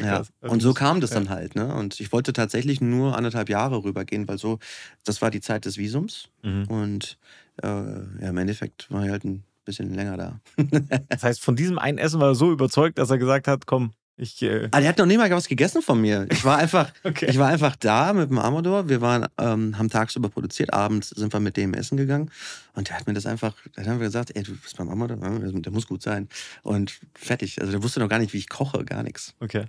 Ja. 0.00 0.18
Also 0.18 0.30
Und 0.42 0.60
so 0.60 0.74
kam 0.74 1.00
das 1.00 1.10
dann 1.10 1.28
halt, 1.30 1.54
ne? 1.54 1.74
Und 1.74 2.00
ich 2.00 2.12
wollte 2.12 2.32
tatsächlich 2.32 2.80
nur 2.80 3.16
anderthalb 3.16 3.48
Jahre 3.48 3.82
rübergehen, 3.84 4.28
weil 4.28 4.38
so, 4.38 4.58
das 5.04 5.22
war 5.22 5.30
die 5.30 5.40
Zeit 5.40 5.64
des 5.64 5.78
Visums. 5.78 6.28
Mhm. 6.42 6.64
Und 6.68 7.18
äh, 7.62 7.66
ja, 7.68 8.28
im 8.28 8.36
Endeffekt 8.38 8.90
war 8.90 9.04
ich 9.04 9.10
halt 9.10 9.24
ein 9.24 9.44
bisschen 9.64 9.94
länger 9.94 10.16
da. 10.16 10.40
Das 11.08 11.22
heißt, 11.22 11.40
von 11.40 11.56
diesem 11.56 11.78
einen 11.78 11.98
Essen 11.98 12.20
war 12.20 12.28
er 12.28 12.34
so 12.34 12.52
überzeugt, 12.52 12.98
dass 12.98 13.10
er 13.10 13.18
gesagt 13.18 13.48
hat, 13.48 13.66
komm, 13.66 13.92
ich. 14.18 14.40
Äh, 14.42 14.68
Ah, 14.70 14.80
der 14.80 14.88
hat 14.88 14.98
noch 14.98 15.04
nie 15.06 15.18
mal 15.18 15.30
was 15.30 15.46
gegessen 15.46 15.82
von 15.82 16.00
mir. 16.00 16.26
Ich 16.30 16.44
war 16.44 16.56
einfach, 16.56 16.90
okay. 17.04 17.26
ich 17.28 17.38
war 17.38 17.48
einfach 17.48 17.76
da 17.76 18.12
mit 18.14 18.30
dem 18.30 18.38
Amador. 18.38 18.88
Wir 18.88 19.00
waren, 19.02 19.26
ähm, 19.38 19.76
haben 19.76 19.90
tagsüber 19.90 20.30
produziert, 20.30 20.72
abends 20.72 21.10
sind 21.10 21.32
wir 21.32 21.40
mit 21.40 21.56
dem 21.58 21.74
essen 21.74 21.96
gegangen. 21.98 22.30
Und 22.74 22.88
der 22.88 22.98
hat 22.98 23.06
mir 23.06 23.12
das 23.12 23.26
einfach, 23.26 23.54
dann 23.74 23.86
haben 23.86 24.00
wir 24.00 24.06
gesagt, 24.06 24.34
ey, 24.34 24.42
du 24.42 24.56
bist 24.56 24.76
beim 24.78 24.88
Amador, 24.88 25.18
Ja, 25.22 25.38
der 25.38 25.72
muss 25.72 25.86
gut 25.86 26.02
sein. 26.02 26.28
Und 26.62 26.98
fertig. 27.14 27.60
Also 27.60 27.72
der 27.72 27.82
wusste 27.82 28.00
noch 28.00 28.08
gar 28.08 28.18
nicht, 28.18 28.32
wie 28.32 28.38
ich 28.38 28.48
koche, 28.48 28.84
gar 28.84 29.02
nichts. 29.02 29.34
okay. 29.40 29.66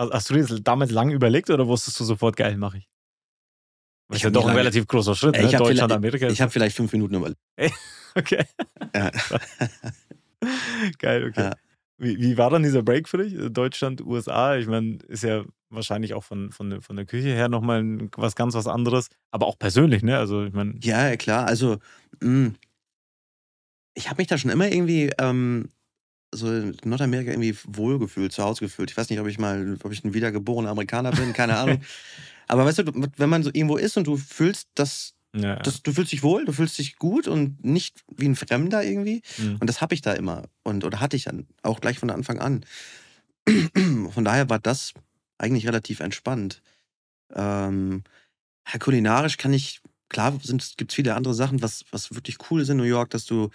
Also, 0.00 0.14
hast 0.14 0.30
du 0.30 0.34
dir 0.34 0.46
das 0.46 0.62
damals 0.62 0.90
lange 0.92 1.12
überlegt 1.12 1.50
oder 1.50 1.66
wusstest 1.68 2.00
du 2.00 2.04
sofort, 2.04 2.34
geil, 2.34 2.56
mache 2.56 2.78
ich? 2.78 2.88
Das 4.08 4.16
Ich 4.16 4.22
ist 4.22 4.24
ja 4.24 4.30
doch 4.30 4.46
ein 4.46 4.56
relativ 4.56 4.86
großer 4.86 5.14
Schritt, 5.14 5.36
ne? 5.36 5.44
ich 5.46 5.54
hab 5.54 5.62
Deutschland, 5.62 5.92
Amerika. 5.92 6.26
Ich 6.28 6.40
habe 6.40 6.50
vielleicht 6.50 6.74
fünf 6.74 6.90
Minuten 6.92 7.16
überlegt. 7.16 7.38
okay. 8.14 8.44
Ja. 8.94 9.10
Geil, 10.98 11.26
okay. 11.28 11.42
Ja. 11.42 11.52
Wie, 11.98 12.18
wie 12.18 12.38
war 12.38 12.48
dann 12.48 12.62
dieser 12.62 12.82
Break 12.82 13.10
für 13.10 13.18
dich? 13.18 13.36
Deutschland, 13.52 14.00
USA? 14.00 14.56
Ich 14.56 14.66
meine, 14.66 14.96
ist 15.08 15.22
ja 15.22 15.44
wahrscheinlich 15.68 16.14
auch 16.14 16.24
von, 16.24 16.50
von, 16.50 16.70
der- 16.70 16.80
von 16.80 16.96
der 16.96 17.04
Küche 17.04 17.28
her 17.28 17.48
nochmal 17.50 18.08
was 18.16 18.34
ganz 18.34 18.54
was 18.54 18.66
anderes, 18.66 19.08
aber 19.30 19.46
auch 19.46 19.58
persönlich, 19.58 20.02
ne? 20.02 20.16
Also, 20.16 20.44
ich 20.46 20.54
meine, 20.54 20.74
Ja, 20.82 21.08
ja, 21.10 21.16
klar. 21.16 21.46
Also, 21.46 21.76
mh, 22.20 22.52
ich 23.94 24.08
habe 24.08 24.22
mich 24.22 24.28
da 24.28 24.38
schon 24.38 24.50
immer 24.50 24.66
irgendwie 24.72 25.10
ähm, 25.18 25.68
so 26.32 26.52
in 26.52 26.76
Nordamerika 26.84 27.30
irgendwie 27.30 27.56
wohlgefühlt, 27.64 28.32
zu 28.32 28.42
Hause 28.44 28.60
gefühlt. 28.60 28.90
Ich 28.90 28.96
weiß 28.96 29.10
nicht, 29.10 29.20
ob 29.20 29.26
ich 29.26 29.38
mal, 29.38 29.76
ob 29.82 29.92
ich 29.92 30.04
ein 30.04 30.14
wiedergeborener 30.14 30.70
Amerikaner 30.70 31.10
bin, 31.12 31.32
keine 31.32 31.56
Ahnung. 31.56 31.80
Aber 32.48 32.64
weißt 32.64 32.78
du, 32.78 33.10
wenn 33.16 33.28
man 33.28 33.42
so 33.42 33.50
irgendwo 33.52 33.76
ist 33.76 33.96
und 33.96 34.06
du 34.06 34.16
fühlst, 34.16 34.68
dass, 34.74 35.14
ja, 35.34 35.56
dass 35.56 35.82
du 35.82 35.92
fühlst 35.92 36.12
dich 36.12 36.22
wohl, 36.22 36.44
du 36.44 36.52
fühlst 36.52 36.78
dich 36.78 36.96
gut 36.96 37.28
und 37.28 37.64
nicht 37.64 38.02
wie 38.16 38.28
ein 38.28 38.36
Fremder 38.36 38.82
irgendwie. 38.82 39.22
Mhm. 39.38 39.58
Und 39.60 39.66
das 39.66 39.80
habe 39.80 39.94
ich 39.94 40.02
da 40.02 40.12
immer. 40.12 40.48
Und, 40.62 40.84
oder 40.84 41.00
hatte 41.00 41.16
ich 41.16 41.24
dann 41.24 41.46
auch 41.62 41.80
gleich 41.80 41.98
von 41.98 42.10
Anfang 42.10 42.38
an. 42.38 42.64
Von 44.12 44.24
daher 44.24 44.50
war 44.50 44.58
das 44.58 44.92
eigentlich 45.38 45.66
relativ 45.66 46.00
entspannt. 46.00 46.62
Ähm, 47.34 48.04
kulinarisch 48.78 49.38
kann 49.38 49.52
ich, 49.52 49.80
klar 50.08 50.32
gibt 50.76 50.90
es 50.90 50.94
viele 50.94 51.14
andere 51.14 51.34
Sachen, 51.34 51.62
was, 51.62 51.84
was 51.90 52.14
wirklich 52.14 52.36
cool 52.50 52.60
ist 52.60 52.68
in 52.68 52.76
New 52.76 52.82
York, 52.84 53.10
dass 53.10 53.24
du 53.24 53.50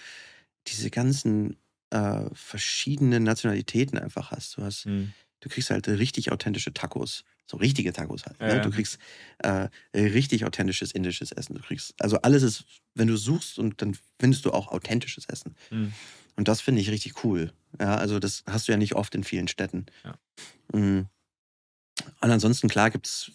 diese 0.68 0.90
ganzen 0.90 1.58
äh, 1.92 2.26
verschiedenen 2.34 3.24
Nationalitäten 3.24 3.98
einfach 3.98 4.32
hast. 4.32 4.58
Du, 4.58 4.64
hast. 4.64 4.86
Mhm. 4.86 5.14
du 5.42 5.50
kriegst 5.50 5.70
halt 5.70 5.88
richtig 5.88 6.32
authentische 6.32 6.74
Tacos. 6.74 7.24
So 7.48 7.58
richtige 7.58 7.94
Tacos 7.94 8.26
halt. 8.26 8.40
Ja, 8.40 8.48
Ne? 8.48 8.56
ja. 8.56 8.60
Du 8.62 8.72
kriegst 8.72 8.98
äh, 9.40 9.68
richtig 9.94 10.46
authentisches 10.46 10.92
indisches 10.92 11.32
Essen. 11.32 11.56
Du 11.56 11.62
kriegst, 11.62 11.94
also 12.02 12.18
alles 12.22 12.42
ist, 12.42 12.66
wenn 12.96 13.08
du 13.08 13.18
suchst 13.18 13.60
und 13.60 13.82
dann 13.82 13.96
findest 14.20 14.46
du 14.46 14.52
auch 14.52 14.70
authentisches 14.70 15.26
Essen. 15.30 15.56
Mhm. 15.70 15.94
Und 16.38 16.48
das 16.48 16.60
finde 16.62 16.82
ich 16.82 16.90
richtig 16.90 17.24
cool. 17.24 17.54
Ja, 17.80 17.96
also 17.98 18.20
das 18.20 18.44
hast 18.48 18.68
du 18.68 18.72
ja 18.72 18.78
nicht 18.78 18.96
oft 18.96 19.14
in 19.16 19.24
vielen 19.24 19.48
Städten. 19.48 19.86
Ja. 20.04 20.18
Mhm. 20.74 21.08
Und 22.22 22.32
ansonsten, 22.32 22.68
klar, 22.68 22.90
gibt 22.90 23.08
es 23.08 23.32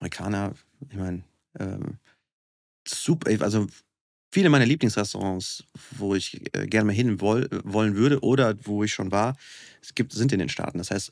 Amerikaner, 0.00 0.54
ich 0.88 0.96
meine, 0.96 1.22
ähm, 1.58 1.98
super, 2.88 3.30
also 3.44 3.66
viele 4.34 4.50
meiner 4.50 4.66
Lieblingsrestaurants, 4.66 5.64
wo 5.92 6.16
ich 6.16 6.42
äh, 6.56 6.66
gerne 6.66 6.86
mal 6.86 6.92
hin 6.92 7.20
woll, 7.20 7.48
wollen 7.62 7.94
würde 7.94 8.20
oder 8.20 8.56
wo 8.64 8.82
ich 8.82 8.92
schon 8.92 9.12
war, 9.12 9.36
es 9.80 9.94
gibt, 9.94 10.12
sind 10.12 10.32
in 10.32 10.40
den 10.40 10.48
Staaten. 10.48 10.78
Das 10.78 10.90
heißt, 10.90 11.10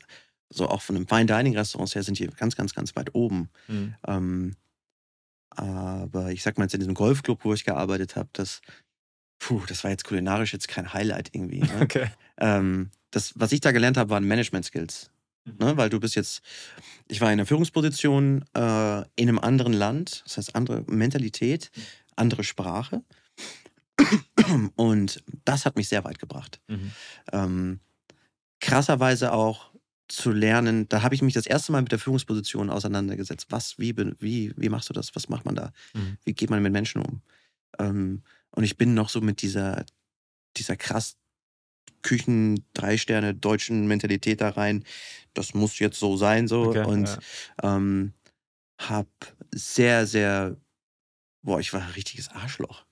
so 0.49 0.67
auch 0.67 0.81
von 0.81 0.97
einem 0.97 1.07
Fine 1.07 1.25
Dining 1.25 1.57
Restaurants 1.57 1.95
her 1.95 2.03
sind 2.03 2.19
die 2.19 2.27
ganz, 2.27 2.57
ganz, 2.57 2.75
ganz 2.75 2.95
weit 2.97 3.15
oben. 3.15 3.49
Mhm. 3.69 3.95
Ähm, 4.05 4.55
aber 5.51 6.31
ich 6.31 6.43
sag 6.43 6.57
mal 6.57 6.65
jetzt 6.65 6.73
in 6.73 6.81
diesem 6.81 6.95
Golfclub, 6.95 7.45
wo 7.45 7.53
ich 7.53 7.63
gearbeitet 7.63 8.17
habe, 8.17 8.29
das, 8.33 8.61
puh, 9.39 9.61
das 9.67 9.83
war 9.85 9.91
jetzt 9.91 10.03
kulinarisch 10.03 10.51
jetzt 10.51 10.67
kein 10.67 10.93
Highlight 10.93 11.29
irgendwie. 11.31 11.59
Ne? 11.59 11.69
Okay. 11.81 12.07
ähm, 12.37 12.89
das, 13.11 13.39
was 13.39 13.53
ich 13.53 13.61
da 13.61 13.71
gelernt 13.71 13.95
habe, 13.95 14.09
waren 14.09 14.25
Management-Skills. 14.25 15.11
Mhm. 15.45 15.55
Ne? 15.59 15.77
Weil 15.77 15.89
du 15.89 15.99
bist 16.01 16.15
jetzt, 16.15 16.41
ich 17.07 17.21
war 17.21 17.29
in 17.29 17.33
einer 17.33 17.45
Führungsposition 17.45 18.43
äh, 18.53 19.01
in 19.15 19.29
einem 19.29 19.39
anderen 19.39 19.73
Land, 19.73 20.23
das 20.25 20.37
heißt 20.37 20.55
andere 20.55 20.83
Mentalität, 20.87 21.71
andere 22.15 22.43
Sprache. 22.43 23.03
Und 24.75 25.23
das 25.45 25.65
hat 25.65 25.75
mich 25.75 25.89
sehr 25.89 26.03
weit 26.03 26.19
gebracht. 26.19 26.59
Mhm. 26.67 26.91
Ähm, 27.31 27.79
krasserweise 28.59 29.33
auch 29.33 29.71
zu 30.07 30.31
lernen, 30.31 30.87
da 30.89 31.01
habe 31.01 31.15
ich 31.15 31.21
mich 31.21 31.33
das 31.33 31.47
erste 31.47 31.71
Mal 31.71 31.81
mit 31.81 31.91
der 31.91 31.99
Führungsposition 31.99 32.69
auseinandergesetzt. 32.69 33.47
Was, 33.49 33.79
wie, 33.79 33.95
wie, 34.19 34.53
wie 34.55 34.69
machst 34.69 34.89
du 34.89 34.93
das? 34.93 35.15
Was 35.15 35.29
macht 35.29 35.45
man 35.45 35.55
da? 35.55 35.71
Mhm. 35.93 36.17
Wie 36.23 36.33
geht 36.33 36.49
man 36.49 36.61
mit 36.61 36.71
Menschen 36.71 37.01
um? 37.01 37.21
Ähm, 37.79 38.23
und 38.51 38.63
ich 38.63 38.77
bin 38.77 38.93
noch 38.93 39.09
so 39.09 39.21
mit 39.21 39.41
dieser, 39.41 39.85
dieser 40.57 40.75
krass 40.75 41.17
Küchen, 42.03 42.65
drei 42.73 42.97
Sterne 42.97 43.33
deutschen 43.33 43.87
Mentalität 43.87 44.41
da 44.41 44.49
rein. 44.49 44.83
Das 45.33 45.53
muss 45.53 45.79
jetzt 45.79 45.99
so 45.99 46.17
sein, 46.17 46.47
so. 46.47 46.67
Okay, 46.67 46.85
und 46.85 47.07
ja. 47.07 47.75
ähm, 47.75 48.13
hab 48.77 49.07
sehr, 49.53 50.05
sehr, 50.05 50.57
boah, 51.43 51.59
ich 51.59 51.73
war 51.73 51.81
ein 51.81 51.91
richtiges 51.91 52.29
Arschloch. 52.29 52.85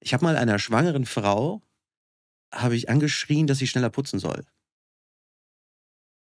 Ich 0.00 0.12
habe 0.12 0.24
mal 0.24 0.36
einer 0.36 0.58
schwangeren 0.58 1.06
Frau, 1.06 1.62
habe 2.52 2.74
ich 2.74 2.88
angeschrien, 2.88 3.46
dass 3.46 3.58
sie 3.58 3.66
schneller 3.66 3.90
putzen 3.90 4.18
soll. 4.18 4.44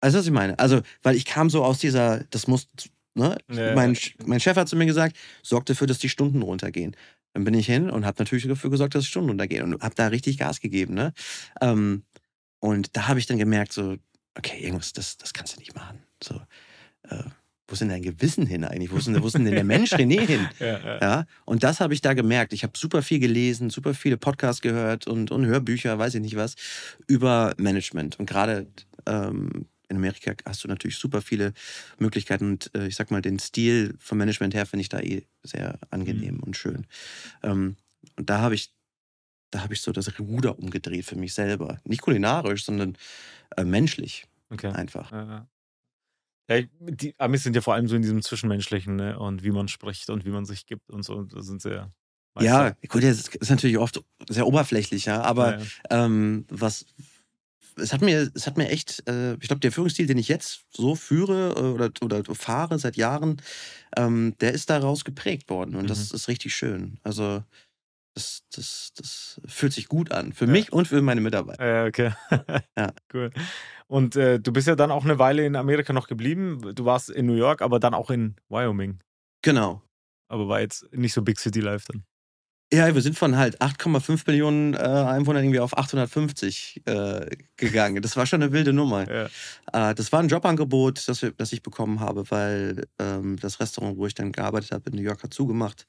Also, 0.02 0.18
was 0.18 0.26
ich 0.26 0.32
meine? 0.32 0.60
Also, 0.60 0.82
weil 1.02 1.16
ich 1.16 1.26
kam 1.26 1.50
so 1.50 1.64
aus 1.64 1.80
dieser, 1.80 2.26
das 2.26 2.48
muss, 2.48 2.68
ne? 3.14 3.38
Ja, 3.50 3.74
mein, 3.74 3.98
mein 4.26 4.40
Chef 4.42 4.58
hat 4.58 4.68
zu 4.68 4.76
mir 4.76 4.86
gesagt, 4.86 5.16
sorg 5.42 5.66
dafür, 5.66 5.88
dass 5.88 6.00
die 6.00 6.10
Stunden 6.10 6.42
runtergehen. 6.42 6.96
Dann 7.34 7.46
bin 7.46 7.54
ich 7.54 7.66
hin 7.66 7.90
und 7.90 8.06
habe 8.06 8.22
natürlich 8.22 8.46
dafür 8.46 8.70
gesorgt, 8.70 8.96
dass 8.96 9.06
die 9.06 9.10
Stunden 9.10 9.30
runtergehen 9.30 9.74
und 9.74 9.82
habe 9.82 9.96
da 9.96 10.08
richtig 10.08 10.38
Gas 10.38 10.60
gegeben, 10.60 10.94
ne? 10.94 11.14
Ähm, 11.62 12.04
und 12.60 12.96
da 12.98 13.08
habe 13.08 13.20
ich 13.20 13.26
dann 13.26 13.38
gemerkt, 13.38 13.72
so, 13.72 13.98
okay, 14.38 14.60
irgendwas, 14.60 14.92
das, 14.92 15.18
das 15.18 15.34
kannst 15.34 15.56
du 15.56 15.60
nicht 15.60 15.76
machen. 15.76 16.04
So, 16.22 16.42
äh, 17.10 17.24
wo 17.74 17.76
ist 17.76 17.80
denn 17.80 17.90
dein 17.90 18.04
Gewissen 18.04 18.46
hin 18.46 18.64
eigentlich? 18.66 18.92
Wo 18.92 18.98
ist 18.98 19.08
denn, 19.08 19.20
wo 19.20 19.26
ist 19.26 19.34
denn 19.34 19.46
der 19.46 19.64
Mensch 19.64 19.94
René 19.94 20.28
hin? 20.28 20.48
Ja, 20.60 20.80
ja. 20.80 21.00
Ja, 21.02 21.26
und 21.46 21.64
das 21.64 21.80
habe 21.80 21.96
ich 21.96 22.02
da 22.02 22.14
gemerkt. 22.14 22.54
Ich 22.54 22.62
habe 22.62 22.78
super 22.78 23.02
viel 23.02 23.18
gelesen, 23.18 23.72
super 23.72 23.96
viele 23.96 24.16
Podcasts 24.16 24.62
gehört 24.62 25.08
und, 25.08 25.32
und 25.32 25.48
Hörbücher, 25.48 25.98
weiß 25.98 26.14
ich 26.14 26.22
nicht 26.22 26.36
was, 26.36 26.54
über 27.08 27.56
Management. 27.58 28.20
Und 28.20 28.28
gerade 28.28 28.68
ähm, 29.08 29.66
in 29.90 29.98
Amerika 29.98 30.34
hast 30.46 30.64
du 30.64 30.68
natürlich 30.68 30.98
super 30.98 31.24
viele 31.24 31.54
Möglichkeiten 31.98 32.46
und 32.52 32.70
äh, 32.76 32.86
ich 32.86 32.96
sag 32.96 33.10
mal, 33.10 33.24
den 33.24 33.40
Stil 33.40 33.96
vom 33.98 34.20
Management 34.20 34.54
her 34.54 34.68
finde 34.68 34.82
ich 34.82 34.90
da 34.90 35.00
eh 35.00 35.24
sehr 35.42 35.80
angenehm 35.90 36.42
und 36.44 36.56
schön. 36.56 36.86
Ähm, 37.42 37.76
und 38.18 38.30
da 38.30 38.38
habe 38.38 38.54
ich, 38.54 38.72
da 39.50 39.64
habe 39.64 39.74
ich 39.74 39.82
so 39.82 39.92
das 39.92 40.20
Ruder 40.20 40.60
umgedreht 40.60 41.06
für 41.06 41.16
mich 41.16 41.34
selber. 41.34 41.80
Nicht 41.86 42.04
kulinarisch, 42.04 42.66
sondern 42.66 43.00
äh, 43.58 43.64
menschlich 43.64 44.28
Okay. 44.52 44.68
einfach. 44.68 45.12
Ja, 45.12 45.48
ja. 46.50 46.62
Die 46.80 47.16
Amis 47.20 47.44
sind 47.44 47.56
ja 47.56 47.62
vor 47.62 47.74
allem 47.74 47.88
so 47.88 47.96
in 47.96 48.02
diesem 48.02 48.22
Zwischenmenschlichen 48.22 48.96
ne? 48.96 49.18
und 49.20 49.44
wie 49.44 49.52
man 49.52 49.68
spricht 49.68 50.10
und 50.10 50.26
wie 50.26 50.30
man 50.30 50.46
sich 50.46 50.66
gibt 50.66 50.90
und 50.92 51.04
so. 51.04 51.24
Da 51.24 51.42
sind 51.42 51.62
sie 51.62 51.72
ja. 51.74 51.92
Ja, 52.40 52.72
gut, 52.90 53.04
das 53.04 53.28
ist 53.28 53.50
natürlich 53.52 53.78
oft 53.78 54.04
sehr 54.28 54.48
oberflächlich, 54.48 55.06
ja, 55.06 55.22
aber 55.22 55.60
ja, 55.60 55.60
ja. 55.92 56.06
ähm, 56.08 56.46
was 56.50 56.86
es 57.76 57.94
hat 57.94 58.02
mir 58.02 58.32
es 58.34 58.48
hat 58.48 58.58
mir 58.58 58.70
echt 58.70 59.08
äh, 59.08 59.34
ich 59.36 59.48
glaube 59.48 59.60
der 59.60 59.72
Führungsstil 59.72 60.06
den 60.08 60.18
ich 60.18 60.28
jetzt 60.28 60.66
so 60.72 60.96
führe 60.96 61.54
äh, 61.58 61.62
oder 61.62 61.92
oder 62.02 62.24
fahre 62.36 62.78
seit 62.80 62.98
Jahren 62.98 63.42
ähm, 63.98 64.36
der 64.42 64.54
ist 64.54 64.70
daraus 64.70 65.06
geprägt 65.06 65.50
worden 65.50 65.76
und 65.76 65.90
das 65.90 66.12
Mhm. 66.12 66.16
ist 66.16 66.28
richtig 66.28 66.56
schön 66.56 67.00
also 67.04 67.44
das, 68.16 68.44
das, 68.56 68.92
das 68.96 69.42
fühlt 69.46 69.74
sich 69.74 69.88
gut 69.88 70.12
an 70.12 70.34
für 70.34 70.46
Ja. 70.46 70.52
mich 70.52 70.72
und 70.72 70.88
für 70.88 71.02
meine 71.02 71.22
Mitarbeiter 71.22 71.66
Ja, 71.66 71.86
okay. 71.86 72.14
Ja. 72.78 72.92
Cool. 73.14 73.32
Und 73.88 74.16
äh, 74.16 74.40
du 74.40 74.52
bist 74.54 74.68
ja 74.68 74.76
dann 74.76 74.92
auch 74.92 75.04
eine 75.06 75.20
Weile 75.20 75.46
in 75.46 75.56
Amerika 75.56 75.94
noch 75.94 76.08
geblieben. 76.08 76.74
Du 76.76 76.86
warst 76.86 77.10
in 77.10 77.26
New 77.26 77.36
York, 77.36 77.62
aber 77.62 77.80
dann 77.80 77.94
auch 77.94 78.10
in 78.10 78.36
Wyoming. 78.50 79.00
genau 79.44 79.82
Aber 80.30 80.48
war 80.48 80.62
jetzt 80.62 80.92
nicht 80.94 81.14
so 81.14 81.22
Big 81.22 81.40
City 81.40 81.60
Life 81.60 81.86
dann. 81.92 82.04
ja 82.74 82.94
wir 82.94 83.02
sind 83.02 83.18
von 83.18 83.36
halt 83.38 83.62
8,5 83.62 84.24
Millionen 84.28 84.74
äh, 84.74 84.78
Einwohnern 84.78 85.44
irgendwie 85.44 85.60
auf 85.60 85.78
850 85.78 86.82
äh, 86.86 87.28
gegangen 87.58 88.02
das 88.02 88.16
war 88.18 88.26
schon 88.26 88.42
eine 88.42 88.52
wilde 88.52 88.74
Nummer 88.74 89.06
Ja. 89.12 89.26
Äh, 89.90 89.96
das 89.96 90.12
war 90.12 90.20
ein 90.22 90.28
Jobangebot, 90.30 91.08
das, 91.08 91.22
wir, 91.22 91.32
das 91.32 91.52
ich 91.54 91.62
bekommen 91.62 92.00
habe, 92.00 92.30
weil 92.32 92.88
ähm, 93.00 93.38
das 93.40 93.60
Restaurant, 93.60 93.98
wo 93.98 94.06
ich 94.08 94.14
dann 94.16 94.32
gearbeitet 94.32 94.72
habe, 94.72 94.90
in 94.90 94.96
New 94.96 95.02
York 95.04 95.24
hat 95.24 95.34
zugemacht. 95.34 95.86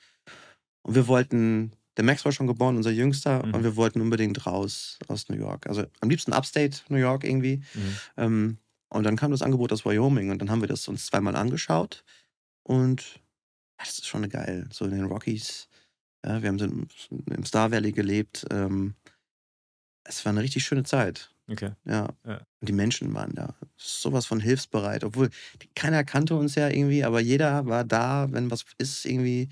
Und 0.82 0.94
wir 0.94 1.06
wollten, 1.06 1.72
der 1.96 2.04
Max 2.04 2.24
war 2.24 2.32
schon 2.32 2.46
geboren, 2.46 2.76
unser 2.76 2.90
Jüngster, 2.90 3.44
Mhm. 3.46 3.54
und 3.54 3.62
wir 3.64 3.76
wollten 3.76 4.00
unbedingt 4.00 4.46
raus 4.46 4.98
aus 5.08 5.28
New 5.28 5.36
York. 5.36 5.66
Also 5.66 5.84
am 6.00 6.10
liebsten 6.10 6.32
Upstate 6.32 6.78
New 6.88 6.98
York 6.98 7.24
irgendwie. 7.24 7.62
Mhm. 7.74 7.96
Ähm, 8.16 8.58
und 8.88 9.04
dann 9.04 9.16
kam 9.16 9.30
das 9.30 9.42
Angebot 9.42 9.72
aus 9.72 9.84
Wyoming 9.84 10.30
und 10.30 10.38
dann 10.40 10.50
haben 10.50 10.60
wir 10.60 10.68
das 10.68 10.86
uns 10.88 11.06
zweimal 11.06 11.34
angeschaut. 11.36 12.04
Und 12.62 13.02
ja, 13.78 13.84
das 13.84 13.98
ist 13.98 14.06
schon 14.06 14.28
geil. 14.28 14.68
So 14.70 14.84
in 14.84 14.92
den 14.92 15.04
Rockies. 15.04 15.68
Ja, 16.24 16.40
wir 16.42 16.48
haben 16.48 16.58
so 16.58 16.64
im, 16.64 17.44
Star 17.44 17.70
Valley 17.70 17.92
gelebt. 17.92 18.46
Ähm, 18.50 18.94
es 20.04 20.24
war 20.24 20.30
eine 20.30 20.42
richtig 20.42 20.64
schöne 20.64 20.84
Zeit. 20.84 21.30
Okay. 21.50 21.72
Ja. 21.84 22.08
Ja. 22.26 22.38
Und 22.60 22.68
die 22.68 22.72
Menschen 22.72 23.12
waren 23.14 23.34
da. 23.34 23.54
Sowas 23.76 24.24
von 24.26 24.40
hilfsbereit. 24.40 25.04
Obwohl 25.04 25.28
keiner 25.74 26.04
kannte 26.04 26.34
uns 26.36 26.54
ja 26.54 26.68
irgendwie, 26.68 27.04
aber 27.04 27.20
jeder 27.20 27.66
war 27.66 27.84
da, 27.84 28.28
wenn 28.32 28.50
was 28.50 28.64
ist, 28.78 29.04
irgendwie. 29.04 29.48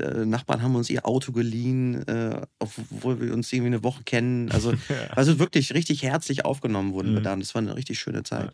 Äh, 0.00 0.24
Nachbarn 0.26 0.62
haben 0.62 0.74
uns 0.76 0.90
ihr 0.90 1.06
Auto 1.06 1.32
geliehen, 1.32 2.06
äh, 2.08 2.40
obwohl 2.58 3.20
wir 3.20 3.32
uns 3.32 3.52
irgendwie 3.52 3.68
eine 3.68 3.82
Woche 3.84 4.02
kennen. 4.04 4.50
Also, 4.50 4.72
ja. 4.88 4.96
also 5.14 5.38
wirklich 5.38 5.72
richtig 5.74 6.02
herzlich 6.02 6.44
aufgenommen 6.44 6.92
wurden 6.92 7.12
wir 7.12 7.20
Mhm. 7.20 7.24
da. 7.24 7.32
Und 7.34 7.40
das 7.40 7.54
war 7.54 7.62
eine 7.62 7.76
richtig 7.76 7.98
schöne 8.00 8.22
Zeit. 8.24 8.52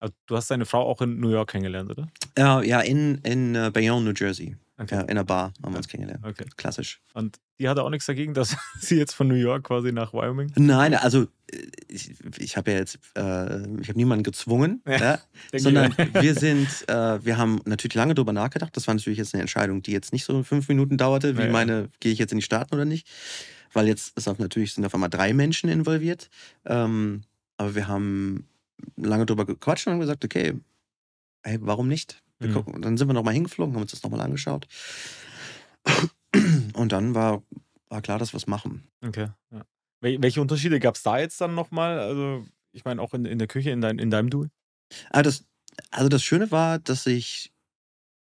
Also, 0.00 0.14
du 0.26 0.36
hast 0.36 0.50
deine 0.50 0.64
Frau 0.66 0.82
auch 0.88 1.00
in 1.02 1.20
New 1.20 1.28
York 1.30 1.50
kennengelernt, 1.50 1.90
oder? 1.90 2.08
Ja, 2.36 2.60
ja 2.62 2.80
in, 2.80 3.18
in 3.18 3.54
äh, 3.54 3.70
Bayonne, 3.72 4.04
New 4.04 4.14
Jersey. 4.16 4.56
Okay. 4.82 4.94
Ja, 4.94 5.00
in 5.02 5.10
einer 5.10 5.24
Bar 5.24 5.52
haben 5.62 5.72
wir 5.72 5.78
uns 5.78 5.88
kennengelernt. 5.88 6.24
Okay. 6.26 6.44
Klassisch. 6.56 7.00
Und 7.14 7.38
die 7.58 7.68
hatte 7.68 7.82
auch 7.84 7.90
nichts 7.90 8.06
dagegen, 8.06 8.34
dass 8.34 8.56
sie 8.80 8.96
jetzt 8.96 9.14
von 9.14 9.28
New 9.28 9.34
York 9.34 9.64
quasi 9.64 9.92
nach 9.92 10.12
Wyoming. 10.12 10.52
Nein, 10.56 10.94
also 10.94 11.22
äh, 11.52 11.66
ich, 11.88 12.12
ich 12.38 12.56
habe 12.56 12.72
ja 12.72 12.78
jetzt, 12.78 12.98
äh, 13.16 13.62
ich 13.80 13.88
habe 13.88 13.96
niemanden 13.96 14.24
gezwungen, 14.24 14.82
Ja, 14.86 14.98
ja, 14.98 15.18
sondern 15.56 15.94
wir 15.96 16.34
sind, 16.34 16.68
äh, 16.88 17.24
wir 17.24 17.38
haben 17.38 17.60
natürlich 17.64 17.94
lange 17.94 18.14
drüber 18.14 18.32
nachgedacht. 18.32 18.76
Das 18.76 18.86
war 18.86 18.94
natürlich 18.94 19.18
jetzt 19.18 19.34
eine 19.34 19.42
Entscheidung, 19.42 19.82
die 19.82 19.92
jetzt 19.92 20.12
nicht 20.12 20.24
so 20.24 20.42
fünf 20.42 20.68
Minuten 20.68 20.96
dauerte, 20.96 21.38
wie 21.38 21.42
Ja, 21.42 21.50
meine, 21.50 21.88
gehe 22.00 22.12
ich 22.12 22.18
jetzt 22.18 22.32
in 22.32 22.38
die 22.38 22.44
Staaten 22.44 22.74
oder 22.74 22.84
nicht? 22.84 23.06
Weil 23.72 23.86
jetzt 23.86 24.16
ist 24.16 24.28
auch 24.28 24.38
natürlich 24.38 24.74
sind 24.74 24.84
auf 24.84 24.94
einmal 24.94 25.10
drei 25.10 25.32
Menschen 25.32 25.70
involviert. 25.70 26.28
Ähm, 26.66 27.22
aber 27.56 27.74
wir 27.74 27.88
haben 27.88 28.48
lange 28.96 29.26
drüber 29.26 29.46
gequatscht 29.46 29.86
und 29.86 29.94
haben 29.94 30.00
gesagt, 30.00 30.24
okay, 30.24 30.54
ey, 31.42 31.58
warum 31.60 31.88
nicht? 31.88 32.21
Wir 32.42 32.50
Mhm. 32.50 32.54
gucken, 32.54 32.82
dann 32.82 32.96
sind 32.96 33.08
wir 33.08 33.14
nochmal 33.14 33.34
hingeflogen, 33.34 33.74
haben 33.74 33.82
uns 33.82 33.92
das 33.92 34.02
nochmal 34.02 34.20
angeschaut. 34.20 34.66
Und 36.74 36.92
dann 36.92 37.14
war, 37.14 37.42
war 37.88 38.02
klar, 38.02 38.18
dass 38.18 38.32
wir 38.32 38.38
es 38.38 38.46
machen. 38.46 38.88
Okay. 39.04 39.28
Ja. 39.50 39.64
Wel 40.00 40.20
welche 40.22 40.40
Unterschiede 40.40 40.80
gab 40.80 40.94
es 40.96 41.02
da 41.02 41.18
jetzt 41.18 41.40
dann 41.40 41.54
nochmal? 41.54 41.98
Also, 41.98 42.46
ich 42.72 42.84
meine, 42.84 43.00
auch 43.02 43.14
in, 43.14 43.24
in 43.24 43.38
der 43.38 43.48
Küche, 43.48 43.70
in, 43.70 43.80
dein, 43.80 43.98
in 43.98 44.10
deinem 44.10 44.30
Duel? 44.30 44.50
Ah, 45.10 45.22
das, 45.22 45.44
also 45.90 46.08
das 46.08 46.22
Schöne 46.22 46.50
war, 46.50 46.78
dass 46.78 47.06
ich 47.06 47.52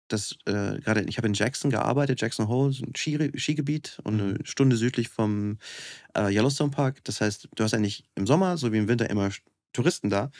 das 0.09 0.37
äh, 0.46 0.80
gerade, 0.80 1.02
ich 1.02 1.18
habe 1.18 1.28
in 1.28 1.35
Jackson 1.35 1.70
gearbeitet, 1.70 2.20
Jackson 2.20 2.48
Hole, 2.48 2.74
ein 2.83 2.96
Ski, 2.96 3.30
Skigebiet 3.38 4.00
und 4.02 4.20
eine 4.20 4.33
Mhm. 4.33 4.44
Stunde 4.44 4.76
südlich 4.76 5.09
vom 5.09 5.59
äh, 6.16 6.35
Yellowstone 6.35 6.72
Park. 6.72 7.04
Das 7.04 7.20
heißt, 7.20 7.48
du 7.54 7.62
hast 7.64 7.74
eigentlich 7.74 8.04
im 8.16 8.26
Sommer 8.26 8.56
so 8.56 8.72
wie 8.72 8.78
im 8.78 8.88
Winter 8.88 9.09
immer 9.09 9.30
Touristen 9.72 10.11
da. 10.11 10.30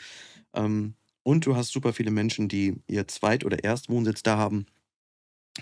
Ähm, 0.53 0.95
und 1.23 1.45
du 1.45 1.55
hast 1.55 1.71
super 1.71 1.93
viele 1.93 2.11
Menschen, 2.11 2.47
die 2.47 2.81
ihr 2.87 3.07
Zweit- 3.07 3.45
oder 3.45 3.63
Erstwohnsitz 3.63 4.23
da 4.23 4.37
haben. 4.37 4.65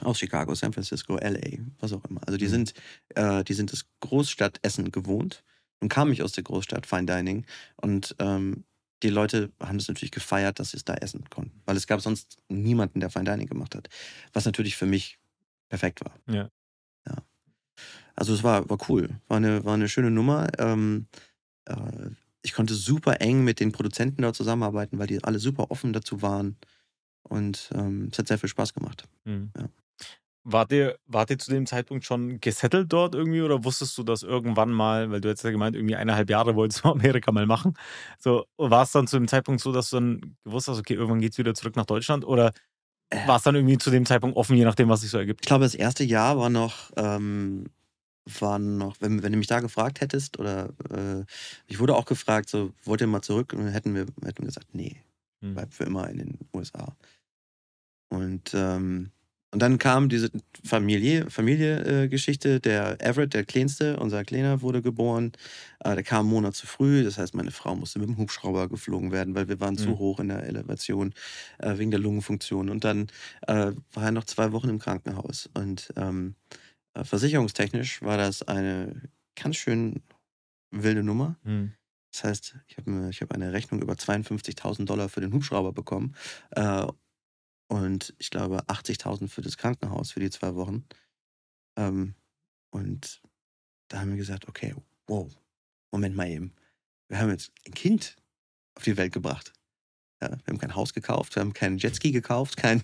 Aus 0.01 0.19
Chicago, 0.19 0.53
San 0.53 0.71
Francisco, 0.71 1.17
LA, 1.17 1.59
was 1.79 1.93
auch 1.93 2.05
immer. 2.05 2.21
Also 2.27 2.37
die 2.37 2.45
Mhm. 2.45 2.49
sind, 2.49 2.73
äh, 3.15 3.43
die 3.43 3.53
sind 3.53 3.71
das 3.73 3.85
Großstadtessen 4.01 4.91
gewohnt 4.91 5.43
und 5.81 5.89
kamen 5.89 6.11
nicht 6.11 6.21
aus 6.21 6.31
der 6.33 6.43
Großstadt 6.43 6.85
Fine 6.85 7.05
Dining. 7.07 7.45
Und 7.77 8.15
ähm, 8.19 8.65
die 9.01 9.09
Leute 9.09 9.51
haben 9.59 9.77
es 9.77 9.87
natürlich 9.87 10.11
gefeiert, 10.11 10.59
dass 10.59 10.71
sie 10.71 10.77
es 10.77 10.85
da 10.85 10.93
essen 10.93 11.27
konnten. 11.29 11.61
Weil 11.65 11.75
es 11.75 11.87
gab 11.87 12.01
sonst 12.01 12.37
niemanden, 12.49 12.99
der 12.99 13.09
Fine 13.09 13.25
Dining 13.31 13.47
gemacht 13.47 13.73
hat. 13.75 13.89
Was 14.31 14.45
natürlich 14.45 14.75
für 14.77 14.85
mich 14.85 15.17
perfekt 15.69 16.01
war. 16.05 16.13
Ja. 16.27 16.49
Ja. 17.07 17.15
Also 18.15 18.33
es 18.33 18.43
war, 18.43 18.69
war 18.69 18.77
cool. 18.89 19.19
War 19.27 19.37
eine, 19.37 19.65
war 19.65 19.73
eine 19.73 19.89
schöne 19.89 20.11
Nummer. 20.11 20.49
Ähm, 20.59 21.07
äh, 21.65 22.09
ich 22.41 22.53
konnte 22.53 22.73
super 22.73 23.21
eng 23.21 23.43
mit 23.43 23.59
den 23.59 23.71
Produzenten 23.71 24.21
da 24.21 24.33
zusammenarbeiten, 24.33 24.99
weil 24.99 25.07
die 25.07 25.23
alle 25.23 25.39
super 25.39 25.71
offen 25.71 25.93
dazu 25.93 26.21
waren. 26.21 26.57
Und 27.23 27.69
ähm, 27.73 28.09
es 28.11 28.17
hat 28.17 28.27
sehr 28.27 28.37
viel 28.37 28.49
Spaß 28.49 28.73
gemacht. 28.73 29.07
Mhm. 29.25 29.51
Ja. 29.57 29.69
Wart 30.45 30.71
ihr, 30.71 30.97
wart 31.05 31.29
ihr 31.29 31.37
zu 31.37 31.51
dem 31.51 31.65
Zeitpunkt 31.65 32.05
schon 32.05 32.39
gesettelt 32.39 32.91
dort 32.91 33.13
irgendwie 33.13 33.41
oder 33.41 33.63
wusstest 33.65 33.97
du 33.97 34.03
das 34.03 34.23
irgendwann 34.23 34.71
mal, 34.71 35.11
weil 35.11 35.21
du 35.21 35.27
jetzt 35.27 35.43
ja 35.43 35.51
gemeint, 35.51 35.75
irgendwie 35.75 35.95
eineinhalb 35.95 36.29
Jahre 36.29 36.55
wolltest 36.55 36.83
du 36.83 36.89
Amerika 36.91 37.31
mal 37.31 37.45
machen? 37.45 37.73
So, 38.17 38.45
war 38.57 38.83
es 38.83 38.91
dann 38.91 39.05
zu 39.05 39.17
dem 39.17 39.27
Zeitpunkt 39.27 39.61
so, 39.61 39.71
dass 39.71 39.89
du 39.89 39.97
dann 39.97 40.37
gewusst 40.45 40.69
hast, 40.69 40.79
okay, 40.79 40.93
irgendwann 40.93 41.19
geht's 41.19 41.37
wieder 41.37 41.53
zurück 41.53 41.75
nach 41.75 41.85
Deutschland 41.85 42.25
oder 42.25 42.53
war 43.25 43.37
es 43.37 43.43
dann 43.43 43.55
irgendwie 43.55 43.77
zu 43.77 43.89
dem 43.89 44.05
Zeitpunkt 44.05 44.37
offen, 44.37 44.55
je 44.55 44.63
nachdem, 44.63 44.87
was 44.87 45.01
sich 45.01 45.09
so 45.09 45.17
ergibt? 45.17 45.41
Ich 45.41 45.47
glaube, 45.47 45.63
das 45.63 45.75
erste 45.75 46.03
Jahr 46.03 46.37
war 46.37 46.49
noch, 46.49 46.91
ähm, 46.95 47.65
war 48.41 48.59
noch, 48.59 48.97
wenn, 49.01 49.23
wenn 49.23 49.31
du 49.31 49.37
mich 49.37 49.47
da 49.47 49.59
gefragt 49.59 50.01
hättest, 50.01 50.39
oder 50.39 50.69
äh, 50.91 51.25
ich 51.67 51.79
wurde 51.79 51.95
auch 51.95 52.05
gefragt, 52.05 52.49
so, 52.49 52.71
wollt 52.83 53.01
ihr 53.01 53.07
mal 53.07 53.21
zurück? 53.21 53.53
Und 53.53 53.59
dann 53.65 53.71
hätten 53.73 53.95
wir 53.95 54.01
hätten 54.23 54.39
wir 54.43 54.47
gesagt, 54.47 54.73
nee, 54.73 55.01
Hm. 55.43 55.53
bleib 55.53 55.73
für 55.73 55.85
immer 55.85 56.09
in 56.09 56.17
den 56.17 56.37
USA. 56.53 56.95
Und, 58.09 58.53
ähm, 58.53 59.11
und 59.51 59.61
dann 59.63 59.79
kam 59.79 60.09
diese 60.09 60.29
Familie, 60.63 61.29
Familie 61.29 62.03
äh, 62.03 62.07
Geschichte. 62.07 62.59
Der 62.59 63.01
Everett, 63.01 63.33
der 63.33 63.45
Kleinste, 63.45 63.97
unser 63.99 64.23
Kleiner, 64.23 64.61
wurde 64.61 64.81
geboren. 64.81 65.31
Äh, 65.79 65.95
der 65.95 66.03
kam 66.03 66.21
einen 66.21 66.29
Monat 66.29 66.55
zu 66.55 66.67
früh. 66.67 67.03
Das 67.03 67.17
heißt, 67.17 67.33
meine 67.33 67.51
Frau 67.51 67.75
musste 67.75 67.99
mit 67.99 68.09
dem 68.09 68.17
Hubschrauber 68.17 68.67
geflogen 68.69 69.11
werden, 69.11 69.33
weil 69.35 69.47
wir 69.47 69.59
waren 69.59 69.77
zu 69.77 69.91
Mhm. 69.91 69.97
hoch 69.97 70.19
in 70.19 70.27
der 70.29 70.43
Elevation 70.43 71.13
äh, 71.59 71.77
wegen 71.77 71.91
der 71.91 71.99
Lungenfunktion. 71.99 72.69
Und 72.69 72.83
dann 72.83 73.07
äh, 73.47 73.71
war 73.93 74.03
er 74.05 74.11
noch 74.11 74.25
zwei 74.25 74.51
Wochen 74.51 74.69
im 74.69 74.79
Krankenhaus. 74.79 75.49
Und 75.55 75.91
ähm, 75.95 76.35
äh, 76.51 76.55
versicherungstechnisch 76.95 78.01
war 78.01 78.17
das 78.17 78.43
eine 78.43 79.09
ganz 79.35 79.55
schön 79.55 80.03
wilde 80.71 81.03
Nummer. 81.03 81.37
Hm. 81.43 81.73
Das 82.11 82.23
heißt, 82.23 82.57
ich 82.67 82.77
habe 82.77 83.11
hab 83.11 83.31
eine 83.31 83.53
Rechnung 83.53 83.81
über 83.81 83.93
52.000 83.93 84.85
Dollar 84.85 85.09
für 85.09 85.21
den 85.21 85.33
Hubschrauber 85.33 85.71
bekommen 85.71 86.15
äh, 86.51 86.87
und 87.67 88.15
ich 88.17 88.31
glaube 88.31 88.63
80.000 88.63 89.27
für 89.27 89.41
das 89.41 89.57
Krankenhaus 89.57 90.11
für 90.11 90.19
die 90.19 90.31
zwei 90.31 90.55
Wochen. 90.55 90.85
Ähm, 91.77 92.15
und 92.71 93.21
da 93.89 93.99
haben 93.99 94.09
wir 94.09 94.17
gesagt, 94.17 94.47
okay, 94.47 94.75
wow, 95.07 95.31
Moment 95.91 96.15
mal 96.15 96.27
eben. 96.27 96.55
Wir 97.09 97.19
haben 97.19 97.29
jetzt 97.29 97.51
ein 97.65 97.73
Kind 97.73 98.15
auf 98.75 98.83
die 98.83 98.97
Welt 98.97 99.13
gebracht. 99.13 99.53
Ja, 100.21 100.31
wir 100.31 100.47
haben 100.47 100.57
kein 100.57 100.75
Haus 100.75 100.93
gekauft, 100.93 101.35
wir 101.35 101.41
haben 101.41 101.53
keinen 101.53 101.77
Jetski 101.77 102.11
gekauft, 102.11 102.57
kein, 102.57 102.83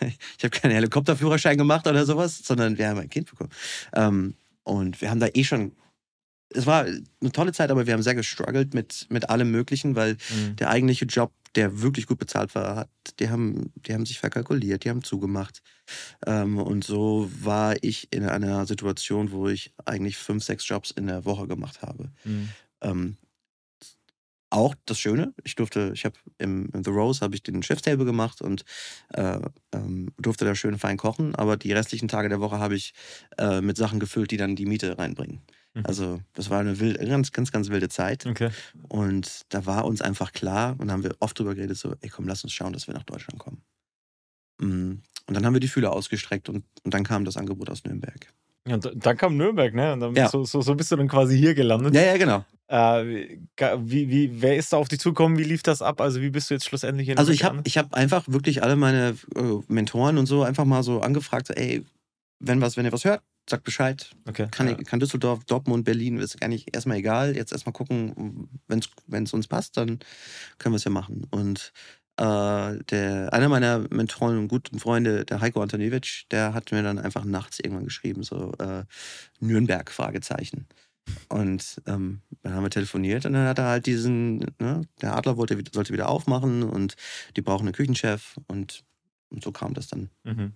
ich 0.00 0.44
habe 0.44 0.50
keinen 0.50 0.72
Helikopterführerschein 0.72 1.56
gemacht 1.56 1.86
oder 1.86 2.04
sowas, 2.04 2.38
sondern 2.38 2.76
wir 2.76 2.88
haben 2.88 2.98
ein 2.98 3.08
Kind 3.08 3.30
bekommen. 3.30 3.50
Ähm, 3.94 4.34
und 4.62 5.00
wir 5.00 5.10
haben 5.10 5.20
da 5.20 5.28
eh 5.32 5.44
schon 5.44 5.72
es 6.50 6.66
war 6.66 6.84
eine 6.84 7.32
tolle 7.32 7.52
Zeit, 7.52 7.70
aber 7.70 7.86
wir 7.86 7.94
haben 7.94 8.02
sehr 8.02 8.14
gestruggelt 8.14 8.74
mit, 8.74 9.06
mit 9.10 9.28
allem 9.30 9.50
Möglichen, 9.50 9.96
weil 9.96 10.16
mhm. 10.30 10.56
der 10.56 10.70
eigentliche 10.70 11.04
Job, 11.04 11.32
der 11.54 11.82
wirklich 11.82 12.06
gut 12.06 12.18
bezahlt 12.18 12.54
war, 12.54 12.76
hat, 12.76 12.88
die, 13.18 13.28
haben, 13.28 13.72
die 13.74 13.94
haben 13.94 14.06
sich 14.06 14.20
verkalkuliert, 14.20 14.84
die 14.84 14.90
haben 14.90 15.02
zugemacht. 15.02 15.62
Ähm, 16.26 16.58
und 16.58 16.84
so 16.84 17.30
war 17.40 17.74
ich 17.82 18.12
in 18.12 18.24
einer 18.24 18.66
Situation, 18.66 19.32
wo 19.32 19.48
ich 19.48 19.72
eigentlich 19.84 20.16
fünf, 20.16 20.44
sechs 20.44 20.68
Jobs 20.68 20.90
in 20.90 21.06
der 21.06 21.24
Woche 21.24 21.46
gemacht 21.46 21.82
habe. 21.82 22.10
Mhm. 22.24 22.48
Ähm, 22.82 23.16
auch 24.56 24.74
das 24.86 24.98
Schöne, 24.98 25.34
ich 25.44 25.54
durfte, 25.54 25.92
ich 25.94 26.04
habe 26.04 26.16
im, 26.38 26.70
im, 26.72 26.82
The 26.82 26.90
Rose 26.90 27.20
habe 27.20 27.34
ich 27.34 27.42
den 27.42 27.62
Chefstable 27.62 28.06
gemacht 28.06 28.40
und 28.40 28.64
äh, 29.12 29.38
ähm, 29.72 30.08
durfte 30.16 30.46
da 30.46 30.54
schön 30.54 30.78
fein 30.78 30.96
kochen, 30.96 31.34
aber 31.34 31.58
die 31.58 31.72
restlichen 31.72 32.08
Tage 32.08 32.30
der 32.30 32.40
Woche 32.40 32.58
habe 32.58 32.74
ich 32.74 32.94
äh, 33.36 33.60
mit 33.60 33.76
Sachen 33.76 34.00
gefüllt, 34.00 34.30
die 34.30 34.38
dann 34.38 34.56
die 34.56 34.64
Miete 34.64 34.98
reinbringen. 34.98 35.42
Mhm. 35.74 35.82
Also 35.84 36.20
das 36.32 36.48
war 36.48 36.60
eine 36.60 36.80
wilde, 36.80 37.06
ganz, 37.06 37.32
ganz, 37.32 37.52
ganz 37.52 37.68
wilde 37.68 37.90
Zeit. 37.90 38.24
Okay. 38.24 38.48
Und 38.88 39.42
da 39.50 39.66
war 39.66 39.84
uns 39.84 40.00
einfach 40.00 40.32
klar, 40.32 40.74
und 40.78 40.90
haben 40.90 41.04
wir 41.04 41.14
oft 41.20 41.38
drüber 41.38 41.54
geredet, 41.54 41.76
so, 41.76 41.94
ey 42.00 42.08
komm, 42.08 42.26
lass 42.26 42.42
uns 42.42 42.54
schauen, 42.54 42.72
dass 42.72 42.86
wir 42.86 42.94
nach 42.94 43.04
Deutschland 43.04 43.38
kommen. 43.38 43.62
Mm. 44.58 45.02
Und 45.28 45.34
dann 45.34 45.44
haben 45.44 45.54
wir 45.54 45.60
die 45.60 45.68
Fühler 45.68 45.92
ausgestreckt 45.92 46.48
und, 46.48 46.64
und 46.84 46.94
dann 46.94 47.04
kam 47.04 47.24
das 47.24 47.36
Angebot 47.36 47.68
aus 47.68 47.84
Nürnberg. 47.84 48.32
Ja, 48.66 48.74
und 48.74 48.90
dann 48.94 49.16
kam 49.16 49.36
Nürnberg, 49.36 49.74
ne? 49.74 49.92
Und 49.92 50.00
dann 50.00 50.14
ja. 50.14 50.28
so, 50.28 50.44
so, 50.44 50.60
so 50.60 50.74
bist 50.74 50.90
du 50.90 50.96
dann 50.96 51.08
quasi 51.08 51.38
hier 51.38 51.54
gelandet. 51.54 51.94
Ja, 51.94 52.02
ja, 52.02 52.16
genau. 52.16 52.44
Äh, 52.68 53.38
wie, 53.78 54.10
wie, 54.10 54.42
wer 54.42 54.56
ist 54.56 54.72
da 54.72 54.76
auf 54.76 54.88
dich 54.88 54.98
zugekommen? 54.98 55.38
Wie 55.38 55.44
lief 55.44 55.62
das 55.62 55.82
ab? 55.82 56.00
Also, 56.00 56.20
wie 56.20 56.30
bist 56.30 56.50
du 56.50 56.54
jetzt 56.54 56.66
schlussendlich 56.66 57.08
in 57.08 57.18
Also, 57.18 57.30
ich 57.30 57.44
habe 57.44 57.62
hab 57.64 57.94
einfach 57.94 58.24
wirklich 58.26 58.62
alle 58.62 58.74
meine 58.74 59.16
äh, 59.36 59.40
Mentoren 59.68 60.18
und 60.18 60.26
so 60.26 60.42
einfach 60.42 60.64
mal 60.64 60.82
so 60.82 61.00
angefragt, 61.00 61.50
ey, 61.50 61.84
wenn 62.40 62.60
was, 62.60 62.76
wenn 62.76 62.84
ihr 62.84 62.92
was 62.92 63.04
hört, 63.04 63.22
sagt 63.48 63.64
Bescheid. 63.64 64.10
Okay. 64.28 64.48
Kann, 64.50 64.68
ja. 64.68 64.74
kann 64.74 64.98
Düsseldorf, 64.98 65.44
Dortmund, 65.44 65.84
Berlin, 65.84 66.18
ist 66.18 66.42
eigentlich 66.42 66.74
erstmal 66.74 66.96
egal. 66.98 67.36
Jetzt 67.36 67.52
erstmal 67.52 67.72
gucken, 67.72 68.48
wenn 68.66 69.22
es 69.24 69.32
uns 69.32 69.46
passt, 69.46 69.76
dann 69.76 70.00
können 70.58 70.72
wir 70.72 70.78
es 70.78 70.84
ja 70.84 70.90
machen. 70.90 71.26
Und 71.30 71.72
äh, 72.16 72.78
der, 72.84 73.32
einer 73.32 73.48
meiner 73.48 73.80
Mentoren 73.90 74.38
und 74.38 74.48
guten 74.48 74.78
Freunde, 74.78 75.24
der 75.24 75.40
Heiko 75.40 75.60
Antoniewicz, 75.60 76.24
der 76.30 76.54
hat 76.54 76.72
mir 76.72 76.82
dann 76.82 76.98
einfach 76.98 77.24
nachts 77.24 77.60
irgendwann 77.60 77.84
geschrieben, 77.84 78.22
so 78.22 78.52
äh, 78.58 78.84
Nürnberg, 79.40 79.90
Fragezeichen. 79.90 80.66
Und 81.28 81.80
ähm, 81.86 82.22
dann 82.42 82.54
haben 82.54 82.64
wir 82.64 82.70
telefoniert 82.70 83.26
und 83.26 83.34
dann 83.34 83.46
hat 83.46 83.58
er 83.58 83.66
halt 83.66 83.86
diesen, 83.86 84.38
ne, 84.58 84.82
der 85.00 85.14
Adler 85.14 85.36
wollte, 85.36 85.62
sollte 85.72 85.92
wieder 85.92 86.08
aufmachen 86.08 86.62
und 86.62 86.96
die 87.36 87.42
brauchen 87.42 87.66
einen 87.66 87.74
Küchenchef 87.74 88.36
und, 88.48 88.84
und 89.30 89.44
so 89.44 89.52
kam 89.52 89.74
das 89.74 89.86
dann. 89.88 90.10
Mhm. 90.24 90.52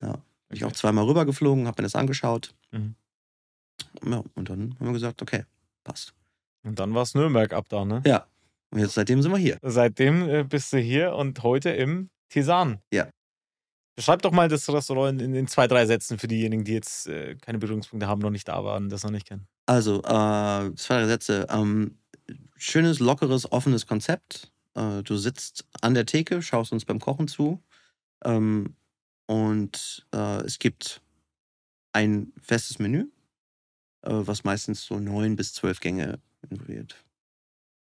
Ja. 0.00 0.12
Bin 0.48 0.56
ich 0.56 0.64
auch 0.64 0.72
zweimal 0.72 1.04
rübergeflogen, 1.04 1.66
habe 1.66 1.82
mir 1.82 1.86
das 1.86 1.96
angeschaut. 1.96 2.54
Mhm. 2.70 2.94
Ja, 4.04 4.22
und 4.34 4.50
dann 4.50 4.76
haben 4.78 4.86
wir 4.86 4.92
gesagt, 4.92 5.22
okay, 5.22 5.44
passt. 5.82 6.14
Und 6.62 6.78
dann 6.78 6.94
war 6.94 7.02
es 7.02 7.14
Nürnberg 7.14 7.52
ab 7.52 7.66
da, 7.68 7.84
ne? 7.84 8.02
Ja. 8.06 8.26
Und 8.72 8.80
jetzt 8.80 8.94
seitdem 8.94 9.20
sind 9.20 9.30
wir 9.30 9.38
hier. 9.38 9.58
Seitdem 9.62 10.28
äh, 10.28 10.44
bist 10.44 10.72
du 10.72 10.78
hier 10.78 11.14
und 11.14 11.42
heute 11.42 11.70
im 11.70 12.08
Tisan. 12.30 12.80
Ja. 12.92 13.08
Beschreib 13.94 14.22
doch 14.22 14.32
mal 14.32 14.48
das 14.48 14.66
Restaurant 14.72 15.20
in, 15.20 15.34
in 15.34 15.46
zwei, 15.46 15.66
drei 15.66 15.84
Sätzen 15.84 16.18
für 16.18 16.26
diejenigen, 16.26 16.64
die 16.64 16.72
jetzt 16.72 17.06
äh, 17.06 17.36
keine 17.36 17.58
Berührungspunkte 17.58 18.08
haben, 18.08 18.22
noch 18.22 18.30
nicht 18.30 18.48
da 18.48 18.64
waren, 18.64 18.88
das 18.88 19.04
noch 19.04 19.10
nicht 19.10 19.26
kennen. 19.28 19.46
Also, 19.66 19.98
äh, 19.98 20.74
zwei, 20.76 21.00
drei 21.00 21.06
Sätze. 21.06 21.46
Ähm, 21.50 21.98
schönes, 22.56 22.98
lockeres, 22.98 23.52
offenes 23.52 23.86
Konzept. 23.86 24.50
Äh, 24.74 25.02
du 25.02 25.18
sitzt 25.18 25.66
an 25.82 25.92
der 25.92 26.06
Theke, 26.06 26.40
schaust 26.40 26.72
uns 26.72 26.86
beim 26.86 26.98
Kochen 26.98 27.28
zu. 27.28 27.62
Ähm, 28.24 28.74
und 29.26 30.06
äh, 30.14 30.42
es 30.44 30.58
gibt 30.58 31.02
ein 31.92 32.32
festes 32.40 32.78
Menü, 32.78 33.10
äh, 34.00 34.10
was 34.12 34.44
meistens 34.44 34.86
so 34.86 34.98
neun 34.98 35.36
bis 35.36 35.52
zwölf 35.52 35.80
Gänge 35.80 36.18
involviert. 36.48 36.96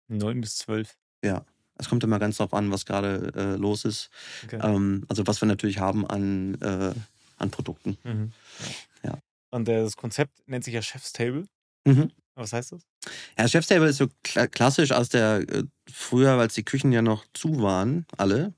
Neun 0.08 0.42
bis 0.42 0.58
zwölf? 0.58 0.96
Ja. 1.24 1.46
Es 1.78 1.90
kommt 1.90 2.04
immer 2.04 2.20
ganz 2.20 2.38
drauf 2.38 2.54
an, 2.54 2.72
was 2.72 2.86
gerade 2.86 3.34
äh, 3.36 3.56
los 3.58 3.84
ist. 3.84 4.10
Okay. 4.46 4.60
Ähm, 4.64 5.06
also 5.10 5.28
was 5.28 5.42
wir 5.42 5.48
natürlich 5.48 5.80
haben 5.80 6.08
an, 6.08 6.56
äh, 6.62 6.94
an 7.38 7.52
Produkten. 7.52 7.98
Mhm. 8.04 8.32
Ja. 9.04 9.18
Und 9.52 9.68
das 9.68 9.98
Konzept 9.98 10.48
nennt 10.48 10.64
sich 10.64 10.74
ja 10.74 10.82
Chef's 10.82 11.12
Table. 11.12 11.46
Mhm. 11.86 12.12
Was 12.36 12.54
heißt 12.54 12.72
das? 12.74 12.82
Ja, 13.38 13.48
Chef's 13.48 13.68
Table 13.68 13.90
ist 13.90 13.98
so 13.98 14.08
klassisch 14.24 14.92
aus 14.92 15.10
der 15.10 15.48
äh, 15.50 15.64
früher, 15.90 16.32
als 16.32 16.54
die 16.54 16.64
Küchen 16.64 16.92
ja 16.92 17.02
noch 17.02 17.26
zu 17.34 17.62
waren, 17.62 18.06
alle, 18.18 18.54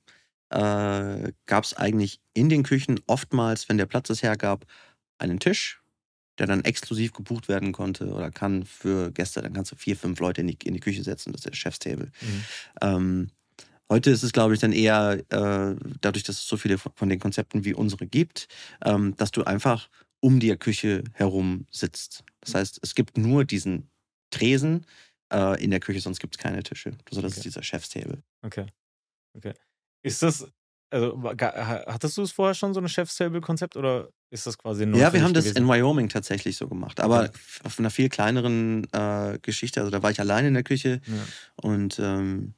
äh, 0.49 1.31
gab 1.45 1.63
es 1.63 1.75
eigentlich 1.75 2.19
in 2.33 2.49
den 2.49 2.63
Küchen 2.63 2.99
oftmals, 3.07 3.67
wenn 3.67 3.77
der 3.77 3.86
Platz 3.86 4.10
es 4.10 4.23
hergab, 4.23 4.65
einen 5.17 5.39
Tisch, 5.39 5.81
der 6.38 6.47
dann 6.47 6.63
exklusiv 6.63 7.13
gebucht 7.13 7.47
werden 7.47 7.71
konnte 7.71 8.08
oder 8.08 8.32
kann 8.32 8.63
für 8.63 9.12
Gäste. 9.12 9.41
Dann 9.41 9.54
kannst 9.54 9.71
du 9.71 9.76
vier, 9.76 9.95
fünf 9.95 10.19
Leute 10.19 10.41
in 10.41 10.47
die, 10.47 10.58
in 10.63 10.73
die 10.73 10.80
Küche 10.80 11.04
setzen. 11.04 11.32
Das 11.32 11.39
ist 11.39 11.45
der 11.45 11.54
Chefstable. 11.54 12.12
Mhm. 12.21 12.43
Ähm, 12.82 13.30
heute 13.89 14.12
ist 14.12 14.23
es, 14.23 14.34
glaube 14.34 14.54
ich, 14.54 14.60
dann 14.60 14.71
eher 14.71 15.23
äh, 15.30 15.76
dadurch, 16.02 16.23
dass 16.23 16.39
es 16.39 16.47
so 16.47 16.58
viele 16.58 16.78
von 16.78 17.10
den 17.10 17.19
Konzepten 17.19 17.65
wie 17.65 17.73
unsere 17.73 18.08
gibt, 18.08 18.47
ähm, 18.84 19.15
dass 19.17 19.32
du 19.32 19.43
einfach 19.43 19.89
um 20.19 20.39
die 20.39 20.56
Küche 20.58 21.04
herum 21.13 21.65
sitzt. 21.71 22.23
Das 22.41 22.56
heißt, 22.56 22.80
es 22.82 22.95
gibt 22.95 23.17
nur 23.17 23.45
diesen 23.45 23.89
Tresen 24.32 24.86
äh, 25.32 25.63
in 25.63 25.71
der 25.71 25.80
Küche, 25.80 26.02
sonst 26.02 26.19
gibt 26.19 26.36
es 26.36 26.39
keine 26.39 26.63
Tische. 26.63 26.91
Also 27.10 27.21
das 27.21 27.34
okay. 27.34 27.39
ist 27.39 27.45
dieser 27.45 27.63
Chefstable. 27.63 28.23
Okay. 28.41 28.65
Okay. 29.36 29.54
Ist 30.04 30.23
das, 30.23 30.47
also 30.89 31.21
hattest 31.21 32.17
du 32.17 32.23
es 32.23 32.32
vorher 32.32 32.56
schon 32.56 32.73
so 32.73 32.80
ein 32.80 32.88
Chefstable-Konzept 32.88 33.78
oder 33.78 34.10
ist 34.30 34.46
das 34.46 34.58
quasi 34.58 34.86
nur? 34.86 35.00
Ja, 35.00 35.13
wir 35.13 35.24
haben 35.24 35.34
das 35.34 35.46
gewesen? 35.46 35.63
in 35.63 35.68
Wyoming 35.68 36.10
tatsächlich 36.10 36.58
so 36.58 36.68
gemacht, 36.68 37.00
aber 37.00 37.24
okay. 37.24 37.32
auf 37.63 37.80
einer 37.80 37.90
viel 37.90 38.10
kleineren 38.10 38.86
äh, 38.92 39.40
Geschichte. 39.42 39.80
Also 39.80 39.92
da 39.92 40.04
war 40.04 40.12
ich 40.12 40.20
allein 40.20 40.46
in 40.46 40.54
der 40.54 40.63
Küche 40.63 41.02
ja. 41.06 41.13
und 41.56 42.00
ähm, 42.00 42.54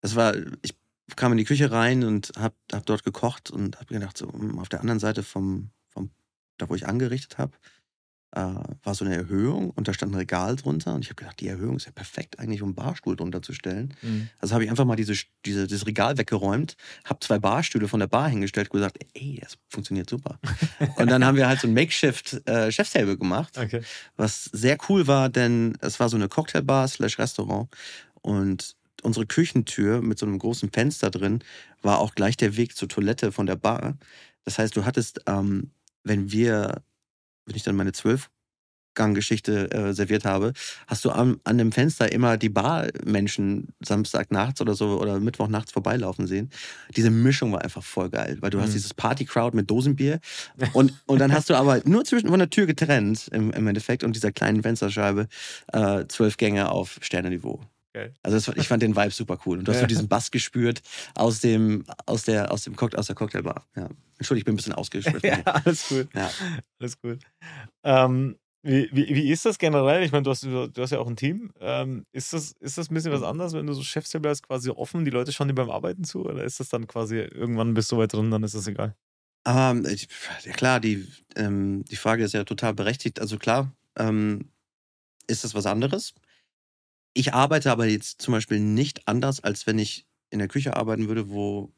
das 0.00 0.14
war, 0.14 0.34
ich 0.62 0.74
kam 1.16 1.32
in 1.32 1.38
die 1.38 1.44
Küche 1.44 1.70
rein 1.70 2.04
und 2.04 2.32
habe 2.38 2.54
hab 2.72 2.86
dort 2.86 3.02
gekocht 3.02 3.50
und 3.50 3.76
habe 3.76 3.94
gedacht, 3.94 4.16
so 4.16 4.32
hm, 4.32 4.58
auf 4.58 4.68
der 4.68 4.80
anderen 4.80 5.00
Seite 5.00 5.22
vom, 5.22 5.70
vom 5.88 6.10
da 6.58 6.68
wo 6.68 6.74
ich 6.74 6.86
angerichtet 6.86 7.38
habe, 7.38 7.52
äh, 8.32 8.40
war 8.40 8.94
so 8.94 9.04
eine 9.04 9.16
Erhöhung 9.16 9.70
und 9.70 9.88
da 9.88 9.94
stand 9.94 10.12
ein 10.12 10.16
Regal 10.16 10.56
drunter 10.56 10.94
und 10.94 11.02
ich 11.02 11.08
habe 11.08 11.16
gedacht, 11.16 11.40
die 11.40 11.48
Erhöhung 11.48 11.76
ist 11.76 11.86
ja 11.86 11.92
perfekt 11.92 12.38
eigentlich, 12.38 12.60
um 12.60 12.68
einen 12.68 12.74
Barstuhl 12.74 13.16
drunter 13.16 13.40
zu 13.40 13.54
stellen. 13.54 13.94
Mhm. 14.02 14.28
Also 14.38 14.54
habe 14.54 14.64
ich 14.64 14.70
einfach 14.70 14.84
mal 14.84 14.96
diese, 14.96 15.14
diese, 15.46 15.66
das 15.66 15.86
Regal 15.86 16.18
weggeräumt, 16.18 16.76
habe 17.04 17.20
zwei 17.20 17.38
Barstühle 17.38 17.88
von 17.88 18.00
der 18.00 18.06
Bar 18.06 18.28
hingestellt 18.28 18.70
und 18.70 18.80
gesagt, 18.80 18.98
ey, 19.14 19.38
das 19.42 19.56
funktioniert 19.68 20.10
super. 20.10 20.38
und 20.96 21.10
dann 21.10 21.24
haben 21.24 21.36
wir 21.36 21.48
halt 21.48 21.60
so 21.60 21.68
ein 21.68 21.74
Makeshift 21.74 22.46
äh, 22.46 22.70
Chefstable 22.70 23.16
gemacht, 23.16 23.56
okay. 23.56 23.80
was 24.16 24.44
sehr 24.44 24.76
cool 24.88 25.06
war, 25.06 25.30
denn 25.30 25.78
es 25.80 25.98
war 25.98 26.08
so 26.08 26.16
eine 26.16 26.28
Cocktailbar 26.28 26.86
slash 26.88 27.18
Restaurant 27.18 27.68
und 28.20 28.76
unsere 29.02 29.26
Küchentür 29.26 30.02
mit 30.02 30.18
so 30.18 30.26
einem 30.26 30.38
großen 30.38 30.70
Fenster 30.70 31.10
drin 31.10 31.42
war 31.82 31.98
auch 31.98 32.14
gleich 32.14 32.36
der 32.36 32.56
Weg 32.56 32.76
zur 32.76 32.88
Toilette 32.88 33.32
von 33.32 33.46
der 33.46 33.56
Bar. 33.56 33.96
Das 34.44 34.58
heißt, 34.58 34.76
du 34.76 34.84
hattest, 34.84 35.22
ähm, 35.26 35.70
wenn 36.02 36.32
wir 36.32 36.82
wenn 37.48 37.56
ich 37.56 37.62
dann 37.62 37.76
meine 37.76 37.92
zwölf 37.92 38.30
Geschichte 39.14 39.70
äh, 39.70 39.94
serviert 39.94 40.24
habe, 40.24 40.52
hast 40.88 41.04
du 41.04 41.10
an, 41.10 41.40
an 41.44 41.56
dem 41.56 41.70
Fenster 41.70 42.10
immer 42.10 42.36
die 42.36 42.48
Barmenschen 42.48 43.68
Samstag 43.80 44.32
nachts 44.32 44.60
oder 44.60 44.74
so 44.74 45.00
oder 45.00 45.20
Mittwoch 45.20 45.46
nachts 45.48 45.70
vorbeilaufen 45.70 46.26
sehen. 46.26 46.50
Diese 46.96 47.10
Mischung 47.10 47.52
war 47.52 47.62
einfach 47.62 47.84
voll 47.84 48.10
geil, 48.10 48.38
weil 48.40 48.50
du 48.50 48.58
mhm. 48.58 48.62
hast 48.62 48.74
dieses 48.74 48.94
Party-Crowd 48.94 49.56
mit 49.56 49.70
Dosenbier 49.70 50.18
und, 50.72 50.92
und 51.06 51.20
dann 51.20 51.32
hast 51.32 51.48
du 51.48 51.54
aber 51.54 51.80
nur 51.84 52.04
zwischen 52.04 52.28
von 52.28 52.40
der 52.40 52.50
Tür 52.50 52.66
getrennt 52.66 53.28
im, 53.32 53.52
im 53.52 53.66
Endeffekt 53.68 54.02
und 54.02 54.16
dieser 54.16 54.32
kleinen 54.32 54.62
Fensterscheibe 54.62 55.28
äh, 55.72 56.04
zwölf 56.08 56.36
Gänge 56.36 56.70
auf 56.70 56.98
Sternenniveau. 57.00 57.60
Geil. 57.94 58.14
Also 58.22 58.36
das, 58.36 58.56
ich 58.56 58.68
fand 58.68 58.82
den 58.82 58.96
Vibe 58.96 59.10
super 59.10 59.38
cool. 59.46 59.58
Und 59.58 59.66
du 59.66 59.72
hast 59.72 59.78
ja. 59.78 59.82
so 59.82 59.86
diesen 59.86 60.08
Bass 60.08 60.30
gespürt 60.30 60.82
aus 61.14 61.40
dem, 61.40 61.84
aus 62.06 62.24
der, 62.24 62.52
aus 62.52 62.64
dem 62.64 62.76
Cocktail, 62.76 62.98
aus 62.98 63.06
der 63.06 63.16
Cocktailbar. 63.16 63.66
Ja. 63.76 63.88
Entschuldigung, 64.18 64.38
ich 64.38 64.44
bin 64.44 64.54
ein 64.54 64.56
bisschen 64.56 64.72
ausgeschwitzt. 64.74 65.24
ja, 65.24 65.42
alles 65.44 65.88
gut. 65.88 66.08
Ja. 66.14 66.30
Alles 66.78 67.00
gut. 67.00 67.20
Ähm, 67.84 68.36
wie, 68.62 68.88
wie, 68.92 69.14
wie 69.14 69.30
ist 69.30 69.46
das 69.46 69.58
generell? 69.58 70.02
Ich 70.02 70.12
meine, 70.12 70.24
du 70.24 70.30
hast, 70.30 70.42
du 70.42 70.70
hast 70.76 70.90
ja 70.90 70.98
auch 70.98 71.06
ein 71.06 71.16
Team. 71.16 71.52
Ähm, 71.60 72.04
ist, 72.12 72.32
das, 72.32 72.52
ist 72.60 72.76
das 72.76 72.90
ein 72.90 72.94
bisschen 72.94 73.12
was 73.12 73.22
anderes, 73.22 73.52
wenn 73.54 73.66
du 73.66 73.72
so 73.72 73.82
Chefstable 73.82 74.28
bist, 74.28 74.46
quasi 74.46 74.70
offen, 74.70 75.04
die 75.04 75.10
Leute 75.10 75.32
schauen 75.32 75.48
dir 75.48 75.54
beim 75.54 75.70
Arbeiten 75.70 76.04
zu? 76.04 76.24
Oder 76.24 76.44
ist 76.44 76.60
das 76.60 76.68
dann 76.68 76.86
quasi, 76.86 77.16
irgendwann 77.16 77.72
bist 77.72 77.90
du 77.92 77.96
weit 77.96 78.12
drin, 78.12 78.30
dann 78.30 78.42
ist 78.42 78.54
das 78.54 78.66
egal? 78.66 78.94
Ähm, 79.46 79.86
ja 80.44 80.52
klar, 80.52 80.80
die, 80.80 81.06
ähm, 81.36 81.84
die 81.84 81.96
Frage 81.96 82.24
ist 82.24 82.34
ja 82.34 82.44
total 82.44 82.74
berechtigt. 82.74 83.20
Also 83.20 83.38
klar, 83.38 83.72
ähm, 83.96 84.50
ist 85.28 85.44
das 85.44 85.54
was 85.54 85.66
anderes? 85.66 86.14
Ich 87.18 87.34
arbeite 87.34 87.72
aber 87.72 87.86
jetzt 87.86 88.22
zum 88.22 88.30
Beispiel 88.30 88.60
nicht 88.60 89.08
anders, 89.08 89.40
als 89.40 89.66
wenn 89.66 89.80
ich 89.80 90.06
in 90.30 90.38
der 90.38 90.46
Küche 90.46 90.76
arbeiten 90.76 91.08
würde, 91.08 91.30
wo 91.30 91.72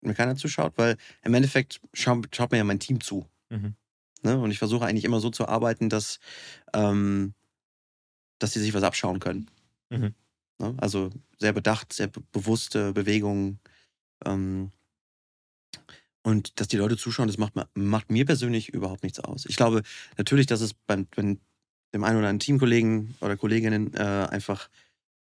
mir 0.00 0.14
keiner 0.14 0.34
zuschaut, 0.34 0.72
weil 0.76 0.96
im 1.22 1.32
Endeffekt 1.32 1.80
schaut, 1.92 2.34
schaut 2.34 2.50
mir 2.50 2.58
ja 2.58 2.64
mein 2.64 2.80
Team 2.80 3.00
zu. 3.00 3.24
Mhm. 3.50 3.76
Ne? 4.22 4.36
Und 4.36 4.50
ich 4.50 4.58
versuche 4.58 4.84
eigentlich 4.84 5.04
immer 5.04 5.20
so 5.20 5.30
zu 5.30 5.46
arbeiten, 5.46 5.88
dass, 5.88 6.18
ähm, 6.72 7.34
dass 8.40 8.52
sie 8.52 8.58
sich 8.58 8.74
was 8.74 8.82
abschauen 8.82 9.20
können. 9.20 9.48
Mhm. 9.90 10.12
Ne? 10.58 10.74
Also 10.78 11.10
sehr 11.38 11.52
bedacht, 11.52 11.92
sehr 11.92 12.08
be 12.08 12.20
bewusste 12.32 12.92
Bewegungen. 12.92 13.60
Ähm, 14.24 14.72
und 16.24 16.58
dass 16.58 16.66
die 16.66 16.78
Leute 16.78 16.96
zuschauen, 16.96 17.28
das 17.28 17.38
macht, 17.38 17.52
macht, 17.74 18.10
mir 18.10 18.24
persönlich 18.24 18.70
überhaupt 18.70 19.04
nichts 19.04 19.20
aus. 19.20 19.46
Ich 19.46 19.54
glaube 19.54 19.82
natürlich, 20.16 20.46
dass 20.46 20.62
es 20.62 20.74
beim, 20.74 21.06
beim 21.14 21.38
dem 21.94 22.04
einen 22.04 22.18
oder 22.18 22.28
anderen 22.28 22.40
Teamkollegen 22.40 23.14
oder 23.20 23.36
Kolleginnen 23.36 23.94
äh, 23.94 23.98
einfach 24.30 24.68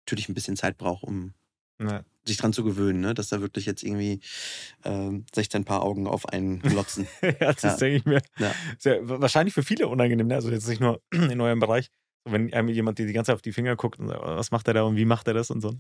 natürlich 0.06 0.30
ein 0.30 0.34
bisschen 0.34 0.58
Zeit 0.58 0.78
braucht, 0.78 1.04
um 1.04 1.34
ja. 1.82 2.04
sich 2.26 2.38
dran 2.38 2.54
zu 2.54 2.64
gewöhnen, 2.64 3.00
ne? 3.00 3.14
dass 3.14 3.30
da 3.30 3.42
wirklich 3.42 3.66
jetzt 3.66 3.84
irgendwie 3.84 4.20
äh, 4.84 5.12
16 5.34 5.66
Paar 5.66 5.82
Augen 5.84 6.06
auf 6.08 6.28
einen 6.28 6.60
glotzen. 6.60 7.08
ja, 7.22 7.54
das 7.54 7.62
Ja. 7.62 7.78
denke 7.78 7.96
ich 7.98 8.06
mir. 8.06 8.22
Ja. 8.38 8.54
Sehr, 8.78 9.08
wahrscheinlich 9.08 9.54
für 9.54 9.64
viele 9.64 9.88
unangenehm, 9.88 10.28
ne? 10.28 10.36
also 10.36 10.52
jetzt 10.52 10.68
nicht 10.68 10.82
nur 10.82 11.02
in 11.12 11.40
eurem 11.40 11.60
Bereich, 11.60 11.90
wenn 12.26 12.54
einem 12.54 12.70
jemand 12.70 13.00
die, 13.00 13.06
die 13.06 13.14
ganze 13.14 13.30
Zeit 13.30 13.36
auf 13.36 13.42
die 13.42 13.54
Finger 13.54 13.76
guckt 13.76 14.00
und 14.00 14.10
sagt, 14.10 14.22
was 14.22 14.52
macht 14.52 14.68
er 14.68 14.74
da 14.74 14.84
und 14.84 14.96
wie 14.98 15.06
macht 15.06 15.28
er 15.28 15.34
das 15.34 15.50
und 15.50 15.62
so. 15.62 15.76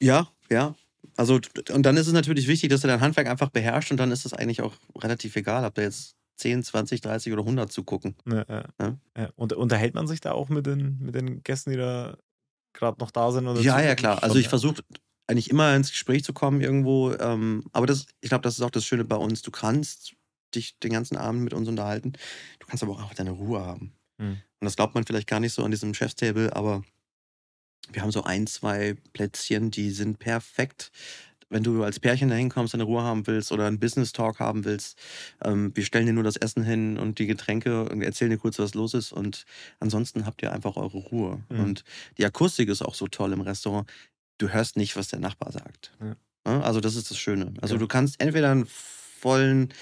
Ja, 0.00 0.28
ja. 0.50 0.74
Also, 1.16 1.40
und 1.72 1.82
dann 1.84 1.96
ist 1.96 2.06
es 2.08 2.12
natürlich 2.12 2.46
wichtig, 2.48 2.70
dass 2.70 2.84
er 2.84 2.88
dein 2.88 3.00
Handwerk 3.00 3.26
einfach 3.28 3.50
beherrscht 3.50 3.90
und 3.90 3.96
dann 3.96 4.10
ist 4.12 4.26
es 4.26 4.32
eigentlich 4.32 4.60
auch 4.60 4.74
relativ 4.98 5.36
egal, 5.36 5.64
ob 5.64 5.74
da 5.74 5.82
jetzt 5.82 6.14
10, 6.36 6.62
20, 6.62 7.00
30 7.00 7.32
oder 7.32 7.42
100 7.42 7.72
zugucken. 7.72 8.14
Ja, 8.26 8.44
ja. 8.48 8.98
Ja. 9.16 9.30
Und 9.36 9.52
unterhält 9.52 9.94
man 9.94 10.06
sich 10.06 10.20
da 10.20 10.32
auch 10.32 10.48
mit 10.48 10.66
den, 10.66 10.98
mit 11.00 11.14
den 11.14 11.42
Gästen, 11.42 11.70
die 11.70 11.76
da 11.76 12.16
gerade 12.72 12.98
noch 13.00 13.10
da 13.10 13.32
sind? 13.32 13.46
Oder 13.46 13.60
Ja, 13.60 13.80
ja, 13.80 13.94
klar. 13.94 14.22
Also 14.22 14.34
Schon, 14.34 14.40
ich 14.42 14.48
versuche 14.48 14.82
eigentlich 15.26 15.50
immer 15.50 15.74
ins 15.74 15.90
Gespräch 15.90 16.24
zu 16.24 16.32
kommen 16.32 16.60
irgendwo. 16.60 17.12
Ähm, 17.14 17.64
aber 17.72 17.86
das, 17.86 18.06
ich 18.20 18.28
glaube, 18.28 18.42
das 18.42 18.54
ist 18.54 18.62
auch 18.62 18.70
das 18.70 18.84
Schöne 18.84 19.04
bei 19.04 19.16
uns. 19.16 19.42
Du 19.42 19.50
kannst 19.50 20.14
dich 20.54 20.78
den 20.78 20.92
ganzen 20.92 21.16
Abend 21.16 21.42
mit 21.42 21.54
uns 21.54 21.68
unterhalten. 21.68 22.12
Du 22.58 22.66
kannst 22.66 22.82
aber 22.82 22.92
auch 22.92 23.14
deine 23.14 23.32
Ruhe 23.32 23.60
haben. 23.60 23.92
Hm. 24.20 24.38
Und 24.60 24.64
das 24.64 24.76
glaubt 24.76 24.94
man 24.94 25.04
vielleicht 25.04 25.26
gar 25.26 25.40
nicht 25.40 25.52
so 25.52 25.64
an 25.64 25.70
diesem 25.70 25.94
Chefstable, 25.94 26.54
aber 26.54 26.82
wir 27.92 28.02
haben 28.02 28.10
so 28.10 28.24
ein, 28.24 28.46
zwei 28.46 28.96
Plätzchen, 29.12 29.70
die 29.70 29.90
sind 29.90 30.18
perfekt. 30.18 30.90
Wenn 31.48 31.62
du 31.62 31.84
als 31.84 32.00
Pärchen 32.00 32.28
da 32.28 32.34
hinkommst, 32.34 32.74
deine 32.74 32.84
Ruhe 32.84 33.02
haben 33.02 33.26
willst 33.26 33.52
oder 33.52 33.66
einen 33.66 33.78
Business 33.78 34.12
Talk 34.12 34.40
haben 34.40 34.64
willst, 34.64 34.98
ähm, 35.44 35.70
wir 35.74 35.84
stellen 35.84 36.06
dir 36.06 36.12
nur 36.12 36.24
das 36.24 36.36
Essen 36.36 36.64
hin 36.64 36.98
und 36.98 37.18
die 37.18 37.26
Getränke 37.26 37.88
und 37.88 38.02
erzählen 38.02 38.30
dir 38.30 38.38
kurz, 38.38 38.58
was 38.58 38.74
los 38.74 38.94
ist. 38.94 39.12
Und 39.12 39.44
ansonsten 39.80 40.26
habt 40.26 40.42
ihr 40.42 40.52
einfach 40.52 40.76
eure 40.76 40.98
Ruhe. 40.98 41.44
Mhm. 41.48 41.60
Und 41.60 41.84
die 42.18 42.24
Akustik 42.24 42.68
ist 42.68 42.82
auch 42.82 42.94
so 42.94 43.06
toll 43.06 43.32
im 43.32 43.40
Restaurant. 43.40 43.88
Du 44.38 44.48
hörst 44.48 44.76
nicht, 44.76 44.96
was 44.96 45.08
der 45.08 45.20
Nachbar 45.20 45.52
sagt. 45.52 45.92
Ja, 46.00 46.60
Also, 46.60 46.80
das 46.80 46.94
ist 46.96 47.10
das 47.10 47.18
Schöne. 47.18 47.54
Also, 47.60 47.74
Ja. 47.74 47.80
du 47.80 47.86
kannst 47.88 48.20
entweder 48.20 48.50
einen 48.50 48.66
vollen 48.66 49.72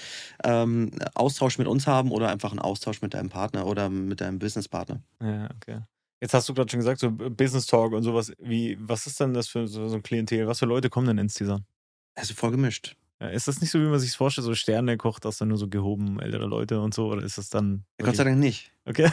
ähm, 0.43 0.91
Austausch 1.13 1.57
mit 1.57 1.67
uns 1.67 1.87
haben 1.87 2.11
oder 2.11 2.29
einfach 2.29 2.51
einen 2.51 2.59
Austausch 2.59 3.01
mit 3.01 3.13
deinem 3.13 3.29
Partner 3.29 3.67
oder 3.67 3.89
mit 3.89 4.21
deinem 4.21 4.39
Businesspartner. 4.39 5.01
Ja, 5.21 5.49
okay. 5.55 5.81
Jetzt 6.25 6.33
hast 6.33 6.49
du 6.49 6.55
gerade 6.55 6.71
schon 6.71 6.79
gesagt, 6.79 6.99
so 6.99 7.11
Business 7.11 7.67
Talk 7.67 7.93
und 7.93 8.01
sowas. 8.01 8.33
Wie, 8.39 8.79
was 8.79 9.05
ist 9.05 9.19
denn 9.19 9.35
das 9.35 9.47
für 9.47 9.67
so, 9.67 9.87
so 9.87 9.95
ein 9.97 10.01
Klientel? 10.01 10.47
Was 10.47 10.57
für 10.57 10.65
Leute 10.65 10.89
kommen 10.89 11.05
denn 11.05 11.19
ins 11.19 11.35
Design? 11.35 11.65
Also, 12.15 12.33
voll 12.33 12.49
gemischt. 12.49 12.95
Ja, 13.21 13.27
ist 13.27 13.47
das 13.47 13.61
nicht 13.61 13.69
so, 13.69 13.79
wie 13.79 13.83
man 13.85 13.99
sich 13.99 14.11
vorstellt, 14.17 14.43
so 14.45 14.55
Sterne 14.55 14.97
kocht, 14.97 15.23
das 15.23 15.37
dann 15.37 15.49
nur 15.49 15.59
so 15.59 15.67
gehoben 15.67 16.19
ältere 16.19 16.47
Leute 16.47 16.81
und 16.81 16.95
so? 16.95 17.11
Oder 17.11 17.21
ist 17.21 17.37
das 17.37 17.49
dann. 17.49 17.85
Ja, 17.99 18.07
Gott 18.07 18.15
sei 18.15 18.23
Dank 18.23 18.39
nicht. 18.39 18.71
Okay. 18.85 19.11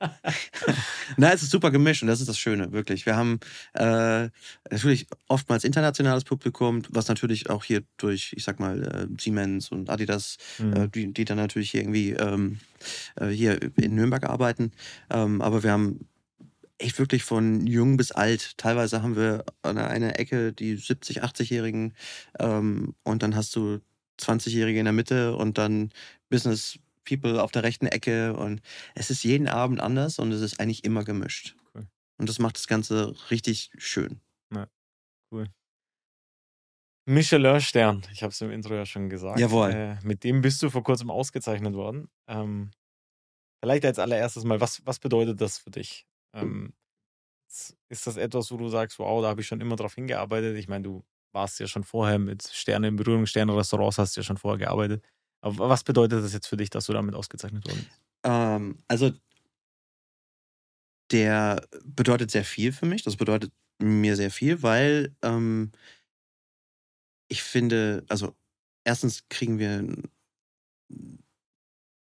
Na, 1.16 1.32
es 1.32 1.42
ist 1.42 1.50
super 1.50 1.72
gemischt 1.72 2.02
und 2.02 2.08
das 2.08 2.20
ist 2.20 2.28
das 2.28 2.38
Schöne, 2.38 2.70
wirklich. 2.70 3.06
Wir 3.06 3.16
haben 3.16 3.40
äh, 3.74 4.28
natürlich 4.70 5.08
oftmals 5.26 5.64
internationales 5.64 6.22
Publikum, 6.22 6.82
was 6.90 7.08
natürlich 7.08 7.50
auch 7.50 7.64
hier 7.64 7.82
durch, 7.96 8.32
ich 8.36 8.44
sag 8.44 8.60
mal, 8.60 8.82
äh, 8.84 9.06
Siemens 9.20 9.70
und 9.70 9.90
Adidas, 9.90 10.38
Mhm. 10.58 10.72
äh, 10.74 10.88
die, 10.88 11.12
die 11.12 11.24
dann 11.24 11.38
natürlich 11.38 11.72
hier 11.72 11.80
irgendwie 11.80 12.10
ähm, 12.10 12.60
äh, 13.16 13.28
hier 13.28 13.60
in 13.76 13.94
Nürnberg 13.96 14.24
arbeiten. 14.24 14.72
Ähm, 15.10 15.40
aber 15.42 15.62
wir 15.62 15.72
haben 15.72 16.08
echt 16.90 16.98
wirklich 16.98 17.22
von 17.22 17.66
jung 17.66 17.96
bis 17.96 18.10
alt. 18.10 18.58
Teilweise 18.58 19.02
haben 19.02 19.14
wir 19.14 19.44
an 19.62 19.78
einer 19.78 20.18
Ecke 20.18 20.52
die 20.52 20.76
70, 20.76 21.22
80-Jährigen 21.22 21.94
ähm, 22.40 22.94
und 23.04 23.22
dann 23.22 23.36
hast 23.36 23.54
du 23.54 23.80
20-Jährige 24.20 24.80
in 24.80 24.86
der 24.86 24.92
Mitte 24.92 25.36
und 25.36 25.56
dann 25.56 25.92
Business 26.28 26.78
People 27.04 27.40
auf 27.42 27.52
der 27.52 27.62
rechten 27.62 27.86
Ecke 27.86 28.34
und 28.36 28.60
es 28.94 29.10
ist 29.10 29.22
jeden 29.22 29.46
Abend 29.46 29.80
anders 29.80 30.18
und 30.18 30.32
es 30.32 30.40
ist 30.40 30.58
eigentlich 30.58 30.84
immer 30.84 31.04
gemischt. 31.04 31.54
Cool. 31.74 31.86
Und 32.18 32.28
das 32.28 32.40
macht 32.40 32.56
das 32.56 32.66
Ganze 32.66 33.14
richtig 33.30 33.70
schön. 33.78 34.20
Michelin-Stern, 37.06 38.02
ich 38.12 38.22
habe 38.22 38.32
es 38.32 38.40
im 38.40 38.50
Intro 38.50 38.74
ja 38.74 38.84
schon 38.84 39.08
gesagt. 39.08 39.38
Jawohl. 39.38 39.70
Äh, 39.70 39.96
mit 40.02 40.22
dem 40.24 40.42
bist 40.42 40.62
du 40.62 40.70
vor 40.70 40.82
kurzem 40.82 41.10
ausgezeichnet 41.10 41.74
worden. 41.74 42.08
Ähm, 42.28 42.72
vielleicht 43.62 43.84
als 43.84 43.98
allererstes 43.98 44.44
mal, 44.44 44.60
was, 44.60 44.84
was 44.86 44.98
bedeutet 44.98 45.40
das 45.40 45.58
für 45.58 45.70
dich? 45.70 46.06
Ähm, 46.34 46.72
ist 47.88 48.06
das 48.06 48.16
etwas, 48.16 48.50
wo 48.50 48.56
du 48.56 48.68
sagst, 48.68 48.98
wow, 48.98 49.22
da 49.22 49.28
habe 49.28 49.40
ich 49.40 49.46
schon 49.46 49.60
immer 49.60 49.76
drauf 49.76 49.94
hingearbeitet? 49.94 50.56
Ich 50.56 50.68
meine, 50.68 50.84
du 50.84 51.04
warst 51.32 51.60
ja 51.60 51.66
schon 51.66 51.84
vorher 51.84 52.18
mit 52.18 52.42
Sterne 52.42 52.88
in 52.88 52.96
Berührung, 52.96 53.26
Sterne-Restaurants 53.26 53.98
hast 53.98 54.16
ja 54.16 54.22
schon 54.22 54.36
vorher 54.36 54.58
gearbeitet. 54.58 55.04
Aber 55.42 55.68
was 55.68 55.84
bedeutet 55.84 56.22
das 56.22 56.32
jetzt 56.32 56.46
für 56.46 56.56
dich, 56.56 56.70
dass 56.70 56.86
du 56.86 56.92
damit 56.92 57.14
ausgezeichnet 57.14 57.66
worden 57.66 57.84
bist? 57.84 58.00
Ähm, 58.24 58.78
also 58.88 59.12
der 61.10 61.66
bedeutet 61.84 62.30
sehr 62.30 62.44
viel 62.44 62.72
für 62.72 62.86
mich. 62.86 63.02
Das 63.02 63.16
bedeutet 63.16 63.52
mir 63.78 64.16
sehr 64.16 64.30
viel, 64.30 64.62
weil 64.62 65.14
ähm, 65.22 65.72
ich 67.28 67.42
finde, 67.42 68.04
also 68.08 68.34
erstens 68.84 69.24
kriegen 69.28 69.58
wir 69.58 69.86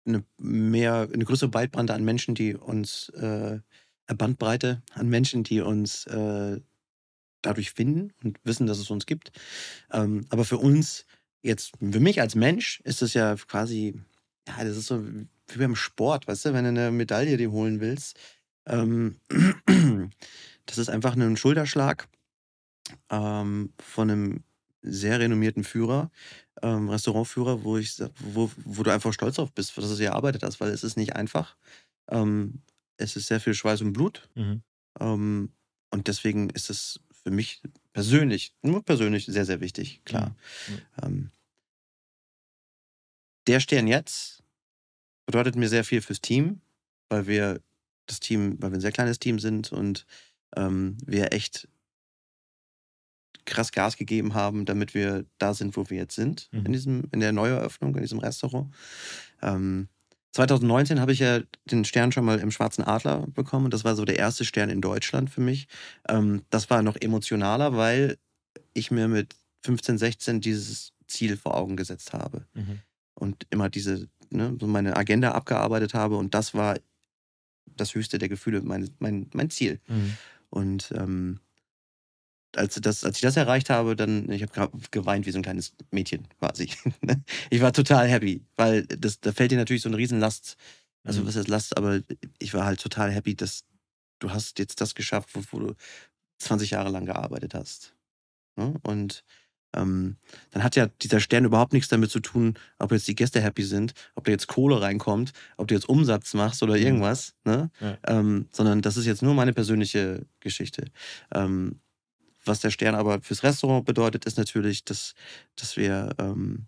eine 0.07 0.24
mehr, 0.38 1.09
eine 1.12 1.24
größere 1.24 1.51
Bandbreite 1.51 1.94
an 1.94 2.05
Menschen, 2.05 2.35
die 2.35 2.55
uns 2.55 3.11
äh, 3.11 3.61
Bandbreite 4.14 4.83
an 4.94 5.09
Menschen, 5.09 5.44
die 5.44 5.61
uns 5.61 6.07
äh, 6.07 6.61
dadurch 7.42 7.73
finden 7.73 8.12
und 8.23 8.38
wissen, 8.44 8.66
dass 8.66 8.79
es 8.79 8.90
uns 8.90 9.07
gibt. 9.07 9.33
Ähm, 9.92 10.27
aber 10.31 10.44
für 10.44 10.59
uns 10.59 11.05
jetzt, 11.42 11.73
für 11.79 12.01
mich 12.01 12.21
als 12.21 12.35
Mensch, 12.35 12.81
ist 12.81 13.03
es 13.03 13.14
ja 13.14 13.37
quasi, 13.37 14.01
ja, 14.47 14.64
das 14.64 14.77
ist 14.77 14.87
so 14.87 15.05
wie 15.07 15.59
beim 15.59 15.77
Sport, 15.77 16.29
weißt 16.29 16.47
du, 16.47 16.53
wenn 16.53 16.64
du 16.64 16.71
eine 16.71 16.90
Medaille 16.90 17.37
dir 17.37 17.51
holen 17.51 17.81
willst. 17.81 18.18
Ähm, 18.66 19.16
das 20.66 20.79
ist 20.79 20.90
einfach 20.90 21.16
ein 21.16 21.37
Schulterschlag 21.37 22.09
ähm, 23.11 23.73
von 23.79 24.11
einem 24.11 24.44
sehr 24.83 25.21
renommierten 25.21 25.64
Führer, 25.64 26.11
ähm, 26.62 26.88
Restaurantführer, 26.88 27.64
wo 27.64 27.79
ich 27.79 28.01
wo, 28.21 28.51
wo 28.64 28.83
du 28.83 28.92
einfach 28.92 29.12
stolz 29.12 29.37
drauf 29.37 29.53
bist, 29.53 29.77
dass 29.77 29.97
du 29.97 30.05
erarbeitet 30.05 30.42
hast, 30.42 30.61
weil 30.61 30.71
es 30.71 30.85
ist 30.85 30.97
nicht 30.97 31.16
einfach. 31.16 31.57
Ähm, 32.11 32.62
es 32.99 33.17
ist 33.17 33.27
sehr 33.29 33.41
viel 33.41 33.55
Schweiß 33.55 33.81
und 33.81 33.93
Blut. 33.95 34.29
Mhm. 34.35 34.63
Ähm, 35.01 35.53
und 35.91 36.07
deswegen 36.09 36.51
ist 36.51 36.69
es 36.71 37.01
für 37.23 37.31
mich 37.31 37.63
persönlich, 37.93 38.55
nur 38.63 38.85
persönlich, 38.85 39.27
sehr, 39.27 39.45
sehr 39.47 39.61
wichtig, 39.61 40.03
klar. 40.05 40.37
Mhm. 40.69 40.81
Ähm, 41.03 41.31
der 43.47 43.61
Stern 43.61 43.87
jetzt 43.87 44.43
bedeutet 45.27 45.57
mir 45.57 45.69
sehr 45.69 45.85
viel 45.85 46.03
fürs 46.03 46.21
Team, 46.21 46.61
weil 47.09 47.27
wir 47.27 47.61
das 48.07 48.21
Team, 48.21 48.57
weil 48.61 48.71
wir 48.71 48.79
ein 48.79 48.83
sehr 48.83 48.93
kleines 48.93 49.19
Team 49.19 49.39
sind 49.39 49.73
und 49.73 50.07
ähm, 50.57 50.97
wir 51.05 51.33
echt 51.33 51.69
krass 53.45 53.73
Gas 53.73 53.97
gegeben 53.97 54.35
haben, 54.35 54.67
damit 54.67 54.93
wir 54.95 55.25
da 55.39 55.55
sind, 55.55 55.77
wo 55.77 55.89
wir 55.89 55.97
jetzt 55.97 56.15
sind, 56.15 56.49
Mhm. 56.53 56.67
in 56.67 56.73
diesem, 56.73 57.09
in 57.13 57.21
der 57.21 57.33
Neueröffnung, 57.33 57.95
in 57.95 58.03
diesem 58.03 58.19
Restaurant. 58.19 58.75
Ähm, 59.41 59.89
2019 60.33 61.01
habe 61.01 61.12
ich 61.12 61.19
ja 61.21 61.41
den 61.64 61.85
Stern 61.85 62.12
schon 62.12 62.25
mal 62.25 62.38
im 62.38 62.51
Schwarzen 62.51 62.83
Adler 62.85 63.27
bekommen. 63.29 63.67
und 63.67 63.75
Das 63.75 63.85
war 63.85 63.97
so 63.97 64.05
der 64.05 64.19
erste 64.19 64.45
Stern 64.45 64.69
in 64.71 64.81
Deutschland 64.81 65.31
für 65.31 65.41
mich. 65.41 65.69
Ähm, 66.09 66.43
das 66.51 66.71
war 66.71 66.83
noch 66.83 66.97
emotionaler, 67.01 67.77
weil 67.77 68.19
ich 68.75 68.91
mir 68.91 69.09
mit 69.09 69.35
15, 69.64 69.99
16 69.99 70.41
dieses 70.41 70.93
Ziel 71.07 71.37
vor 71.37 71.57
Augen 71.57 71.77
gesetzt 71.77 72.12
habe 72.12 72.47
Mhm. 72.55 72.81
und 73.14 73.47
immer 73.51 73.69
diese, 73.71 74.09
ne, 74.31 74.57
so 74.61 74.67
meine 74.67 74.97
Agenda 74.97 75.33
abgearbeitet 75.33 75.95
habe 75.95 76.17
und 76.17 76.35
das 76.35 76.55
war 76.55 76.77
das 77.77 77.95
höchste 77.95 78.19
der 78.19 78.29
Gefühle, 78.29 78.61
mein, 78.62 78.91
mein, 78.99 79.29
mein 79.33 79.51
Ziel. 79.51 79.81
Mhm. 79.88 80.17
Und 80.51 80.93
ähm, 80.97 81.41
als, 82.57 82.75
das, 82.77 83.05
als 83.05 83.17
ich 83.17 83.23
das 83.23 83.37
erreicht 83.37 83.71
habe, 83.71 83.97
dann, 83.97 84.31
ich 84.31 84.43
habe 84.43 84.71
geweint 84.91 85.27
wie 85.27 85.31
so 85.31 85.39
ein 85.39 85.43
kleines 85.43 85.75
Mädchen 85.91 86.27
quasi. 86.39 86.71
ich 87.51 87.61
war 87.61 87.73
total 87.73 88.09
happy, 88.09 88.43
weil 88.57 88.85
das, 88.87 89.21
da 89.21 89.33
fällt 89.33 89.51
dir 89.51 89.59
natürlich 89.59 89.83
so 89.83 89.89
eine 89.89 89.99
Riesenlast, 89.99 90.57
also 91.05 91.23
Mhm. 91.23 91.27
was 91.27 91.37
ist 91.37 91.49
Last, 91.49 91.77
aber 91.77 92.01
ich 92.39 92.55
war 92.55 92.65
halt 92.65 92.81
total 92.81 93.11
happy, 93.13 93.35
dass 93.35 93.65
du 94.19 94.31
hast 94.31 94.59
jetzt 94.59 94.81
das 94.81 94.95
geschafft, 94.95 95.31
wo, 95.35 95.43
wo 95.51 95.59
du 95.61 95.75
20 96.39 96.71
Jahre 96.71 96.91
lang 96.91 97.07
gearbeitet 97.07 97.55
hast. 97.55 97.95
Ne? 98.57 98.75
Und 98.83 99.25
ähm, 99.77 100.17
dann 100.51 100.65
hat 100.65 100.77
ja 100.77 100.87
dieser 101.03 101.21
Stern 101.21 101.45
überhaupt 101.45 101.75
nichts 101.75 101.89
damit 101.89 102.11
zu 102.11 102.21
tun, 102.21 102.55
ob 102.79 102.91
jetzt 102.91 103.07
die 103.07 103.15
Gäste 103.15 103.41
happy 103.41 103.63
sind, 103.63 103.93
ob 104.15 104.25
da 104.25 104.31
jetzt 104.33 104.47
Kohle 104.49 104.81
reinkommt, 104.81 105.33
ob 105.59 105.69
du 105.69 105.75
jetzt 105.75 105.89
Umsatz 105.89 106.33
machst 106.35 106.63
oder 106.63 106.77
irgendwas, 106.77 107.35
ne? 107.45 107.71
Ja. 107.81 107.99
Ähm, 108.07 108.49
sondern 108.51 108.81
das 108.81 108.97
ist 108.97 109.05
jetzt 109.05 109.23
nur 109.23 109.35
meine 109.35 109.53
persönliche 109.53 110.25
Geschichte. 110.41 110.87
Ähm, 111.35 111.81
was 112.49 112.61
der 112.61 112.71
Stern 112.71 112.95
aber 112.95 113.21
fürs 113.21 113.43
Restaurant 113.43 113.85
bedeutet, 113.85 114.25
ist 114.25 114.39
natürlich, 114.39 114.85
dass, 114.85 115.15
dass 115.57 115.77
wir 115.77 116.11
ähm, 116.19 116.67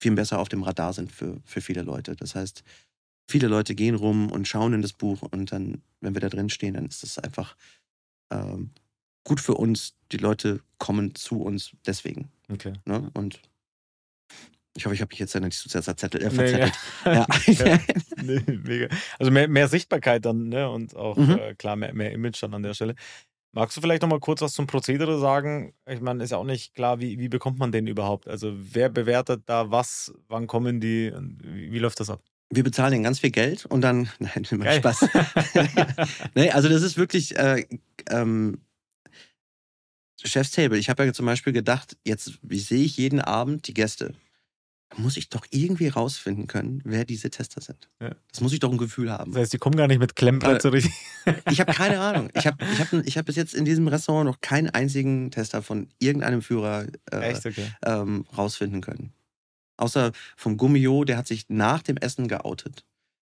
viel 0.00 0.12
besser 0.14 0.38
auf 0.40 0.48
dem 0.48 0.62
Radar 0.62 0.92
sind 0.92 1.12
für, 1.12 1.40
für 1.44 1.60
viele 1.60 1.82
Leute. 1.82 2.16
Das 2.16 2.34
heißt, 2.34 2.64
viele 3.30 3.46
Leute 3.48 3.74
gehen 3.74 3.94
rum 3.94 4.32
und 4.32 4.48
schauen 4.48 4.72
in 4.72 4.82
das 4.82 4.92
Buch 4.92 5.22
und 5.22 5.52
dann, 5.52 5.82
wenn 6.00 6.14
wir 6.14 6.20
da 6.20 6.28
drin 6.28 6.50
stehen, 6.50 6.74
dann 6.74 6.86
ist 6.86 7.02
das 7.02 7.18
einfach 7.18 7.56
ähm, 8.32 8.70
gut 9.24 9.40
für 9.40 9.54
uns. 9.54 9.94
Die 10.10 10.16
Leute 10.16 10.60
kommen 10.78 11.14
zu 11.14 11.40
uns 11.42 11.72
deswegen. 11.86 12.30
Okay. 12.50 12.72
Ne? 12.84 13.10
Und 13.14 13.40
ich 14.74 14.86
hoffe, 14.86 14.94
ich 14.94 15.00
habe 15.02 15.10
mich 15.12 15.18
jetzt 15.18 15.34
ja 15.34 15.40
nicht 15.40 15.58
zu 15.58 15.68
sehr 15.68 15.82
zerzettelt, 15.82 16.22
äh, 16.24 16.28
Nee, 16.30 16.34
verzettelt. 16.34 16.74
Ja. 17.04 17.26
Ja. 17.68 17.78
Nee, 18.22 18.40
mega. 18.64 18.88
Also 19.18 19.30
mehr, 19.32 19.48
mehr 19.48 19.68
Sichtbarkeit 19.68 20.24
dann, 20.24 20.48
ne? 20.48 20.68
Und 20.70 20.94
auch 20.96 21.16
Mhm. 21.16 21.30
äh, 21.38 21.54
klar, 21.54 21.76
mehr, 21.76 21.92
mehr 21.92 22.12
Image 22.12 22.40
dann 22.42 22.54
an 22.54 22.62
der 22.62 22.72
Stelle. 22.74 22.94
Magst 23.54 23.76
du 23.76 23.82
vielleicht 23.82 24.00
noch 24.00 24.08
mal 24.08 24.18
kurz 24.18 24.40
was 24.40 24.54
zum 24.54 24.66
Prozedere 24.66 25.18
sagen? 25.18 25.74
Ich 25.86 26.00
meine, 26.00 26.24
ist 26.24 26.30
ja 26.30 26.38
auch 26.38 26.44
nicht 26.44 26.74
klar, 26.74 27.00
wie, 27.00 27.18
wie 27.18 27.28
bekommt 27.28 27.58
man 27.58 27.70
den 27.70 27.86
überhaupt? 27.86 28.26
Also 28.26 28.52
wer 28.54 28.88
bewertet 28.88 29.42
da 29.44 29.70
was? 29.70 30.14
Wann 30.28 30.46
kommen 30.46 30.80
die? 30.80 31.12
Wie, 31.42 31.70
wie 31.70 31.78
läuft 31.78 32.00
das 32.00 32.08
ab? 32.08 32.22
Wir 32.48 32.64
bezahlen 32.64 32.92
denen 32.92 33.04
ganz 33.04 33.18
viel 33.18 33.30
Geld 33.30 33.66
und 33.66 33.82
dann, 33.82 34.08
nein, 34.18 34.46
immer 34.50 34.64
Geil. 34.64 34.78
Spaß. 34.78 35.06
nee, 36.34 36.50
also 36.50 36.70
das 36.70 36.82
ist 36.82 36.96
wirklich 36.96 37.36
äh, 37.36 37.66
ähm, 38.08 38.58
Chefstable. 40.22 40.78
Ich 40.78 40.88
habe 40.88 41.04
ja 41.04 41.12
zum 41.12 41.26
Beispiel 41.26 41.52
gedacht, 41.52 41.98
jetzt 42.04 42.38
sehe 42.48 42.84
ich 42.84 42.96
jeden 42.96 43.20
Abend 43.20 43.66
die 43.68 43.74
Gäste. 43.74 44.14
Muss 44.96 45.16
ich 45.16 45.28
doch 45.28 45.46
irgendwie 45.50 45.88
rausfinden 45.88 46.46
können, 46.46 46.80
wer 46.84 47.04
diese 47.04 47.30
Tester 47.30 47.60
sind. 47.60 47.88
Ja. 48.00 48.10
Das 48.30 48.40
muss 48.40 48.52
ich 48.52 48.60
doch 48.60 48.70
ein 48.70 48.78
Gefühl 48.78 49.10
haben. 49.10 49.32
Das 49.32 49.42
heißt, 49.42 49.52
die 49.54 49.58
kommen 49.58 49.76
gar 49.76 49.86
nicht 49.88 49.98
mit 49.98 50.16
Klemmbrett 50.16 50.60
so 50.60 50.68
richtig. 50.68 50.92
Ich 51.50 51.60
habe 51.60 51.72
keine 51.72 52.00
Ahnung. 52.00 52.30
Ich 52.34 52.46
habe 52.46 52.56
ich 52.72 52.80
hab, 52.80 52.92
ich 52.92 53.18
hab 53.18 53.26
bis 53.26 53.36
jetzt 53.36 53.54
in 53.54 53.64
diesem 53.64 53.88
Restaurant 53.88 54.26
noch 54.26 54.40
keinen 54.40 54.70
einzigen 54.70 55.30
Tester 55.30 55.62
von 55.62 55.88
irgendeinem 55.98 56.42
Führer 56.42 56.86
äh, 57.10 57.34
okay. 57.34 57.72
ähm, 57.84 58.26
rausfinden 58.36 58.80
können. 58.80 59.12
Außer 59.78 60.12
vom 60.36 60.56
Gummio, 60.56 61.04
der 61.04 61.16
hat 61.16 61.26
sich 61.26 61.46
nach 61.48 61.82
dem 61.82 61.96
Essen 61.96 62.28
geoutet. 62.28 62.84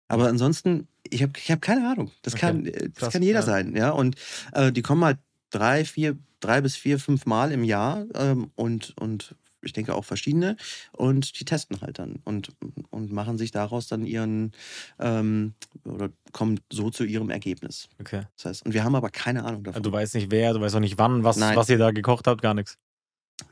Aber 0.08 0.28
ansonsten, 0.28 0.86
ich 1.08 1.22
habe 1.22 1.32
ich 1.36 1.50
hab 1.50 1.60
keine 1.60 1.88
Ahnung. 1.88 2.12
Das, 2.22 2.34
Okay. 2.34 2.40
kann, 2.40 2.66
äh, 2.66 2.88
das 2.90 2.94
Krass, 2.94 3.12
kann 3.12 3.22
jeder 3.22 3.40
ja. 3.40 3.44
sein. 3.44 3.74
Ja? 3.76 3.90
Und 3.90 4.16
äh, 4.52 4.70
die 4.72 4.82
kommen 4.82 5.04
halt 5.04 5.18
drei, 5.50 5.84
vier, 5.84 6.16
drei 6.40 6.60
bis 6.60 6.76
vier, 6.76 6.98
fünf 6.98 7.26
Mal 7.26 7.52
im 7.52 7.64
Jahr 7.64 8.06
ähm, 8.14 8.50
und, 8.54 8.94
und 8.98 9.34
ich 9.66 9.72
denke 9.72 9.94
auch 9.94 10.04
verschiedene. 10.04 10.56
Und 10.92 11.38
die 11.38 11.44
testen 11.44 11.80
halt 11.80 11.98
dann 11.98 12.20
und, 12.24 12.52
und 12.90 13.12
machen 13.12 13.38
sich 13.38 13.50
daraus 13.50 13.88
dann 13.88 14.06
ihren 14.06 14.52
ähm, 14.98 15.54
oder 15.84 16.10
kommen 16.32 16.60
so 16.72 16.90
zu 16.90 17.04
ihrem 17.04 17.30
Ergebnis. 17.30 17.88
okay. 18.00 18.22
Das 18.36 18.44
heißt, 18.46 18.66
und 18.66 18.74
wir 18.74 18.84
haben 18.84 18.94
aber 18.94 19.10
keine 19.10 19.44
Ahnung 19.44 19.64
davon. 19.64 19.82
Also 19.82 19.90
du 19.90 19.96
weißt 19.96 20.14
nicht 20.14 20.30
wer, 20.30 20.54
du 20.54 20.60
weißt 20.60 20.74
auch 20.76 20.80
nicht 20.80 20.98
wann, 20.98 21.24
was, 21.24 21.36
Nein. 21.36 21.56
was 21.56 21.68
ihr 21.68 21.78
da 21.78 21.90
gekocht 21.90 22.26
habt, 22.26 22.42
gar 22.42 22.54
nichts. 22.54 22.78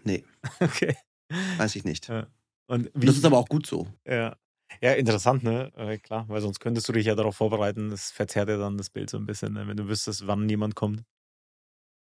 Nee. 0.05 0.24
Okay. 0.61 0.96
Weiß 1.57 1.74
ich 1.77 1.85
nicht. 1.85 2.09
Ja. 2.09 2.27
Und 2.66 2.90
wie, 2.94 3.07
Das 3.07 3.16
ist 3.16 3.24
aber 3.24 3.38
auch 3.38 3.48
gut 3.48 3.66
so. 3.66 3.88
Ja. 4.07 4.37
Ja, 4.81 4.92
interessant, 4.92 5.42
ne? 5.42 5.72
Äh, 5.77 5.98
klar, 5.98 6.27
weil 6.29 6.40
sonst 6.40 6.61
könntest 6.61 6.88
du 6.88 6.92
dich 6.92 7.07
ja 7.07 7.14
darauf 7.14 7.37
vorbereiten. 7.37 7.90
Das 7.90 8.11
verzerrt 8.11 8.48
ja 8.48 8.59
dann 8.59 8.77
das 8.77 8.90
Bild 8.90 9.09
so 9.11 9.16
ein 9.18 9.27
bisschen, 9.27 9.53
ne? 9.53 9.66
wenn 9.68 9.77
du 9.77 9.88
wüsstest, 9.88 10.27
wann 10.27 10.48
jemand 10.48 10.74
kommt. 10.74 11.05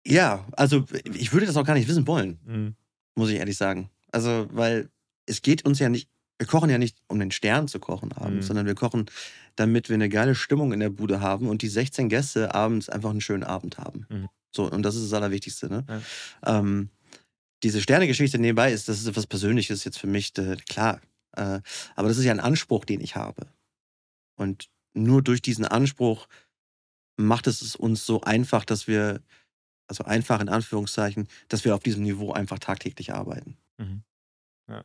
Ja, 0.06 0.46
also 0.54 0.86
ich 1.06 1.32
würde 1.34 1.46
das 1.46 1.58
auch 1.58 1.66
gar 1.66 1.76
nicht 1.76 1.88
wissen 1.88 2.08
wollen. 2.08 2.40
Mhm. 2.46 2.76
muss 3.16 3.30
ich 3.30 3.38
ehrlich 3.38 3.58
sagen. 3.58 3.90
Also, 4.14 4.48
weil 4.52 4.90
es 5.26 5.42
geht 5.42 5.66
uns 5.66 5.80
ja 5.80 5.90
nicht, 5.90 6.10
wir 6.38 6.48
kochen 6.48 6.70
ja 6.70 6.78
nicht, 6.78 6.98
um 7.08 7.20
den 7.20 7.32
Stern 7.32 7.68
zu 7.68 7.80
kochen 7.80 8.12
abends, 8.14 8.46
Mhm. 8.46 8.48
sondern 8.48 8.66
wir 8.66 8.76
kochen, 8.76 9.06
damit 9.56 9.90
wir 9.90 9.96
eine 9.96 10.10
geile 10.10 10.36
Stimmung 10.36 10.74
in 10.74 10.80
der 10.80 10.90
Bude 10.90 11.20
haben 11.22 11.48
und 11.48 11.62
die 11.62 11.68
16 11.68 12.10
Gäste 12.10 12.54
abends 12.56 12.90
einfach 12.90 13.10
einen 13.12 13.22
schönen 13.22 13.44
Abend 13.44 13.78
haben. 13.78 14.06
Mhm. 14.10 14.30
So, 14.56 14.70
und 14.70 14.84
das 14.84 14.96
ist 14.96 15.06
das 15.06 15.14
Allerwichtigste, 15.14 15.68
ne? 15.68 15.86
Ja. 15.88 16.60
Ähm, 16.60 16.90
diese 17.64 17.82
Sterne-Geschichte 17.82 18.40
nebenbei 18.40 18.72
ist, 18.74 18.90
das 18.90 19.00
ist 19.00 19.08
etwas 19.08 19.26
Persönliches 19.26 19.84
jetzt 19.84 19.98
für 19.98 20.08
mich, 20.08 20.38
äh, 20.38 20.58
klar. 20.70 21.00
Äh, 21.36 21.62
aber 21.96 22.08
das 22.10 22.18
ist 22.18 22.26
ja 22.26 22.32
ein 22.32 22.40
Anspruch, 22.40 22.86
den 22.86 23.00
ich 23.02 23.16
habe. 23.16 23.48
Und 24.36 24.70
nur 24.94 25.22
durch 25.24 25.42
diesen 25.42 25.66
Anspruch 25.66 26.28
macht 27.18 27.48
es 27.48 27.62
es 27.62 27.76
uns 27.76 28.06
so 28.06 28.22
einfach, 28.22 28.66
dass 28.66 28.88
wir, 28.88 29.22
also 29.88 30.04
einfach 30.04 30.42
in 30.42 30.50
Anführungszeichen, 30.50 31.28
dass 31.48 31.64
wir 31.64 31.74
auf 31.74 31.84
diesem 31.84 32.04
Niveau 32.04 32.34
einfach 32.34 32.60
tagtäglich 32.60 33.14
arbeiten. 33.14 33.58
Mhm. 33.78 34.04
Ja. 34.70 34.84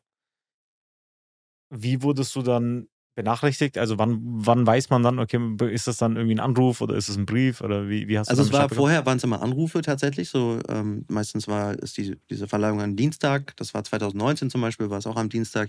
Wie 1.70 2.02
wurdest 2.02 2.34
du 2.34 2.42
dann 2.42 2.88
benachrichtigt? 3.14 3.78
Also 3.78 3.98
wann, 3.98 4.20
wann 4.22 4.66
weiß 4.66 4.90
man 4.90 5.02
dann, 5.02 5.18
okay, 5.18 5.40
ist 5.70 5.88
das 5.88 5.96
dann 5.96 6.16
irgendwie 6.16 6.36
ein 6.36 6.40
Anruf 6.40 6.80
oder 6.80 6.94
ist 6.94 7.08
es 7.08 7.16
ein 7.16 7.26
Brief 7.26 7.60
oder 7.60 7.88
wie, 7.88 8.06
wie 8.06 8.18
hast 8.18 8.28
du 8.28 8.30
Also 8.30 8.42
es 8.42 8.52
war 8.52 8.68
bekommen? 8.68 8.76
vorher 8.78 9.06
waren 9.06 9.18
es 9.18 9.24
immer 9.24 9.42
Anrufe 9.42 9.82
tatsächlich. 9.82 10.30
So 10.30 10.60
ähm, 10.68 11.04
meistens 11.08 11.48
war 11.48 11.76
es 11.82 11.92
die, 11.94 12.16
diese 12.30 12.46
Verleihung 12.46 12.80
am 12.80 12.96
Dienstag. 12.96 13.56
Das 13.56 13.74
war 13.74 13.82
2019 13.82 14.50
zum 14.50 14.60
Beispiel, 14.60 14.88
war 14.88 14.98
es 14.98 15.06
auch 15.06 15.16
am 15.16 15.28
Dienstag. 15.28 15.68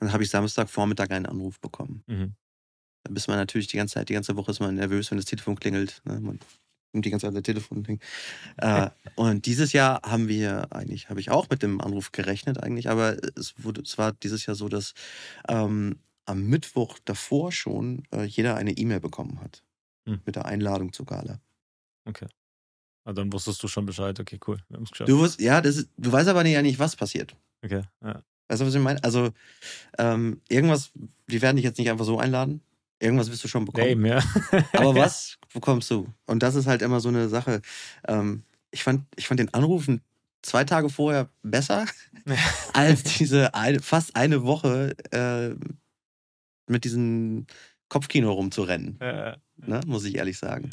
Und 0.00 0.06
dann 0.06 0.12
habe 0.14 0.22
ich 0.22 0.30
Samstag 0.30 0.70
Vormittag 0.70 1.10
einen 1.10 1.26
Anruf 1.26 1.60
bekommen. 1.60 2.02
Mhm. 2.06 2.34
Da 3.04 3.12
bist 3.12 3.28
man 3.28 3.36
natürlich 3.36 3.68
die 3.68 3.76
ganze 3.76 3.94
Zeit, 3.94 4.08
die 4.08 4.14
ganze 4.14 4.34
Woche 4.36 4.50
ist 4.50 4.60
man 4.60 4.74
nervös, 4.74 5.10
wenn 5.10 5.18
das 5.18 5.26
Telefon 5.26 5.60
klingelt. 5.60 6.00
Ne? 6.04 6.18
Man 6.18 6.40
nimmt 6.96 7.06
die 7.06 7.10
ganze 7.10 7.26
Zeit 7.26 7.36
das 7.36 7.42
Telefon. 7.42 7.84
Ding. 7.84 8.00
Äh, 8.56 8.90
und 9.14 9.46
dieses 9.46 9.72
Jahr 9.72 10.02
haben 10.02 10.28
wir 10.28 10.72
eigentlich, 10.72 11.08
habe 11.08 11.20
ich 11.20 11.30
auch 11.30 11.48
mit 11.48 11.62
dem 11.62 11.80
Anruf 11.80 12.12
gerechnet 12.12 12.62
eigentlich, 12.62 12.88
aber 12.88 13.16
es, 13.36 13.54
wurde, 13.58 13.82
es 13.82 13.98
war 13.98 14.12
dieses 14.12 14.46
Jahr 14.46 14.56
so, 14.56 14.68
dass 14.68 14.94
ähm, 15.48 16.00
am 16.24 16.42
Mittwoch 16.42 16.98
davor 17.04 17.52
schon 17.52 18.02
äh, 18.12 18.24
jeder 18.24 18.56
eine 18.56 18.72
E-Mail 18.72 19.00
bekommen 19.00 19.40
hat. 19.40 19.62
Hm. 20.06 20.20
Mit 20.24 20.36
der 20.36 20.46
Einladung 20.46 20.92
zur 20.92 21.06
Gala. 21.06 21.40
Okay. 22.04 22.26
Also 23.04 23.22
dann 23.22 23.32
wusstest 23.32 23.62
du 23.62 23.68
schon 23.68 23.86
Bescheid, 23.86 24.18
okay, 24.18 24.38
cool. 24.46 24.58
Wir 24.68 24.76
haben 24.76 24.84
es 24.84 24.90
geschafft. 24.90 25.08
Du, 25.08 25.20
wirst, 25.20 25.40
ja, 25.40 25.60
das 25.60 25.76
ist, 25.76 25.90
du 25.96 26.10
weißt 26.10 26.28
aber 26.28 26.42
nicht, 26.42 26.60
nicht, 26.62 26.78
was 26.78 26.96
passiert. 26.96 27.36
Okay, 27.62 27.82
ja. 28.02 28.22
Weißt 28.48 28.60
du, 28.60 28.66
was 28.66 28.74
ich 28.74 28.80
meine? 28.80 29.02
Also, 29.02 29.30
ähm, 29.98 30.40
irgendwas, 30.48 30.92
die 31.28 31.42
werden 31.42 31.56
dich 31.56 31.64
jetzt 31.64 31.78
nicht 31.78 31.90
einfach 31.90 32.04
so 32.04 32.18
einladen. 32.18 32.60
Irgendwas 32.98 33.30
wirst 33.30 33.44
du 33.44 33.48
schon 33.48 33.64
bekommen. 33.64 33.84
Ja, 33.84 33.90
eben, 33.92 34.06
ja. 34.06 34.22
Aber 34.72 34.94
was 34.94 35.38
bekommst 35.52 35.90
du? 35.90 36.06
Und 36.26 36.42
das 36.42 36.54
ist 36.54 36.66
halt 36.66 36.82
immer 36.82 37.00
so 37.00 37.08
eine 37.08 37.28
Sache. 37.28 37.60
Ähm, 38.08 38.42
ich, 38.70 38.82
fand, 38.82 39.04
ich 39.16 39.28
fand 39.28 39.40
den 39.40 39.52
Anrufen 39.52 40.00
zwei 40.42 40.64
Tage 40.64 40.88
vorher 40.88 41.28
besser 41.42 41.86
als 42.72 43.02
diese 43.02 43.54
eine, 43.54 43.80
fast 43.80 44.16
eine 44.16 44.44
Woche 44.44 44.96
äh, 45.10 45.54
mit 46.70 46.84
diesem 46.84 47.46
Kopfkino 47.88 48.32
rumzurennen. 48.32 48.98
Ja. 49.00 49.36
Ne? 49.56 49.80
Muss 49.86 50.04
ich 50.04 50.16
ehrlich 50.16 50.38
sagen. 50.38 50.70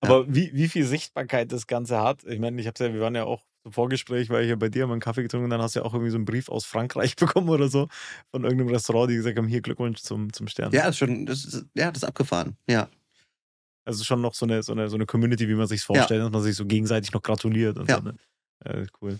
Aber 0.00 0.26
wie, 0.32 0.50
wie 0.54 0.68
viel 0.68 0.84
Sichtbarkeit 0.84 1.50
das 1.50 1.66
Ganze 1.66 2.00
hat, 2.00 2.24
ich 2.24 2.38
meine, 2.38 2.60
ich 2.60 2.66
habe 2.66 2.84
ja, 2.84 2.92
wir 2.92 3.00
waren 3.00 3.14
ja 3.14 3.24
auch 3.24 3.42
im 3.64 3.72
Vorgespräch, 3.72 4.30
weil 4.30 4.44
ich 4.44 4.50
ja 4.50 4.56
bei 4.56 4.68
dir 4.68 4.82
haben 4.84 4.92
einen 4.92 5.00
Kaffee 5.00 5.22
getrunken 5.22 5.44
und 5.44 5.50
dann 5.50 5.62
hast 5.62 5.74
du 5.74 5.80
ja 5.80 5.86
auch 5.86 5.94
irgendwie 5.94 6.10
so 6.10 6.16
einen 6.16 6.24
Brief 6.26 6.48
aus 6.48 6.64
Frankreich 6.64 7.16
bekommen 7.16 7.48
oder 7.48 7.68
so 7.68 7.88
von 8.30 8.44
irgendeinem 8.44 8.68
Restaurant, 8.68 9.10
die 9.10 9.16
gesagt 9.16 9.38
haben, 9.38 9.48
hier 9.48 9.62
Glückwunsch 9.62 10.00
zum, 10.00 10.32
zum 10.32 10.48
Stern. 10.48 10.72
Ja, 10.72 10.88
ist 10.88 10.98
schon, 10.98 11.26
das 11.26 11.44
ist, 11.44 11.66
ja, 11.74 11.90
das 11.90 12.02
ist 12.02 12.08
abgefahren. 12.08 12.56
Ja. 12.68 12.88
Also 13.86 14.04
schon 14.04 14.20
noch 14.20 14.34
so 14.34 14.46
eine, 14.46 14.62
so 14.62 14.72
eine, 14.72 14.88
so 14.88 14.96
eine 14.96 15.06
Community, 15.06 15.48
wie 15.48 15.54
man 15.54 15.66
sich 15.66 15.82
vorstellt, 15.82 16.22
dass 16.22 16.30
man 16.30 16.42
sich 16.42 16.56
so 16.56 16.64
gegenseitig 16.64 17.12
noch 17.12 17.22
gratuliert 17.22 17.78
und 17.78 17.88
Ja. 17.88 17.96
so. 17.98 18.02
Ne? 18.02 18.16
Ja, 18.64 18.82
cool. 19.02 19.18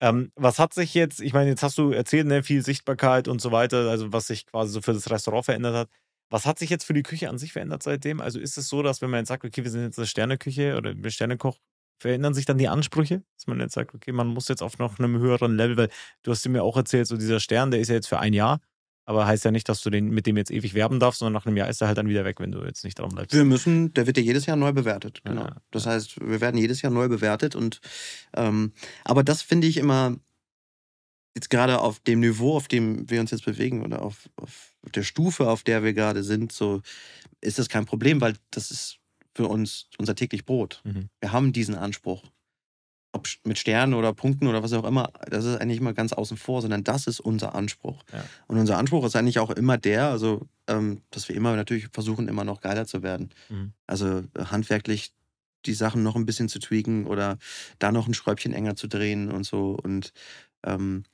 Ähm, 0.00 0.32
was 0.34 0.58
hat 0.58 0.74
sich 0.74 0.92
jetzt, 0.92 1.20
ich 1.20 1.32
meine, 1.32 1.50
jetzt 1.50 1.62
hast 1.62 1.78
du 1.78 1.90
erzählt, 1.92 2.26
ne, 2.26 2.42
viel 2.42 2.62
Sichtbarkeit 2.62 3.28
und 3.28 3.40
so 3.40 3.52
weiter, 3.52 3.88
also 3.88 4.12
was 4.12 4.26
sich 4.26 4.46
quasi 4.46 4.72
so 4.72 4.82
für 4.82 4.92
das 4.92 5.10
Restaurant 5.10 5.44
verändert 5.46 5.74
hat. 5.74 5.88
Was 6.30 6.46
hat 6.46 6.58
sich 6.58 6.68
jetzt 6.68 6.84
für 6.84 6.94
die 6.94 7.02
Küche 7.02 7.28
an 7.30 7.38
sich 7.38 7.52
verändert 7.52 7.82
seitdem? 7.82 8.20
Also 8.20 8.40
ist 8.40 8.58
es 8.58 8.68
so, 8.68 8.82
dass 8.82 9.00
wenn 9.00 9.10
man 9.10 9.20
jetzt 9.20 9.28
sagt, 9.28 9.44
okay, 9.44 9.62
wir 9.62 9.70
sind 9.70 9.82
jetzt 9.82 9.98
eine 9.98 10.06
Sterneküche 10.06 10.76
oder 10.76 10.90
ein 10.90 11.10
Sternekoch, 11.10 11.58
verändern 11.98 12.34
sich 12.34 12.44
dann 12.44 12.58
die 12.58 12.68
Ansprüche? 12.68 13.22
Dass 13.36 13.46
man 13.46 13.60
jetzt 13.60 13.74
sagt, 13.74 13.94
okay, 13.94 14.12
man 14.12 14.28
muss 14.28 14.48
jetzt 14.48 14.62
auf 14.62 14.78
noch 14.78 14.98
einem 14.98 15.18
höheren 15.18 15.56
Level, 15.56 15.76
weil 15.76 15.88
du 16.22 16.30
hast 16.30 16.46
mir 16.48 16.62
auch 16.62 16.76
erzählt, 16.76 17.06
so 17.06 17.16
dieser 17.16 17.40
Stern, 17.40 17.70
der 17.70 17.80
ist 17.80 17.88
ja 17.88 17.94
jetzt 17.94 18.08
für 18.08 18.18
ein 18.18 18.32
Jahr, 18.32 18.60
aber 19.06 19.26
heißt 19.26 19.44
ja 19.44 19.50
nicht, 19.50 19.68
dass 19.68 19.82
du 19.82 19.90
den 19.90 20.10
mit 20.10 20.26
dem 20.26 20.36
jetzt 20.36 20.50
ewig 20.50 20.74
werben 20.74 20.98
darfst, 20.98 21.18
sondern 21.18 21.34
nach 21.34 21.46
einem 21.46 21.56
Jahr 21.56 21.68
ist 21.68 21.80
er 21.80 21.88
halt 21.88 21.98
dann 21.98 22.08
wieder 22.08 22.24
weg, 22.24 22.40
wenn 22.40 22.52
du 22.52 22.64
jetzt 22.64 22.84
nicht 22.84 22.98
dran 22.98 23.10
bleibst. 23.10 23.34
Wir 23.34 23.44
müssen, 23.44 23.92
der 23.92 24.06
wird 24.06 24.16
ja 24.16 24.22
jedes 24.22 24.46
Jahr 24.46 24.56
neu 24.56 24.72
bewertet. 24.72 25.20
Genau. 25.24 25.42
ja. 25.42 25.56
Das 25.70 25.86
heißt, 25.86 26.20
wir 26.20 26.40
werden 26.40 26.58
jedes 26.58 26.82
Jahr 26.82 26.92
neu 26.92 27.08
bewertet 27.08 27.54
und 27.54 27.80
ähm, 28.34 28.72
aber 29.04 29.22
das 29.22 29.42
finde 29.42 29.66
ich 29.66 29.76
immer 29.76 30.16
jetzt 31.34 31.50
gerade 31.50 31.80
auf 31.80 32.00
dem 32.00 32.20
Niveau, 32.20 32.56
auf 32.56 32.68
dem 32.68 33.08
wir 33.10 33.20
uns 33.20 33.30
jetzt 33.30 33.44
bewegen 33.44 33.82
oder 33.82 34.02
auf, 34.02 34.30
auf 34.36 34.76
der 34.94 35.02
Stufe, 35.02 35.48
auf 35.48 35.64
der 35.64 35.82
wir 35.82 35.92
gerade 35.92 36.22
sind, 36.22 36.52
so 36.52 36.80
ist 37.40 37.58
das 37.58 37.68
kein 37.68 37.86
Problem, 37.86 38.20
weil 38.20 38.34
das 38.50 38.70
ist 38.70 39.00
für 39.34 39.48
uns 39.48 39.88
unser 39.98 40.14
täglich 40.14 40.44
Brot. 40.44 40.80
Mhm. 40.84 41.08
Wir 41.20 41.32
haben 41.32 41.52
diesen 41.52 41.74
Anspruch. 41.74 42.22
Ob 43.12 43.28
mit 43.44 43.58
Sternen 43.58 43.94
oder 43.94 44.12
Punkten 44.12 44.48
oder 44.48 44.64
was 44.64 44.72
auch 44.72 44.84
immer, 44.84 45.12
das 45.30 45.44
ist 45.44 45.60
eigentlich 45.60 45.78
immer 45.78 45.92
ganz 45.92 46.12
außen 46.12 46.36
vor, 46.36 46.62
sondern 46.62 46.82
das 46.82 47.06
ist 47.06 47.20
unser 47.20 47.54
Anspruch. 47.54 48.02
Ja. 48.12 48.24
Und 48.48 48.58
unser 48.58 48.76
Anspruch 48.76 49.04
ist 49.04 49.14
eigentlich 49.14 49.38
auch 49.38 49.50
immer 49.50 49.78
der, 49.78 50.08
also 50.08 50.48
ähm, 50.66 51.00
dass 51.10 51.28
wir 51.28 51.36
immer 51.36 51.54
natürlich 51.54 51.88
versuchen, 51.92 52.26
immer 52.26 52.42
noch 52.42 52.60
geiler 52.60 52.86
zu 52.86 53.04
werden. 53.04 53.30
Mhm. 53.48 53.72
Also 53.86 54.24
handwerklich 54.36 55.12
die 55.66 55.74
Sachen 55.74 56.02
noch 56.02 56.16
ein 56.16 56.26
bisschen 56.26 56.48
zu 56.48 56.58
tweaken 56.58 57.06
oder 57.06 57.38
da 57.78 57.92
noch 57.92 58.08
ein 58.08 58.14
Schräubchen 58.14 58.52
enger 58.52 58.74
zu 58.74 58.88
drehen 58.88 59.30
und 59.30 59.44
so. 59.44 59.78
Und 59.80 60.12
ähm, 60.64 61.04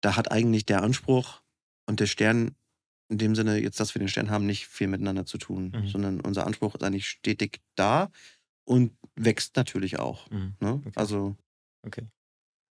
da 0.00 0.16
hat 0.16 0.30
eigentlich 0.32 0.66
der 0.66 0.82
Anspruch 0.82 1.42
und 1.86 2.00
der 2.00 2.06
Stern 2.06 2.54
in 3.08 3.18
dem 3.18 3.34
Sinne, 3.34 3.58
jetzt, 3.58 3.80
dass 3.80 3.94
wir 3.94 4.00
den 4.00 4.08
Stern 4.08 4.30
haben, 4.30 4.46
nicht 4.46 4.66
viel 4.66 4.88
miteinander 4.88 5.26
zu 5.26 5.38
tun, 5.38 5.72
mhm. 5.74 5.88
sondern 5.88 6.20
unser 6.20 6.46
Anspruch 6.46 6.74
ist 6.74 6.82
eigentlich 6.82 7.08
stetig 7.08 7.60
da 7.76 8.10
und 8.64 8.92
wächst 9.14 9.56
natürlich 9.56 9.98
auch. 9.98 10.30
Mhm. 10.30 10.54
Ne? 10.60 10.82
Okay. 10.84 10.92
Also. 10.96 11.36
Okay. 11.84 12.06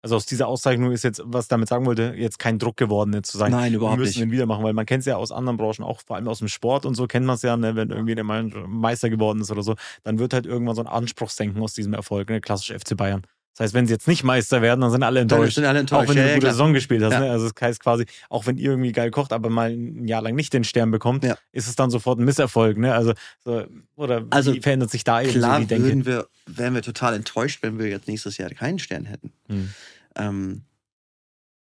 Also 0.02 0.18
aus 0.18 0.26
dieser 0.26 0.50
Auszeichnung 0.50 0.92
ist 0.92 1.06
jetzt, 1.06 1.22
was 1.24 1.46
ich 1.46 1.50
damit 1.50 1.70
sagen 1.70 1.86
wollte, 1.86 2.14
jetzt 2.18 2.38
kein 2.38 2.60
Druck 2.60 2.76
geworden, 2.76 3.14
jetzt 3.14 3.32
zu 3.32 3.38
sagen, 3.38 3.54
Nein, 3.54 3.74
überhaupt 3.74 4.00
wir 4.00 4.02
müssen 4.02 4.20
nicht. 4.20 4.28
den 4.28 4.32
wieder 4.32 4.46
machen, 4.46 4.62
weil 4.62 4.74
man 4.74 4.86
kennt 4.86 5.00
es 5.00 5.06
ja 5.06 5.16
aus 5.16 5.32
anderen 5.32 5.56
Branchen, 5.56 5.82
auch 5.82 6.02
vor 6.02 6.18
allem 6.18 6.28
aus 6.28 6.40
dem 6.40 6.50
Sport 6.50 6.86
und 6.86 6.96
so 6.96 7.08
kennt 7.08 7.26
man 7.26 7.36
es 7.36 7.42
ja, 7.42 7.56
ne, 7.56 7.78
wenn 7.78 7.90
irgendwie 7.90 8.14
der 8.14 8.26
Meister 8.26 9.10
geworden 9.10 9.40
ist 9.40 9.50
oder 9.50 9.64
so, 9.64 9.76
dann 10.04 10.20
wird 10.20 10.34
halt 10.34 10.46
irgendwann 10.46 10.76
so 10.76 10.82
ein 10.82 10.88
Anspruchsdenken 10.88 11.62
aus 11.62 11.74
diesem 11.74 11.94
Erfolg, 11.94 12.28
ne, 12.30 12.42
klassisch 12.42 12.78
FC 12.78 12.98
Bayern. 12.98 13.22
Das 13.56 13.66
heißt, 13.66 13.74
wenn 13.76 13.86
sie 13.86 13.93
jetzt 13.93 14.08
nicht 14.08 14.24
Meister 14.24 14.64
werden, 14.64 14.82
dann 14.82 14.89
sind 14.89 15.04
alle 15.04 15.20
enttäuscht. 15.20 15.56
Sind 15.56 15.66
alle 15.66 15.80
enttäuscht. 15.80 16.06
Auch 16.06 16.10
wenn 16.10 16.18
ja, 16.18 16.24
du 16.24 16.30
eine 16.30 16.38
gute 16.38 16.47
ja, 16.47 16.54
Saison 16.54 16.74
gespielt 16.74 17.04
hast. 17.04 17.14
Ja. 17.14 17.20
Ne? 17.20 17.30
Also 17.30 17.49
das 17.49 17.62
heißt 17.62 17.80
quasi, 17.80 18.06
auch 18.30 18.47
wenn 18.47 18.58
ihr 18.58 18.72
irgendwie 18.72 18.91
geil 18.91 19.12
kocht, 19.12 19.32
aber 19.32 19.51
mal 19.51 19.70
ein 19.70 20.08
Jahr 20.08 20.24
lang 20.24 20.34
nicht 20.34 20.54
den 20.54 20.64
Stern 20.64 20.89
bekommt, 20.89 21.24
ist 21.51 21.68
es 21.68 21.76
dann 21.76 21.91
sofort 21.91 22.20
ein 22.20 22.26
Misserfolg. 22.26 22.78
Ne? 22.78 22.93
Also, 22.95 23.14
so, 23.43 23.64
oder 23.95 24.26
also, 24.32 24.56
wie 24.56 24.62
verändert 24.62 24.89
sich 24.89 25.04
da 25.04 25.22
eben 25.22 25.34
klar 25.34 25.56
so 25.56 25.62
die 25.62 25.68
Denke? 25.68 25.86
Würden 25.86 26.06
wir, 26.08 26.28
wären 26.47 26.74
wir 26.74 26.82
total 26.82 27.14
enttäuscht, 27.14 27.62
wenn 27.62 27.78
wir 27.78 27.89
jetzt 27.89 28.08
nächstes 28.08 28.38
Jahr 28.38 28.49
keinen 28.49 28.80
Stern 28.80 29.06
hätten. 29.06 29.32
Hm. 29.47 29.70
Ähm, 30.16 30.62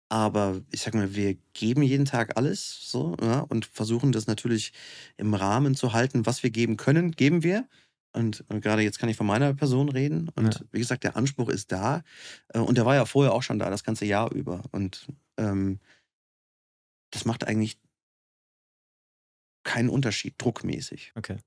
aber 0.10 0.60
ich 0.72 0.82
sag 0.82 0.96
mal, 0.96 1.16
wir 1.16 1.38
geben 1.54 1.84
jeden 1.84 2.06
Tag 2.06 2.36
alles 2.36 2.90
so 2.90 3.16
ja, 3.22 3.42
und 3.42 3.66
versuchen 3.66 4.12
das 4.12 4.28
natürlich 4.28 4.74
im 5.18 5.34
Rahmen 5.34 5.76
zu 5.76 5.94
halten, 5.94 6.26
was 6.26 6.44
wir 6.44 6.50
geben 6.50 6.78
können, 6.78 7.12
geben 7.12 7.44
wir. 7.44 7.68
Und, 8.12 8.44
und 8.48 8.62
gerade 8.62 8.82
jetzt 8.82 9.00
kann 9.00 9.10
ich 9.10 9.18
von 9.18 9.28
meiner 9.28 9.54
Person 9.54 9.90
reden. 9.90 10.30
Und 10.36 10.56
ja. 10.56 10.62
wie 10.72 10.80
gesagt, 10.80 11.04
der 11.04 11.16
Anspruch 11.16 11.50
ist 11.50 11.72
da. 11.72 12.04
Äh, 12.50 12.60
und 12.60 12.78
der 12.78 12.86
war 12.86 12.96
ja 12.96 13.06
vorher 13.06 13.34
auch 13.34 13.44
schon 13.44 13.60
da, 13.60 13.70
das 13.70 13.84
ganze 13.84 14.06
Jahr 14.06 14.32
über. 14.32 14.64
Und 14.72 15.08
ähm, 15.38 15.80
das 17.12 17.26
macht 17.26 17.46
eigentlich 17.48 17.78
keinen 19.64 19.90
Unterschied, 19.90 20.36
druckmäßig. 20.38 21.14
Okay. 21.16 21.38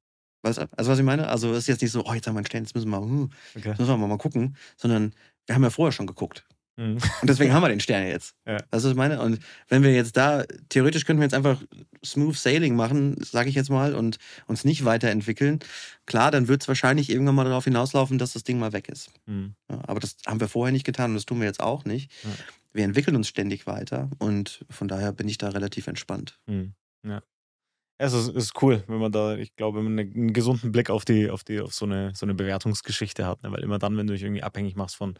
Weißt 0.42 0.58
du, 0.58 0.68
also 0.76 0.90
was 0.90 0.98
ich 0.98 1.04
meine? 1.04 1.28
Also 1.28 1.52
es 1.52 1.60
ist 1.60 1.66
jetzt 1.68 1.82
nicht 1.82 1.92
so, 1.92 2.04
oh, 2.04 2.14
jetzt 2.14 2.26
haben 2.26 2.34
wir 2.34 2.38
einen 2.38 2.46
Stern, 2.46 2.64
jetzt 2.64 2.74
müssen 2.74 2.90
wir 2.90 3.00
uh, 3.00 3.28
okay. 3.56 3.74
müssen 3.78 3.86
wir 3.86 3.96
mal 3.96 4.18
gucken, 4.18 4.56
sondern 4.76 5.14
wir 5.46 5.54
haben 5.54 5.62
ja 5.62 5.70
vorher 5.70 5.92
schon 5.92 6.06
geguckt. 6.06 6.44
Mhm. 6.76 6.94
Und 6.94 7.28
deswegen 7.28 7.52
haben 7.52 7.62
wir 7.62 7.68
den 7.68 7.80
Stern 7.80 8.06
jetzt. 8.06 8.34
Ja. 8.44 8.58
Das 8.70 8.84
ist 8.84 8.96
meine. 8.96 9.22
Und 9.22 9.38
wenn 9.68 9.82
wir 9.82 9.94
jetzt 9.94 10.16
da, 10.16 10.44
theoretisch 10.68 11.04
könnten 11.04 11.20
wir 11.20 11.26
jetzt 11.26 11.34
einfach 11.34 11.62
smooth 12.04 12.36
sailing 12.36 12.74
machen, 12.74 13.16
sage 13.22 13.48
ich 13.48 13.54
jetzt 13.54 13.70
mal, 13.70 13.94
und 13.94 14.18
uns 14.46 14.64
nicht 14.64 14.84
weiterentwickeln. 14.84 15.60
Klar, 16.06 16.32
dann 16.32 16.48
wird 16.48 16.62
es 16.62 16.68
wahrscheinlich 16.68 17.08
irgendwann 17.08 17.36
mal 17.36 17.44
darauf 17.44 17.64
hinauslaufen, 17.64 18.18
dass 18.18 18.32
das 18.32 18.42
Ding 18.42 18.58
mal 18.58 18.72
weg 18.72 18.88
ist. 18.88 19.10
Mhm. 19.26 19.54
Ja, 19.70 19.80
aber 19.86 20.00
das 20.00 20.16
haben 20.26 20.40
wir 20.40 20.48
vorher 20.48 20.72
nicht 20.72 20.84
getan 20.84 21.12
und 21.12 21.14
das 21.14 21.24
tun 21.24 21.38
wir 21.38 21.46
jetzt 21.46 21.60
auch 21.60 21.84
nicht. 21.84 22.10
Ja. 22.24 22.30
Wir 22.72 22.84
entwickeln 22.84 23.16
uns 23.16 23.28
ständig 23.28 23.66
weiter 23.66 24.10
und 24.18 24.64
von 24.68 24.88
daher 24.88 25.12
bin 25.12 25.28
ich 25.28 25.38
da 25.38 25.50
relativ 25.50 25.86
entspannt. 25.86 26.40
Mhm. 26.46 26.74
Ja. 27.06 27.22
Es 27.98 28.12
ist, 28.12 28.34
ist, 28.34 28.60
cool, 28.60 28.82
wenn 28.88 28.98
man 28.98 29.12
da, 29.12 29.36
ich 29.36 29.54
glaube, 29.54 29.78
einen 29.78 30.32
gesunden 30.32 30.72
Blick 30.72 30.90
auf 30.90 31.04
die, 31.04 31.30
auf 31.30 31.44
die, 31.44 31.60
auf 31.60 31.72
so 31.72 31.84
eine, 31.84 32.12
so 32.14 32.26
eine 32.26 32.34
Bewertungsgeschichte 32.34 33.24
hat. 33.24 33.44
Ne? 33.44 33.52
Weil 33.52 33.62
immer 33.62 33.78
dann, 33.78 33.96
wenn 33.96 34.08
du 34.08 34.12
dich 34.12 34.24
irgendwie 34.24 34.42
abhängig 34.42 34.74
machst 34.74 34.96
von 34.96 35.14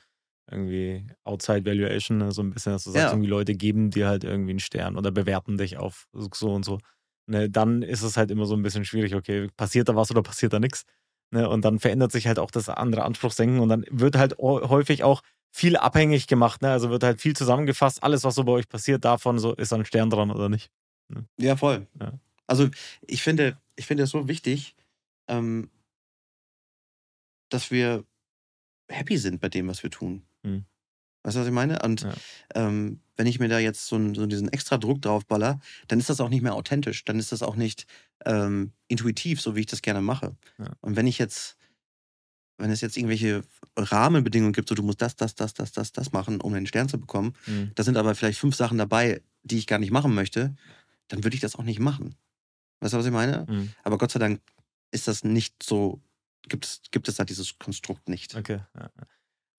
irgendwie 0.51 1.07
Outside 1.24 1.64
Valuation, 1.64 2.18
ne? 2.18 2.32
so 2.32 2.43
ein 2.43 2.51
bisschen, 2.51 2.72
dass 2.72 2.84
du 2.84 2.90
sagst, 2.90 3.05
ja. 3.05 3.11
irgendwie 3.11 3.28
Leute 3.28 3.55
geben 3.55 3.90
dir 3.90 4.09
halt 4.09 4.24
irgendwie 4.24 4.51
einen 4.51 4.61
Stern 4.61 4.97
oder 4.97 5.11
bewerten 5.11 5.57
dich 5.57 5.78
auf 5.78 6.09
so 6.12 6.53
und 6.53 6.64
so. 6.64 6.78
Ne? 7.26 7.49
Dann 7.49 7.82
ist 7.82 8.03
es 8.03 8.16
halt 8.16 8.30
immer 8.30 8.47
so 8.47 8.55
ein 8.55 8.62
bisschen 8.62 8.84
schwierig, 8.84 9.14
okay, 9.14 9.49
passiert 9.57 9.88
da 9.88 9.97
was 9.97 10.11
oder 10.11 10.22
passiert 10.22 10.53
da 10.53 10.61
nichts? 10.61 10.84
Ne? 11.30 11.49
Und 11.49 11.64
dann 11.64 11.78
verändert 11.78 12.12
sich 12.12 12.26
halt 12.26 12.38
auch 12.38 12.51
das 12.51 12.68
andere 12.68 13.05
Anspruchsdenken 13.05 13.61
und 13.61 13.68
dann 13.68 13.84
wird 13.90 14.16
halt 14.16 14.38
häufig 14.38 15.05
auch 15.05 15.22
viel 15.53 15.76
abhängig 15.76 16.26
gemacht. 16.26 16.62
Ne? 16.62 16.70
Also 16.70 16.90
wird 16.90 17.05
halt 17.05 17.20
viel 17.20 17.36
zusammengefasst, 17.36 18.03
alles, 18.03 18.24
was 18.24 18.34
so 18.34 18.45
bei 18.45 18.53
euch 18.53 18.68
passiert, 18.68 19.05
davon 19.05 19.38
so 19.38 19.55
ist 19.55 19.72
ein 19.72 19.84
Stern 19.84 20.11
dran 20.11 20.30
oder 20.30 20.49
nicht. 20.49 20.70
Ne? 21.09 21.24
Ja, 21.38 21.57
voll. 21.57 21.86
Ja. 22.01 22.12
Also 22.47 22.68
ich 23.07 23.22
finde, 23.22 23.59
ich 23.76 23.86
finde 23.86 24.03
es 24.05 24.11
so 24.11 24.28
wichtig, 24.28 24.74
ähm, 25.28 25.70
dass 27.49 27.70
wir 27.70 28.05
happy 28.88 29.16
sind 29.16 29.40
bei 29.40 29.49
dem, 29.49 29.68
was 29.68 29.82
wir 29.82 29.90
tun. 29.90 30.22
Mhm. 30.43 30.64
Weißt 31.22 31.36
du, 31.36 31.40
was 31.40 31.47
ich 31.47 31.53
meine? 31.53 31.80
Und 31.82 32.03
ja. 32.03 32.14
ähm, 32.55 33.01
wenn 33.16 33.26
ich 33.26 33.38
mir 33.38 33.49
da 33.49 33.59
jetzt 33.59 33.86
so, 33.86 34.14
so, 34.14 34.26
diesen 34.26 34.49
extra 34.49 34.78
Druck 34.78 35.01
draufballer, 35.03 35.61
dann 35.86 36.01
ist 36.01 36.11
das 36.11 36.20
auch 36.20 36.28
nicht 36.28 36.43
mehr 36.43 36.55
authentisch. 36.55 37.05
Dann 37.05 37.18
ist 37.18 37.30
das 37.30 37.43
auch 37.43 37.55
nicht 37.55 37.86
ähm, 38.24 38.72
intuitiv, 38.88 39.40
so 39.40 39.55
wie 39.55 39.61
ich 39.61 39.66
das 39.66 39.82
gerne 39.82 40.01
mache. 40.01 40.36
Ja. 40.59 40.72
Und 40.80 40.97
wenn 40.97 41.07
ich 41.07 41.18
jetzt, 41.18 41.57
wenn 42.59 42.70
es 42.70 42.80
jetzt 42.80 42.97
irgendwelche 42.97 43.45
Rahmenbedingungen 43.76 44.53
gibt, 44.53 44.68
so 44.68 44.74
du 44.74 44.82
musst 44.82 45.01
das, 45.01 45.14
das, 45.14 45.36
das, 45.36 45.55
das, 45.55 45.70
das, 45.72 45.93
das 45.93 46.12
machen, 46.12 46.40
um 46.40 46.55
einen 46.55 46.66
Stern 46.66 46.88
zu 46.88 46.99
bekommen, 46.99 47.34
mhm. 47.47 47.70
da 47.74 47.84
sind 47.84 47.97
aber 47.97 48.14
vielleicht 48.16 48.40
fünf 48.40 48.57
Sachen 48.57 48.78
dabei, 48.78 49.22
die 49.45 49.59
ich 49.59 49.68
gar 49.68 49.78
nicht 49.78 49.93
machen 49.93 50.14
möchte, 50.14 50.57
dann 51.07 51.22
würde 51.22 51.34
ich 51.34 51.40
das 51.40 51.55
auch 51.57 51.64
nicht 51.64 51.78
machen. 51.78 52.16
Weißt 52.80 52.95
du, 52.95 52.99
was 52.99 53.07
ich 53.07 53.12
meine? 53.12 53.47
Mhm. 53.49 53.72
Aber 53.84 53.97
Gott 53.97 54.11
sei 54.11 54.18
Dank 54.18 54.40
ist 54.90 55.07
das 55.07 55.22
nicht 55.22 55.62
so, 55.62 56.01
gibt 56.49 56.64
es, 56.64 56.82
gibt 56.90 57.07
es 57.07 57.14
da 57.14 57.24
dieses 57.24 57.59
Konstrukt 57.61 58.09
nicht. 58.09 58.34
Okay. 58.34 58.61
Ja. 58.74 58.90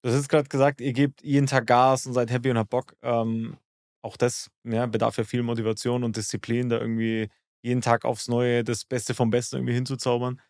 Du 0.03 0.09
hast 0.09 0.17
jetzt 0.17 0.29
gerade 0.29 0.49
gesagt, 0.49 0.81
ihr 0.81 0.91
gebt 0.91 1.23
jeden 1.23 1.47
Tag 1.47 1.65
Gas 1.65 2.05
und 2.05 2.13
seid 2.13 2.29
happy 2.29 2.51
und 2.51 2.57
habt 2.57 2.69
Bock. 2.69 2.95
Ähm, 3.01 3.57
auch 4.03 4.17
das 4.17 4.51
ja, 4.65 4.85
bedarf 4.85 5.17
ja 5.17 5.23
viel 5.23 5.43
Motivation 5.43 6.03
und 6.03 6.17
Disziplin, 6.17 6.67
da 6.67 6.77
irgendwie 6.77 7.29
jeden 7.61 7.79
Tag 7.79 8.03
aufs 8.03 8.27
Neue 8.27 8.65
das 8.65 8.83
Beste 8.83 9.13
vom 9.13 9.29
Besten 9.29 9.55
irgendwie 9.55 9.73
hinzuzaubern. 9.73 10.41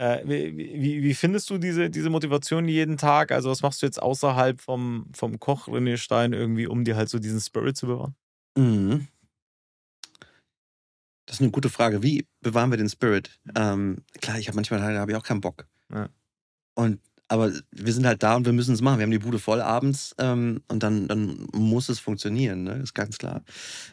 Äh, 0.00 0.26
wie, 0.26 1.02
wie, 1.02 1.14
findest 1.14 1.48
du 1.50 1.58
diese, 1.58 1.90
diese 1.90 2.10
Motivation 2.10 2.66
jeden 2.66 2.96
Tag? 2.96 3.30
Also, 3.30 3.50
was 3.50 3.62
machst 3.62 3.82
du 3.82 3.86
jetzt 3.86 4.02
außerhalb 4.02 4.60
vom, 4.60 5.06
vom 5.12 5.38
Koch 5.38 5.68
René 5.68 5.96
Stein 5.96 6.32
irgendwie, 6.32 6.66
um 6.66 6.84
dir 6.84 6.96
halt 6.96 7.08
so 7.08 7.20
diesen 7.20 7.40
Spirit 7.40 7.76
zu 7.76 7.86
bewahren? 7.86 8.16
Mhm. 8.56 9.06
Das 11.26 11.36
ist 11.36 11.40
eine 11.42 11.50
gute 11.50 11.68
Frage. 11.68 12.02
Wie 12.02 12.26
bewahren 12.40 12.70
wir 12.70 12.78
den 12.78 12.88
Spirit? 12.88 13.38
Ähm, 13.54 14.04
klar, 14.20 14.38
ich 14.38 14.48
habe 14.48 14.56
manchmal 14.56 14.80
da 14.80 15.00
habe 15.00 15.12
ich 15.12 15.16
auch 15.16 15.22
keinen 15.22 15.40
Bock. 15.40 15.68
Ja. 15.92 16.08
Und 16.74 17.00
aber 17.28 17.52
wir 17.70 17.92
sind 17.92 18.06
halt 18.06 18.22
da 18.22 18.36
und 18.36 18.46
wir 18.46 18.52
müssen 18.52 18.74
es 18.74 18.80
machen. 18.80 18.98
Wir 18.98 19.04
haben 19.04 19.10
die 19.10 19.18
Bude 19.18 19.38
voll 19.38 19.60
abends 19.60 20.14
ähm, 20.18 20.62
und 20.68 20.82
dann, 20.82 21.08
dann 21.08 21.46
muss 21.52 21.88
es 21.88 22.00
funktionieren, 22.00 22.64
ne? 22.64 22.74
ist 22.82 22.94
ganz 22.94 23.18
klar. 23.18 23.42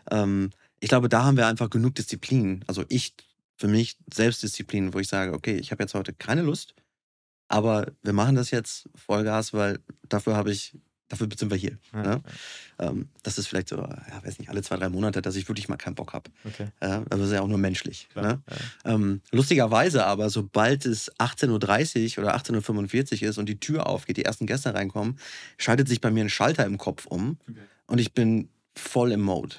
Ähm, 0.09 0.51
ich 0.79 0.89
glaube, 0.89 1.09
da 1.09 1.23
haben 1.23 1.37
wir 1.37 1.47
einfach 1.47 1.69
genug 1.69 1.95
Disziplin. 1.95 2.63
Also 2.67 2.85
ich, 2.89 3.13
für 3.57 3.67
mich 3.67 3.97
Selbstdisziplin, 4.13 4.93
wo 4.93 4.99
ich 4.99 5.07
sage, 5.07 5.33
okay, 5.33 5.57
ich 5.57 5.71
habe 5.71 5.83
jetzt 5.83 5.93
heute 5.93 6.13
keine 6.13 6.41
Lust, 6.41 6.75
aber 7.47 7.91
wir 8.01 8.13
machen 8.13 8.35
das 8.35 8.51
jetzt 8.51 8.89
Vollgas, 8.95 9.53
weil 9.53 9.79
dafür 10.07 10.35
habe 10.35 10.51
ich 10.51 10.77
dafür 11.07 11.27
sind 11.35 11.51
wir 11.51 11.57
hier. 11.57 11.77
Ja, 11.93 12.01
ne? 12.01 12.23
ja. 12.79 12.89
Ähm, 12.89 13.09
das 13.23 13.37
ist 13.37 13.47
vielleicht 13.47 13.69
so, 13.69 13.77
ja, 13.77 14.21
weiß 14.23 14.39
nicht, 14.39 14.49
alle 14.49 14.61
zwei, 14.61 14.77
drei 14.77 14.89
Monate, 14.89 15.21
dass 15.21 15.35
ich 15.35 15.47
wirklich 15.47 15.69
mal 15.69 15.77
keinen 15.77 15.95
Bock 15.95 16.13
habe. 16.13 16.29
Okay. 16.43 16.67
Ja, 16.81 16.97
aber 16.97 17.17
das 17.17 17.27
ist 17.27 17.33
ja 17.33 17.41
auch 17.41 17.47
nur 17.47 17.57
menschlich. 17.57 18.07
Ne? 18.15 18.41
Ähm, 18.83 19.21
lustigerweise 19.31 20.05
aber, 20.05 20.29
sobald 20.29 20.85
es 20.85 21.11
18.30 21.15 22.17
Uhr 22.17 22.23
oder 22.23 22.35
18.45 22.35 23.23
Uhr 23.23 23.29
ist 23.29 23.37
und 23.37 23.47
die 23.47 23.59
Tür 23.59 23.87
aufgeht, 23.87 24.17
die 24.17 24.25
ersten 24.25 24.45
Gäste 24.45 24.73
reinkommen, 24.73 25.17
schaltet 25.57 25.87
sich 25.87 26.01
bei 26.01 26.11
mir 26.11 26.23
ein 26.23 26.29
Schalter 26.29 26.65
im 26.65 26.77
Kopf 26.77 27.05
um 27.05 27.37
okay. 27.47 27.59
und 27.87 27.99
ich 27.99 28.13
bin 28.13 28.49
voll 28.75 29.11
im 29.11 29.21
Mode. 29.21 29.57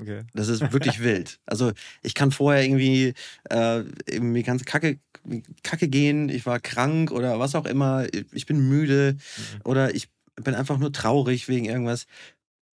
Okay. 0.00 0.22
Das 0.32 0.48
ist 0.48 0.60
wirklich 0.72 1.00
wild. 1.00 1.40
Also 1.46 1.72
ich 2.02 2.14
kann 2.14 2.30
vorher 2.30 2.62
irgendwie, 2.62 3.14
äh, 3.50 3.82
irgendwie 4.06 4.42
ganz 4.42 4.64
kacke, 4.64 4.98
kacke 5.62 5.88
gehen, 5.88 6.28
ich 6.28 6.46
war 6.46 6.60
krank 6.60 7.10
oder 7.10 7.38
was 7.38 7.54
auch 7.54 7.66
immer, 7.66 8.06
ich 8.32 8.46
bin 8.46 8.68
müde 8.68 9.16
mhm. 9.16 9.60
oder 9.64 9.94
ich 9.94 10.08
bin 10.42 10.54
einfach 10.54 10.78
nur 10.78 10.92
traurig 10.92 11.48
wegen 11.48 11.64
irgendwas. 11.64 12.06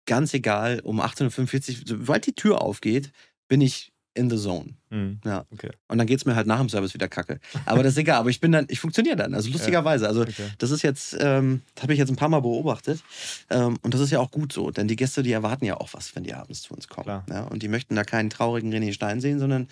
Ganz 0.06 0.34
egal, 0.34 0.82
um 0.84 1.00
18.45 1.02 1.80
Uhr, 1.80 1.84
sobald 1.86 2.26
die 2.26 2.34
Tür 2.34 2.62
aufgeht, 2.62 3.12
bin 3.48 3.62
ich 3.62 3.94
in 4.16 4.30
the 4.30 4.38
zone. 4.38 4.76
Mhm. 4.90 5.20
Ja. 5.26 5.46
Okay. 5.52 5.72
Und 5.88 5.98
dann 5.98 6.06
geht 6.06 6.20
es 6.20 6.26
mir 6.26 6.36
halt 6.36 6.46
nach 6.46 6.60
dem 6.60 6.70
Service 6.70 6.94
wieder 6.94 7.08
kacke. 7.08 7.40
Aber 7.66 7.84
das 7.84 7.94
ist 7.94 7.98
egal, 7.98 8.20
aber 8.20 8.30
ich 8.30 8.40
bin 8.40 8.52
dann, 8.52 8.66
ich 8.70 8.80
funktioniere 8.80 9.16
dann. 9.16 9.34
Also 9.34 9.50
lustigerweise. 9.52 10.08
Also 10.08 10.22
okay. 10.22 10.52
das 10.60 10.72
ist 10.72 10.84
jetzt, 10.84 11.18
ähm, 11.20 11.62
das 11.74 11.84
habe 11.84 11.94
ich 11.94 12.00
jetzt 12.00 12.10
ein 12.10 12.16
paar 12.16 12.30
Mal 12.30 12.42
beobachtet. 12.42 13.04
Ähm, 13.50 13.78
und 13.82 13.94
das 13.94 14.02
ist 14.02 14.12
ja 14.12 14.20
auch 14.20 14.32
gut 14.32 14.54
so, 14.54 14.72
denn 14.72 14.88
die 14.88 14.96
Gäste, 14.96 15.24
die 15.24 15.32
erwarten 15.32 15.66
ja 15.66 15.78
auch 15.78 15.90
was, 15.94 16.16
wenn 16.16 16.24
die 16.24 16.34
abends 16.34 16.62
zu 16.62 16.74
uns 16.74 16.88
kommen. 16.88 17.24
Ja? 17.30 17.44
Und 17.46 17.64
die 17.64 17.68
möchten 17.68 17.96
da 17.96 18.04
keinen 18.04 18.30
traurigen 18.30 18.72
René 18.72 18.94
Stein 18.94 19.20
sehen, 19.20 19.40
sondern 19.40 19.68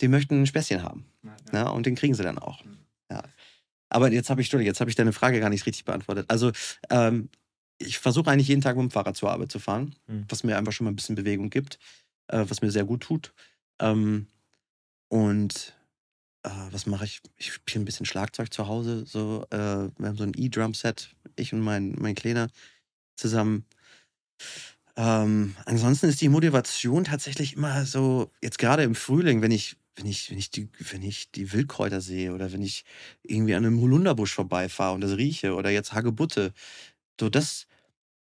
die 0.00 0.08
möchten 0.08 0.42
ein 0.42 0.46
Späßchen 0.46 0.82
haben. 0.82 1.04
Ja, 1.22 1.36
ja. 1.52 1.68
Und 1.68 1.86
den 1.86 1.94
kriegen 1.94 2.14
sie 2.14 2.22
dann 2.22 2.38
auch. 2.38 2.64
Mhm. 2.64 2.78
Ja. 3.10 3.22
Aber 3.88 4.10
jetzt 4.10 4.30
habe 4.30 4.40
ich, 4.40 4.50
jetzt 4.50 4.80
habe 4.80 4.90
ich 4.90 4.96
deine 4.96 5.12
Frage 5.12 5.40
gar 5.40 5.50
nicht 5.50 5.66
richtig 5.66 5.84
beantwortet. 5.84 6.26
Also, 6.28 6.52
ähm, 6.90 7.28
ich 7.78 7.98
versuche 7.98 8.30
eigentlich 8.30 8.48
jeden 8.48 8.62
Tag 8.62 8.76
mit 8.76 8.84
dem 8.84 8.90
Fahrrad 8.90 9.16
zur 9.16 9.30
Arbeit 9.30 9.52
zu 9.52 9.58
fahren, 9.58 9.94
mhm. 10.06 10.24
was 10.28 10.44
mir 10.44 10.56
einfach 10.56 10.72
schon 10.72 10.86
mal 10.86 10.92
ein 10.92 10.96
bisschen 10.96 11.14
Bewegung 11.14 11.50
gibt, 11.50 11.78
äh, 12.28 12.44
was 12.48 12.62
mir 12.62 12.70
sehr 12.70 12.84
gut 12.84 13.02
tut. 13.02 13.32
Ähm, 13.80 14.28
und 15.08 15.74
äh, 16.42 16.50
was 16.70 16.86
mache 16.86 17.04
ich? 17.04 17.20
Ich 17.36 17.52
spiele 17.52 17.82
ein 17.82 17.84
bisschen 17.84 18.06
Schlagzeug 18.06 18.52
zu 18.52 18.66
Hause. 18.66 19.04
So, 19.06 19.46
äh, 19.50 19.56
wir 19.98 20.08
haben 20.08 20.16
so 20.16 20.24
ein 20.24 20.32
E-Drum-Set, 20.34 21.14
ich 21.36 21.52
und 21.52 21.60
mein, 21.60 21.94
mein 21.98 22.14
Kleiner 22.14 22.48
zusammen. 23.16 23.66
Ähm, 24.96 25.54
ansonsten 25.66 26.06
ist 26.06 26.20
die 26.22 26.30
Motivation 26.30 27.04
tatsächlich 27.04 27.54
immer 27.54 27.84
so, 27.84 28.30
jetzt 28.40 28.58
gerade 28.58 28.82
im 28.82 28.94
Frühling, 28.94 29.42
wenn 29.42 29.50
ich 29.50 29.76
wenn 29.96 30.06
ich, 30.06 30.30
wenn 30.30 30.38
ich 30.38 30.50
die, 30.50 30.68
wenn 30.90 31.02
ich 31.02 31.30
die 31.30 31.52
Wildkräuter 31.52 32.00
sehe 32.00 32.32
oder 32.32 32.52
wenn 32.52 32.62
ich 32.62 32.84
irgendwie 33.22 33.54
an 33.54 33.64
einem 33.64 33.80
Holunderbusch 33.80 34.32
vorbeifahre 34.32 34.94
und 34.94 35.00
das 35.00 35.16
rieche 35.16 35.54
oder 35.54 35.70
jetzt 35.70 35.92
Hagebutte, 35.92 36.52
so 37.18 37.28
das 37.28 37.66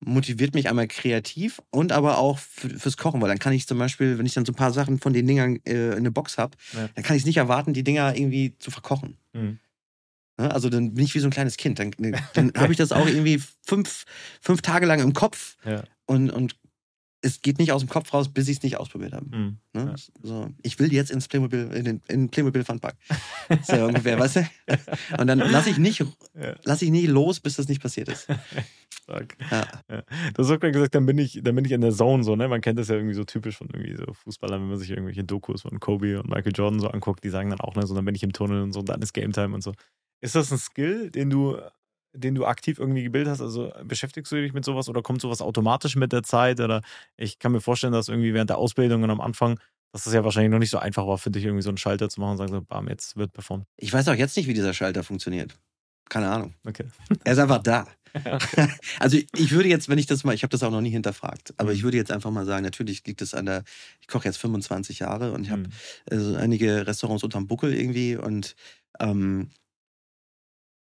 motiviert 0.00 0.54
mich 0.54 0.68
einmal 0.68 0.88
kreativ 0.88 1.60
und 1.70 1.90
aber 1.90 2.18
auch 2.18 2.38
fürs 2.38 2.96
Kochen, 2.96 3.20
weil 3.20 3.28
dann 3.28 3.38
kann 3.38 3.52
ich 3.52 3.66
zum 3.66 3.78
Beispiel, 3.78 4.18
wenn 4.18 4.26
ich 4.26 4.34
dann 4.34 4.44
so 4.44 4.52
ein 4.52 4.56
paar 4.56 4.72
Sachen 4.72 5.00
von 5.00 5.12
den 5.12 5.26
Dingern 5.26 5.58
äh, 5.64 5.88
in 5.88 5.94
eine 5.94 6.10
Box 6.10 6.38
habe, 6.38 6.56
ja. 6.74 6.88
dann 6.94 7.02
kann 7.02 7.16
ich 7.16 7.22
es 7.22 7.26
nicht 7.26 7.38
erwarten, 7.38 7.72
die 7.72 7.82
Dinger 7.82 8.14
irgendwie 8.14 8.54
zu 8.58 8.70
verkochen. 8.70 9.16
Mhm. 9.32 9.58
Ne? 10.38 10.50
Also 10.50 10.68
dann 10.68 10.94
bin 10.94 11.04
ich 11.04 11.14
wie 11.14 11.18
so 11.18 11.26
ein 11.26 11.32
kleines 11.32 11.56
Kind. 11.56 11.78
Dann, 11.78 11.92
dann 12.34 12.52
habe 12.56 12.72
ich 12.72 12.78
das 12.78 12.92
auch 12.92 13.06
irgendwie 13.06 13.42
fünf, 13.62 14.04
fünf 14.40 14.62
Tage 14.62 14.86
lang 14.86 15.00
im 15.00 15.14
Kopf 15.14 15.56
ja. 15.64 15.82
und, 16.04 16.30
und 16.30 16.56
es 17.26 17.42
geht 17.42 17.58
nicht 17.58 17.72
aus 17.72 17.82
dem 17.82 17.88
Kopf 17.88 18.12
raus, 18.14 18.28
bis 18.28 18.48
ich 18.48 18.58
es 18.58 18.62
nicht 18.62 18.76
ausprobiert 18.76 19.12
habe. 19.12 19.26
Mhm. 19.26 19.58
Ne? 19.72 19.94
Ja. 19.94 19.94
So, 20.22 20.50
ich 20.62 20.78
will 20.78 20.92
jetzt 20.92 21.10
ins 21.10 21.28
Playmobil, 21.28 21.70
in 21.74 21.84
den 21.84 22.02
in 22.08 22.28
Playmobil 22.30 22.64
Funpark. 22.64 22.96
So 23.62 23.84
ungefähr, 23.84 24.18
weißt 24.18 24.36
du? 24.36 24.48
Und 25.18 25.26
dann 25.26 25.38
lasse 25.38 25.70
ich 25.70 25.78
nicht, 25.78 26.04
lass 26.64 26.82
ich 26.82 26.90
nicht 26.90 27.08
los, 27.08 27.40
bis 27.40 27.56
das 27.56 27.68
nicht 27.68 27.82
passiert 27.82 28.08
ist. 28.08 28.28
Stark. 29.02 29.36
Ja. 29.50 29.66
Ja. 29.90 30.02
Du 30.34 30.42
hast 30.42 30.50
auch 30.50 30.60
gerade 30.60 30.72
gesagt, 30.72 30.94
dann 30.94 31.06
bin 31.06 31.18
ich, 31.18 31.40
dann 31.42 31.54
bin 31.54 31.64
ich 31.64 31.72
in 31.72 31.80
der 31.80 31.92
Zone 31.92 32.22
so, 32.22 32.36
ne? 32.36 32.48
Man 32.48 32.60
kennt 32.60 32.78
das 32.78 32.88
ja 32.88 32.94
irgendwie 32.94 33.14
so 33.14 33.24
typisch 33.24 33.56
von 33.56 33.68
irgendwie 33.72 33.96
so 33.96 34.12
Fußballern, 34.12 34.60
wenn 34.60 34.68
man 34.68 34.78
sich 34.78 34.90
irgendwelche 34.90 35.24
Dokus 35.24 35.62
von 35.62 35.78
Kobe 35.80 36.20
und 36.20 36.28
Michael 36.28 36.52
Jordan 36.54 36.80
so 36.80 36.88
anguckt, 36.88 37.24
die 37.24 37.30
sagen 37.30 37.50
dann 37.50 37.60
auch, 37.60 37.74
ne, 37.74 37.86
so 37.86 37.94
dann 37.94 38.04
bin 38.04 38.14
ich 38.14 38.22
im 38.22 38.32
Tunnel 38.32 38.62
und 38.62 38.72
so, 38.72 38.82
dann 38.82 39.02
ist 39.02 39.12
Game 39.12 39.32
Time 39.32 39.54
und 39.54 39.62
so. 39.62 39.72
Ist 40.20 40.34
das 40.34 40.50
ein 40.50 40.58
Skill, 40.58 41.10
den 41.10 41.30
du, 41.30 41.58
den 42.16 42.34
du 42.34 42.46
aktiv 42.46 42.78
irgendwie 42.78 43.02
gebildet 43.02 43.32
hast? 43.32 43.40
Also 43.40 43.72
beschäftigst 43.84 44.32
du 44.32 44.36
dich 44.36 44.52
mit 44.52 44.64
sowas 44.64 44.88
oder 44.88 45.02
kommt 45.02 45.20
sowas 45.20 45.40
automatisch 45.40 45.96
mit 45.96 46.12
der 46.12 46.22
Zeit? 46.22 46.60
Oder 46.60 46.82
ich 47.16 47.38
kann 47.38 47.52
mir 47.52 47.60
vorstellen, 47.60 47.92
dass 47.92 48.08
irgendwie 48.08 48.34
während 48.34 48.50
der 48.50 48.58
Ausbildung 48.58 49.02
und 49.02 49.10
am 49.10 49.20
Anfang, 49.20 49.60
dass 49.92 50.04
das 50.04 50.12
ja 50.12 50.24
wahrscheinlich 50.24 50.50
noch 50.50 50.58
nicht 50.58 50.70
so 50.70 50.78
einfach 50.78 51.06
war 51.06 51.18
für 51.18 51.30
dich, 51.30 51.44
irgendwie 51.44 51.62
so 51.62 51.70
einen 51.70 51.78
Schalter 51.78 52.08
zu 52.08 52.20
machen 52.20 52.32
und 52.32 52.36
sagen 52.38 52.52
so, 52.52 52.60
bam, 52.60 52.88
jetzt 52.88 53.16
wird 53.16 53.32
performt. 53.32 53.66
Ich 53.76 53.92
weiß 53.92 54.08
auch 54.08 54.14
jetzt 54.14 54.36
nicht, 54.36 54.46
wie 54.46 54.54
dieser 54.54 54.74
Schalter 54.74 55.02
funktioniert. 55.04 55.54
Keine 56.08 56.30
Ahnung. 56.30 56.54
Okay. 56.66 56.84
Er 57.24 57.32
ist 57.32 57.38
einfach 57.38 57.62
da. 57.62 57.86
also 58.98 59.16
ich 59.16 59.50
würde 59.50 59.68
jetzt, 59.68 59.88
wenn 59.88 59.98
ich 59.98 60.06
das 60.06 60.24
mal, 60.24 60.34
ich 60.34 60.42
habe 60.42 60.50
das 60.50 60.62
auch 60.62 60.70
noch 60.70 60.80
nie 60.80 60.90
hinterfragt, 60.90 61.54
aber 61.56 61.72
ich 61.72 61.80
mhm. 61.80 61.84
würde 61.84 61.96
jetzt 61.98 62.12
einfach 62.12 62.30
mal 62.30 62.46
sagen, 62.46 62.64
natürlich 62.64 63.06
liegt 63.06 63.22
es 63.22 63.34
an 63.34 63.46
der, 63.46 63.64
ich 64.00 64.06
koche 64.06 64.24
jetzt 64.24 64.38
25 64.38 65.00
Jahre 65.00 65.32
und 65.32 65.44
ich 65.44 65.50
habe 65.50 65.62
mhm. 65.62 65.72
also 66.10 66.36
einige 66.36 66.86
Restaurants 66.86 67.24
unterm 67.24 67.46
Buckel 67.46 67.74
irgendwie 67.74 68.16
und 68.16 68.54
ähm, 69.00 69.50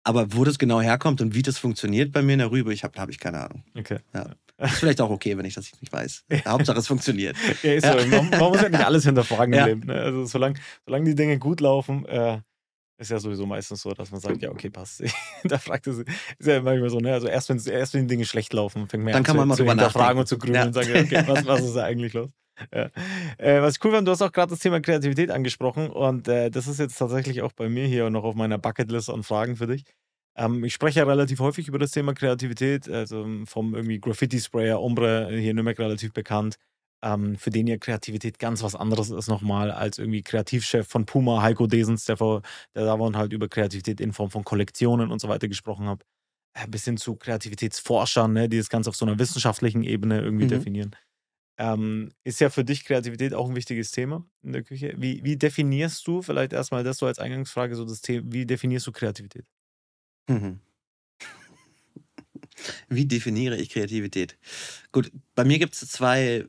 aber 0.07 0.33
wo 0.33 0.45
das 0.45 0.57
genau 0.57 0.79
herkommt 0.79 1.19
und 1.19 1.35
wie 1.35 1.41
das 1.41 1.57
funktioniert 1.57 2.13
bei 2.13 2.21
mir 2.21 2.33
in 2.33 2.39
der 2.39 2.49
Rübe, 2.49 2.73
ich 2.73 2.85
habe 2.85 2.97
hab 2.97 3.09
ich 3.09 3.19
keine 3.19 3.41
Ahnung. 3.41 3.63
Okay. 3.77 3.99
Ja. 4.13 4.29
Ist 4.57 4.75
vielleicht 4.75 5.01
auch 5.01 5.09
okay, 5.09 5.37
wenn 5.37 5.43
ich 5.43 5.53
das 5.53 5.69
nicht 5.81 5.91
weiß. 5.91 6.23
Hauptsache 6.47 6.79
es 6.79 6.87
funktioniert. 6.87 7.35
Ja, 7.61 7.73
ist. 7.73 7.85
So. 7.85 7.93
Man, 8.07 8.29
man, 8.29 8.39
muss 8.39 8.61
ja 8.61 8.69
nicht 8.69 8.85
alles 8.85 9.03
hinterfragen 9.03 9.53
im 9.53 9.65
Leben. 9.65 9.81
Ne? 9.81 9.95
Also 9.95 10.25
solange, 10.25 10.59
solange 10.85 11.05
die 11.05 11.15
Dinge 11.15 11.37
gut 11.39 11.59
laufen, 11.59 12.05
äh, 12.05 12.39
ist 12.97 13.11
ja 13.11 13.19
sowieso 13.19 13.45
meistens 13.45 13.81
so, 13.81 13.91
dass 13.91 14.09
man 14.09 14.21
sagt, 14.21 14.41
ja, 14.41 14.49
okay, 14.49 14.69
passt. 14.69 15.03
da 15.43 15.57
fragt 15.57 15.87
es, 15.87 15.99
ist 15.99 16.07
ja 16.39 16.61
manchmal 16.61 16.89
so, 16.89 16.99
ne? 16.99 17.13
Also 17.13 17.27
erst 17.27 17.49
wenn, 17.49 17.59
erst 17.59 17.93
wenn 17.93 18.07
die 18.07 18.07
Dinge 18.07 18.25
schlecht 18.25 18.53
laufen, 18.53 18.87
fängt 18.87 19.03
man 19.03 19.11
Dann 19.11 19.19
an 19.19 19.23
kann 19.25 19.35
zu, 19.35 19.39
man 19.39 19.47
mal 19.49 19.57
zu 19.57 19.65
hinterfragen 19.65 20.19
und 20.19 20.27
zu 20.27 20.37
grübeln 20.37 20.67
und 20.67 20.73
sagen, 20.73 20.89
okay, 20.89 21.23
was, 21.27 21.45
was 21.45 21.61
ist 21.63 21.75
da 21.75 21.83
eigentlich 21.83 22.13
los? 22.13 22.31
Ja. 22.73 22.89
Äh, 23.37 23.61
was 23.61 23.75
ich 23.75 23.85
cool 23.85 23.91
fand, 23.91 24.07
du 24.07 24.11
hast 24.11 24.21
auch 24.21 24.31
gerade 24.31 24.49
das 24.49 24.59
Thema 24.59 24.79
Kreativität 24.79 25.31
angesprochen 25.31 25.89
und 25.89 26.27
äh, 26.27 26.49
das 26.49 26.67
ist 26.67 26.79
jetzt 26.79 26.97
tatsächlich 26.97 27.41
auch 27.41 27.51
bei 27.53 27.69
mir 27.69 27.85
hier 27.85 28.09
noch 28.09 28.23
auf 28.23 28.35
meiner 28.35 28.57
Bucketlist 28.57 29.09
an 29.09 29.23
Fragen 29.23 29.55
für 29.55 29.67
dich. 29.67 29.83
Ähm, 30.35 30.63
ich 30.63 30.73
spreche 30.73 30.99
ja 30.99 31.05
relativ 31.05 31.39
häufig 31.39 31.67
über 31.67 31.79
das 31.79 31.91
Thema 31.91 32.13
Kreativität, 32.13 32.89
also 32.89 33.27
vom 33.45 33.75
irgendwie 33.75 33.99
Graffiti-Sprayer, 33.99 34.81
Ombre, 34.81 35.27
hier 35.29 35.51
in 35.51 35.55
Nürnberg 35.55 35.79
relativ 35.79 36.13
bekannt, 36.13 36.57
ähm, 37.03 37.35
für 37.37 37.49
den 37.49 37.67
ja 37.67 37.77
Kreativität 37.77 38.39
ganz 38.39 38.63
was 38.63 38.75
anderes 38.75 39.09
ist 39.09 39.27
nochmal 39.27 39.71
als 39.71 39.97
irgendwie 39.99 40.23
Kreativchef 40.23 40.87
von 40.87 41.05
Puma, 41.05 41.41
Heiko 41.41 41.67
Desens, 41.67 42.05
der, 42.05 42.17
vor, 42.17 42.41
der 42.75 42.85
da 42.85 42.99
war 42.99 43.07
und 43.07 43.17
halt 43.17 43.33
über 43.33 43.47
Kreativität 43.47 44.01
in 44.01 44.13
Form 44.13 44.31
von 44.31 44.43
Kollektionen 44.43 45.11
und 45.11 45.19
so 45.19 45.27
weiter 45.27 45.47
gesprochen 45.47 45.87
hat. 45.87 46.03
Äh, 46.53 46.67
bis 46.67 46.85
hin 46.85 46.97
zu 46.97 47.15
Kreativitätsforschern, 47.15 48.33
ne, 48.33 48.49
die 48.49 48.57
das 48.57 48.69
Ganze 48.69 48.89
auf 48.89 48.95
so 48.95 49.05
einer 49.05 49.19
wissenschaftlichen 49.19 49.83
Ebene 49.83 50.21
irgendwie 50.21 50.45
mhm. 50.45 50.49
definieren. 50.49 50.95
Ähm, 51.59 52.11
ist 52.23 52.39
ja 52.39 52.49
für 52.49 52.63
dich 52.63 52.85
Kreativität 52.85 53.33
auch 53.33 53.49
ein 53.49 53.55
wichtiges 53.55 53.91
Thema 53.91 54.25
in 54.43 54.53
der 54.53 54.63
Küche. 54.63 54.93
Wie, 54.97 55.23
wie 55.23 55.37
definierst 55.37 56.05
du, 56.07 56.21
vielleicht 56.21 56.53
erstmal 56.53 56.83
das 56.83 56.99
so 56.99 57.07
als 57.07 57.17
Eingangsfrage, 57.17 57.75
so 57.75 57.83
das 57.83 58.01
Thema, 58.01 58.31
wie 58.31 58.45
definierst 58.45 58.85
du 58.85 58.91
Kreativität? 58.91 59.45
Mhm. 60.29 60.59
Wie 62.89 63.05
definiere 63.05 63.55
ich 63.55 63.69
Kreativität? 63.69 64.37
Gut, 64.91 65.11
bei 65.35 65.43
mir 65.43 65.59
gibt 65.59 65.73
es 65.73 65.87
zwei 65.89 66.47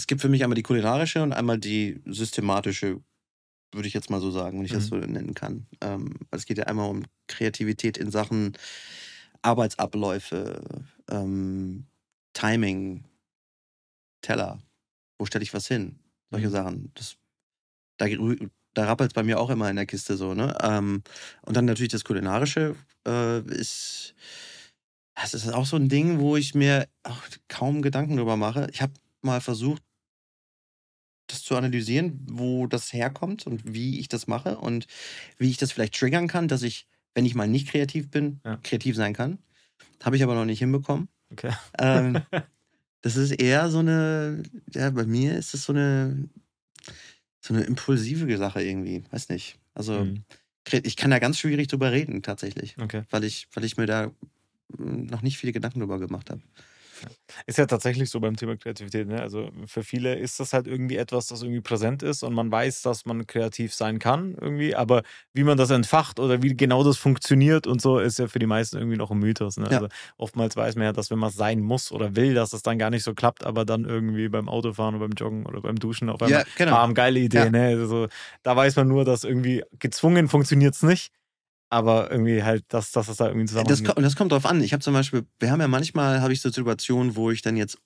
es 0.00 0.06
gibt 0.06 0.22
für 0.22 0.30
mich 0.30 0.42
einmal 0.42 0.54
die 0.54 0.62
kulinarische 0.62 1.22
und 1.22 1.34
einmal 1.34 1.58
die 1.58 2.00
systematische, 2.06 3.02
würde 3.72 3.86
ich 3.86 3.92
jetzt 3.92 4.08
mal 4.08 4.20
so 4.20 4.30
sagen, 4.30 4.58
wenn 4.58 4.64
ich 4.64 4.72
mhm. 4.72 4.76
das 4.76 4.86
so 4.86 4.96
nennen 4.96 5.34
kann. 5.34 5.66
Ähm, 5.82 6.16
es 6.30 6.46
geht 6.46 6.56
ja 6.56 6.64
einmal 6.64 6.88
um 6.88 7.04
Kreativität 7.28 7.98
in 7.98 8.10
Sachen 8.10 8.56
Arbeitsabläufe, 9.42 10.62
ähm, 11.10 11.86
Timing, 12.32 13.04
Teller, 14.22 14.60
wo 15.18 15.26
stelle 15.26 15.42
ich 15.42 15.54
was 15.54 15.66
hin? 15.66 15.98
Solche 16.30 16.48
mhm. 16.48 16.52
Sachen. 16.52 16.92
Das, 16.94 17.16
da 17.96 18.06
da 18.74 18.84
rappelt 18.84 19.10
es 19.10 19.14
bei 19.14 19.22
mir 19.22 19.40
auch 19.40 19.50
immer 19.50 19.68
in 19.68 19.76
der 19.76 19.86
Kiste 19.86 20.16
so, 20.16 20.34
ne? 20.34 20.56
Ähm, 20.62 21.02
und 21.42 21.56
dann 21.56 21.64
natürlich 21.64 21.92
das 21.92 22.04
Kulinarische 22.04 22.76
äh, 23.06 23.40
ist. 23.40 24.14
Das 25.14 25.34
ist 25.34 25.52
auch 25.52 25.66
so 25.66 25.76
ein 25.76 25.88
Ding, 25.88 26.18
wo 26.18 26.36
ich 26.36 26.54
mir 26.54 26.88
kaum 27.48 27.82
Gedanken 27.82 28.16
drüber 28.16 28.36
mache. 28.36 28.68
Ich 28.72 28.80
habe 28.80 28.92
mal 29.22 29.40
versucht, 29.40 29.82
das 31.26 31.42
zu 31.42 31.56
analysieren, 31.56 32.26
wo 32.30 32.66
das 32.66 32.92
herkommt 32.92 33.46
und 33.46 33.62
wie 33.72 33.98
ich 33.98 34.08
das 34.08 34.26
mache 34.26 34.56
und 34.58 34.86
wie 35.36 35.50
ich 35.50 35.58
das 35.58 35.72
vielleicht 35.72 35.98
triggern 35.98 36.26
kann, 36.26 36.48
dass 36.48 36.62
ich, 36.62 36.86
wenn 37.14 37.26
ich 37.26 37.34
mal 37.34 37.48
nicht 37.48 37.68
kreativ 37.68 38.10
bin, 38.10 38.40
ja. 38.44 38.58
kreativ 38.62 38.96
sein 38.96 39.12
kann. 39.12 39.38
Habe 40.02 40.16
ich 40.16 40.22
aber 40.22 40.34
noch 40.34 40.46
nicht 40.46 40.60
hinbekommen. 40.60 41.08
Okay. 41.30 41.52
Ähm, 41.78 42.22
das 43.02 43.16
ist 43.16 43.32
eher 43.32 43.70
so 43.70 43.78
eine, 43.78 44.42
ja, 44.74 44.90
bei 44.90 45.04
mir 45.04 45.36
ist 45.36 45.54
es 45.54 45.64
so 45.64 45.72
eine, 45.72 46.28
so 47.40 47.54
eine 47.54 47.64
impulsive 47.64 48.36
Sache 48.36 48.62
irgendwie. 48.62 49.04
Weiß 49.10 49.28
nicht. 49.30 49.58
Also, 49.74 50.04
mhm. 50.04 50.24
ich 50.70 50.96
kann 50.96 51.10
da 51.10 51.18
ganz 51.18 51.38
schwierig 51.38 51.68
drüber 51.68 51.92
reden, 51.92 52.22
tatsächlich. 52.22 52.76
Okay. 52.78 53.04
Weil 53.10 53.24
ich, 53.24 53.48
weil 53.54 53.64
ich 53.64 53.76
mir 53.76 53.86
da 53.86 54.10
hm, 54.76 55.06
noch 55.06 55.22
nicht 55.22 55.38
viele 55.38 55.52
Gedanken 55.52 55.80
drüber 55.80 55.98
gemacht 55.98 56.30
habe. 56.30 56.42
Ist 57.46 57.58
ja 57.58 57.66
tatsächlich 57.66 58.10
so 58.10 58.20
beim 58.20 58.36
Thema 58.36 58.56
Kreativität. 58.56 59.08
Ne? 59.08 59.20
Also 59.20 59.50
für 59.66 59.82
viele 59.82 60.14
ist 60.16 60.40
das 60.40 60.52
halt 60.52 60.66
irgendwie 60.66 60.96
etwas, 60.96 61.26
das 61.26 61.42
irgendwie 61.42 61.60
präsent 61.60 62.02
ist 62.02 62.22
und 62.22 62.34
man 62.34 62.50
weiß, 62.50 62.82
dass 62.82 63.06
man 63.06 63.26
kreativ 63.26 63.74
sein 63.74 63.98
kann 63.98 64.36
irgendwie, 64.40 64.74
aber 64.74 65.02
wie 65.32 65.44
man 65.44 65.56
das 65.56 65.70
entfacht 65.70 66.20
oder 66.20 66.42
wie 66.42 66.56
genau 66.56 66.84
das 66.84 66.96
funktioniert 66.96 67.66
und 67.66 67.80
so, 67.80 67.98
ist 67.98 68.18
ja 68.18 68.28
für 68.28 68.38
die 68.38 68.46
meisten 68.46 68.76
irgendwie 68.76 68.96
noch 68.96 69.10
ein 69.10 69.18
Mythos. 69.18 69.56
Ne? 69.56 69.66
Ja. 69.70 69.76
Also 69.78 69.88
oftmals 70.16 70.56
weiß 70.56 70.76
man 70.76 70.84
ja, 70.84 70.92
dass 70.92 71.10
wenn 71.10 71.18
man 71.18 71.30
es 71.30 71.36
sein 71.36 71.60
muss 71.60 71.92
oder 71.92 72.16
will, 72.16 72.34
dass 72.34 72.52
es 72.52 72.62
dann 72.62 72.78
gar 72.78 72.90
nicht 72.90 73.04
so 73.04 73.14
klappt, 73.14 73.44
aber 73.44 73.64
dann 73.64 73.84
irgendwie 73.84 74.28
beim 74.28 74.48
Autofahren 74.48 74.94
oder 74.94 75.06
beim 75.06 75.16
Joggen 75.16 75.46
oder 75.46 75.60
beim 75.60 75.76
Duschen 75.76 76.08
auf 76.08 76.22
einmal, 76.22 76.40
ja, 76.40 76.46
genau. 76.56 76.72
bam, 76.72 76.94
geile 76.94 77.20
Idee. 77.20 77.38
Ja. 77.38 77.50
Ne? 77.50 77.66
Also, 77.78 78.08
da 78.42 78.56
weiß 78.56 78.76
man 78.76 78.88
nur, 78.88 79.04
dass 79.04 79.24
irgendwie 79.24 79.62
gezwungen 79.78 80.28
funktioniert 80.28 80.74
es 80.74 80.82
nicht 80.82 81.12
aber 81.70 82.10
irgendwie 82.10 82.42
halt, 82.42 82.64
dass, 82.68 82.90
dass 82.90 83.06
das 83.06 83.16
da 83.16 83.28
irgendwie 83.28 83.46
zusammen. 83.46 83.68
Das, 83.68 83.82
das 83.82 84.16
kommt 84.16 84.32
drauf 84.32 84.44
an. 84.44 84.60
Ich 84.60 84.72
habe 84.72 84.82
zum 84.82 84.92
Beispiel, 84.92 85.24
wir 85.38 85.50
haben 85.50 85.60
ja 85.60 85.68
manchmal, 85.68 86.20
habe 86.20 86.32
ich 86.32 86.40
so 86.40 86.50
Situationen, 86.50 87.16
wo 87.16 87.30
ich 87.30 87.42
dann 87.42 87.56
jetzt 87.56 87.78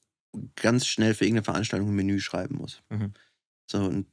ganz 0.57 0.87
schnell 0.87 1.14
für 1.14 1.24
irgendeine 1.24 1.45
Veranstaltung 1.45 1.91
ein 1.91 1.95
Menü 1.95 2.18
schreiben 2.18 2.57
muss. 2.57 2.82
Mhm. 2.89 3.12
So, 3.70 3.78
und 3.85 4.07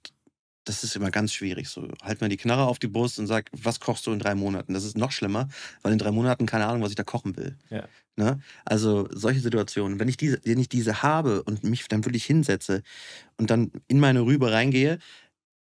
das 0.66 0.84
ist 0.84 0.96
immer 0.96 1.10
ganz 1.10 1.34
schwierig. 1.34 1.70
So, 1.70 1.88
halt 2.04 2.22
mir 2.22 2.30
die 2.30 2.38
Knarre 2.38 2.66
auf 2.68 2.80
die 2.80 2.88
Brust 2.88 3.18
und 3.18 3.28
sag, 3.28 3.50
was 3.54 3.80
kochst 3.80 4.06
du 4.06 4.12
in 4.12 4.20
drei 4.20 4.36
Monaten? 4.36 4.74
Das 4.74 4.84
ist 4.84 4.98
noch 4.98 5.12
schlimmer, 5.12 5.48
weil 5.82 5.94
in 5.94 5.98
drei 5.98 6.12
Monaten 6.12 6.46
keine 6.46 6.68
Ahnung, 6.68 6.84
was 6.84 6.92
ich 6.92 6.96
da 6.96 7.04
kochen 7.04 7.36
will. 7.38 7.58
Ja. 7.70 7.88
Ne? 8.18 8.40
Also 8.66 9.08
solche 9.12 9.40
Situationen, 9.40 10.00
wenn 10.00 10.10
ich 10.10 10.18
diese, 10.18 10.40
wenn 10.44 10.60
ich 10.60 10.70
diese 10.70 11.02
habe 11.02 11.44
und 11.44 11.64
mich 11.64 11.88
dann 11.88 12.06
wirklich 12.06 12.26
hinsetze 12.26 12.84
und 13.38 13.50
dann 13.50 13.72
in 13.88 14.00
meine 14.00 14.22
Rübe 14.22 14.52
reingehe, 14.52 15.00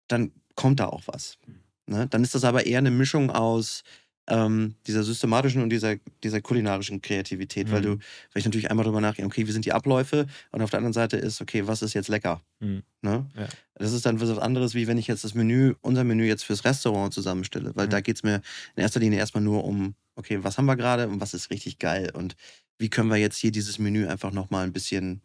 dann 0.07 0.34
kommt 0.55 0.82
da 0.82 0.88
auch 0.88 1.03
was. 1.07 1.38
Mhm. 1.47 1.61
Ne? 1.92 2.08
Dann 2.10 2.24
ist 2.24 2.34
das 2.34 2.44
aber 2.46 2.66
eher 2.66 2.80
eine 2.80 2.89
Mischung 2.89 3.30
aus 3.30 3.84
ähm, 4.28 4.76
dieser 4.88 5.04
systematischen 5.04 5.62
und 5.62 5.70
dieser, 5.70 5.98
dieser 6.24 6.42
kulinarischen 6.42 7.02
Kreativität, 7.02 7.68
mhm. 7.68 7.72
weil 7.72 7.82
du, 7.82 7.89
weil 7.92 8.00
ich 8.36 8.46
natürlich 8.46 8.72
einmal 8.72 8.86
darüber 8.86 9.02
nachgehe, 9.02 9.26
okay, 9.26 9.46
wie 9.46 9.52
sind 9.52 9.66
die 9.66 9.74
Abläufe 9.74 10.26
und 10.52 10.62
auf 10.62 10.70
der 10.70 10.78
anderen 10.78 10.94
Seite 10.94 11.18
ist, 11.18 11.42
okay, 11.42 11.68
was 11.68 11.82
ist 11.82 11.94
jetzt 11.94 12.08
lecker? 12.08 12.42
Mhm. 12.60 12.84
Ne? 13.02 13.26
Ja. 13.36 13.48
Das 13.76 13.92
ist 13.92 14.06
dann 14.06 14.22
was 14.22 14.38
anderes, 14.38 14.74
wie 14.74 14.88
wenn 14.88 14.98
ich 14.98 15.08
jetzt 15.08 15.26
das 15.26 15.34
Menü, 15.34 15.74
unser 15.82 16.06
Menü 16.06 16.26
jetzt 16.26 16.44
fürs 16.44 16.64
Restaurant 16.64 17.14
zusammenstelle, 17.14 17.76
weil 17.76 17.88
mhm. 17.88 17.92
da 17.92 18.00
geht 18.00 18.16
es 18.16 18.24
mir 18.24 18.42
in 18.76 18.84
erster 18.84 19.02
Linie 19.02 19.20
erstmal 19.20 19.44
nur 19.44 19.66
um, 19.66 19.96
okay, 20.16 20.39
was 20.42 20.58
haben 20.58 20.66
wir 20.66 20.78
gerade 20.78 21.10
und 21.10 21.20
was 21.20 21.34
ist 21.34 21.50
richtig 21.50 21.78
geil 21.78 22.12
und 22.14 22.36
wie 22.78 22.89
können 22.89 23.10
wir 23.10 23.18
jetzt 23.18 23.38
hier 23.38 23.52
dieses 23.52 23.80
Menü 23.80 24.08
einfach 24.08 24.32
nochmal 24.32 24.64
ein 24.64 24.72
bisschen 24.72 25.22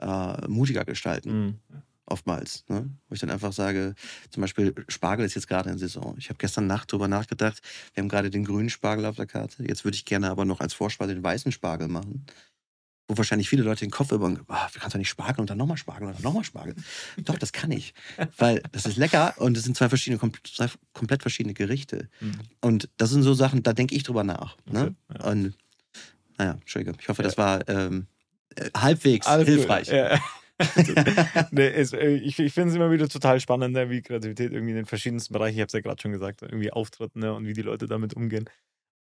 äh, 0.00 0.46
mutiger 0.48 0.84
gestalten. 0.84 1.44
Mhm 1.70 1.82
oftmals. 2.06 2.64
Ne? 2.68 2.90
Wo 3.08 3.14
ich 3.14 3.20
dann 3.20 3.30
einfach 3.30 3.52
sage, 3.52 3.94
zum 4.30 4.40
Beispiel 4.40 4.74
Spargel 4.88 5.24
ist 5.24 5.34
jetzt 5.34 5.48
gerade 5.48 5.70
in 5.70 5.78
Saison. 5.78 6.14
Ich 6.18 6.28
habe 6.28 6.38
gestern 6.38 6.66
Nacht 6.66 6.92
darüber 6.92 7.08
nachgedacht, 7.08 7.60
wir 7.94 8.02
haben 8.02 8.08
gerade 8.08 8.30
den 8.30 8.44
grünen 8.44 8.70
Spargel 8.70 9.06
auf 9.06 9.16
der 9.16 9.26
Karte. 9.26 9.64
Jetzt 9.66 9.84
würde 9.84 9.96
ich 9.96 10.04
gerne 10.04 10.30
aber 10.30 10.44
noch 10.44 10.60
als 10.60 10.74
Vorspeise 10.74 11.14
den 11.14 11.24
weißen 11.24 11.52
Spargel 11.52 11.88
machen. 11.88 12.26
wo 13.06 13.16
wahrscheinlich 13.16 13.48
viele 13.48 13.62
Leute 13.62 13.84
den 13.84 13.90
Kopf 13.90 14.12
über, 14.12 14.26
oh, 14.26 14.54
wie 14.72 14.78
kannst 14.78 14.94
du 14.94 14.98
nicht 14.98 15.08
Spargel 15.08 15.40
und 15.40 15.50
dann 15.50 15.58
nochmal 15.58 15.76
Spargel 15.76 16.08
und 16.08 16.14
dann 16.14 16.22
nochmal 16.22 16.44
Spargel? 16.44 16.74
Doch, 17.18 17.38
das 17.38 17.52
kann 17.52 17.70
ich. 17.70 17.92
Weil 18.38 18.62
das 18.72 18.86
ist 18.86 18.96
lecker 18.96 19.34
und 19.38 19.56
es 19.56 19.64
sind 19.64 19.76
zwei 19.76 19.88
verschiedene, 19.88 20.20
zwei 20.44 20.68
komplett 20.92 21.22
verschiedene 21.22 21.54
Gerichte. 21.54 22.08
Mhm. 22.20 22.40
Und 22.60 22.88
das 22.96 23.10
sind 23.10 23.22
so 23.22 23.34
Sachen, 23.34 23.62
da 23.62 23.72
denke 23.72 23.94
ich 23.94 24.04
drüber 24.04 24.24
nach. 24.24 24.56
Ne? 24.70 24.94
Okay, 25.10 25.18
ja. 25.18 25.30
Und 25.30 25.54
naja, 26.38 26.52
Entschuldigung. 26.52 26.96
Ich 27.00 27.08
hoffe, 27.08 27.22
ja. 27.22 27.28
das 27.28 27.38
war 27.38 27.68
ähm, 27.68 28.06
äh, 28.56 28.70
halbwegs 28.76 29.26
Alles 29.26 29.48
hilfreich. 29.48 29.88
Ja. 29.88 30.18
Nee, 31.50 31.66
es, 31.66 31.92
äh, 31.92 32.10
ich 32.10 32.38
ich 32.38 32.52
finde 32.52 32.70
es 32.70 32.76
immer 32.76 32.90
wieder 32.90 33.08
total 33.08 33.40
spannend, 33.40 33.74
ne, 33.74 33.90
wie 33.90 34.02
Kreativität 34.02 34.52
irgendwie 34.52 34.70
in 34.70 34.76
den 34.76 34.86
verschiedensten 34.86 35.32
Bereichen, 35.32 35.56
ich 35.56 35.60
habe 35.60 35.66
es 35.66 35.72
ja 35.72 35.80
gerade 35.80 36.00
schon 36.00 36.12
gesagt, 36.12 36.42
irgendwie 36.42 36.72
auftritt 36.72 37.16
ne, 37.16 37.34
und 37.34 37.46
wie 37.46 37.52
die 37.52 37.62
Leute 37.62 37.86
damit 37.86 38.14
umgehen. 38.14 38.48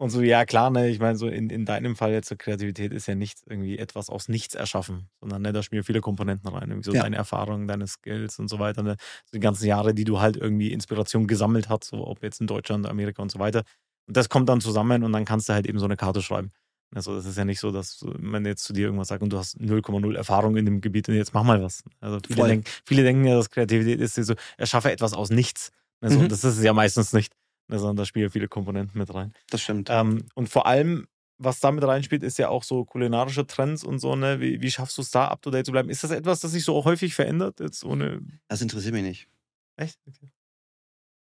Und 0.01 0.11
so, 0.11 0.21
ja, 0.21 0.45
klar, 0.45 0.71
ne, 0.71 0.89
ich 0.89 1.01
meine, 1.01 1.19
so 1.19 1.27
in, 1.27 1.51
in 1.51 1.65
deinem 1.65 1.97
Fall 1.97 2.13
jetzt 2.13 2.29
so 2.29 2.37
Kreativität 2.37 2.93
ist 2.93 3.09
ja 3.09 3.17
nicht 3.17 3.41
irgendwie 3.47 3.79
etwas 3.79 4.11
aus 4.11 4.29
nichts 4.29 4.55
erschaffen, 4.55 5.09
sondern 5.21 5.43
ne, 5.43 5.53
da 5.53 5.63
spielen 5.65 5.83
viele 5.83 6.01
Komponenten 6.01 6.49
rein. 6.49 6.71
Irgendwie 6.71 6.89
so 6.89 6.95
ja. 6.95 7.03
deine 7.03 7.17
Erfahrungen, 7.17 7.67
deine 7.67 7.89
Skills 7.89 8.39
und 8.39 8.47
so 8.47 8.61
weiter. 8.61 8.85
Ne? 8.85 8.97
So 9.25 9.33
die 9.33 9.41
ganzen 9.41 9.67
Jahre, 9.67 9.95
die 9.95 10.05
du 10.05 10.21
halt 10.21 10.37
irgendwie 10.37 10.73
Inspiration 10.73 11.27
gesammelt 11.27 11.69
hast, 11.69 11.85
so 11.87 12.07
ob 12.07 12.23
jetzt 12.23 12.41
in 12.41 12.47
Deutschland, 12.47 12.87
Amerika 12.87 13.23
und 13.23 13.33
so 13.33 13.41
weiter. 13.41 13.65
Und 14.07 14.17
das 14.17 14.29
kommt 14.29 14.49
dann 14.49 14.61
zusammen 14.61 15.03
und 15.03 15.13
dann 15.13 15.25
kannst 15.25 15.49
du 15.49 15.53
halt 15.53 15.67
eben 15.67 15.81
so 15.81 15.87
eine 15.87 15.97
Karte 15.97 16.23
schreiben. 16.23 16.53
Also 16.95 17.17
es 17.17 17.27
ist 17.27 17.37
ja 17.37 17.45
nicht 17.45 17.61
so, 17.61 17.71
dass 17.71 18.05
man 18.19 18.47
jetzt 18.47 18.65
zu 18.65 18.73
dir 18.73 18.87
irgendwas 18.87 19.09
sagt 19.09 19.23
und 19.23 19.31
du 19.31 19.39
hast 19.39 19.59
0,0 19.59 20.17
Erfahrung 20.17 20.57
in 20.57 20.65
dem 20.65 20.81
Gebiet 20.81 21.09
und 21.09 21.17
jetzt 21.17 21.35
mach 21.35 21.43
mal 21.43 21.63
was. 21.63 21.85
Also 22.01 22.19
viele, 22.27 22.49
denk, 22.49 22.69
viele 22.87 23.03
denken 23.03 23.25
ja, 23.25 23.37
dass 23.37 23.51
Kreativität 23.51 24.01
ist 24.01 24.15
so, 24.15 24.35
erschaffe 24.57 24.91
etwas 24.91 25.13
aus 25.13 25.31
nichts. 25.31 25.71
Also 26.01 26.21
mhm. 26.21 26.29
das 26.29 26.45
ist 26.45 26.59
es 26.59 26.65
ja 26.65 26.73
meistens 26.73 27.13
nicht. 27.13 27.35
Also 27.71 27.93
da 27.93 28.05
spielen 28.07 28.31
viele 28.31 28.49
Komponenten 28.49 28.99
mit 28.99 29.13
rein. 29.13 29.35
Das 29.51 29.61
stimmt. 29.61 29.89
Ähm, 29.91 30.25
und 30.35 30.49
vor 30.49 30.67
allem, 30.67 31.07
was 31.37 31.61
da 31.61 31.71
mit 31.71 31.85
reinspielt, 31.85 32.23
ist 32.23 32.39
ja 32.39 32.49
auch 32.49 32.63
so 32.63 32.85
kulinarische 32.85 33.47
Trends 33.47 33.85
und 33.85 33.99
so, 33.99 34.17
ne? 34.17 34.41
Wie, 34.41 34.63
wie 34.63 34.71
schaffst 34.71 34.97
du 34.97 35.03
es 35.03 35.11
da 35.11 35.29
up 35.29 35.43
to 35.43 35.51
date 35.51 35.67
zu 35.67 35.73
bleiben? 35.73 35.91
Ist 35.91 36.03
das 36.03 36.11
etwas, 36.11 36.41
das 36.41 36.53
sich 36.53 36.65
so 36.65 36.85
häufig 36.85 37.15
verändert? 37.15 37.61
Jetzt 37.61 37.85
ohne. 37.85 38.23
Das 38.49 38.63
interessiert 38.63 38.95
mich 38.95 39.03
nicht. 39.03 39.29
Echt? 39.77 39.99
Okay. 40.07 40.31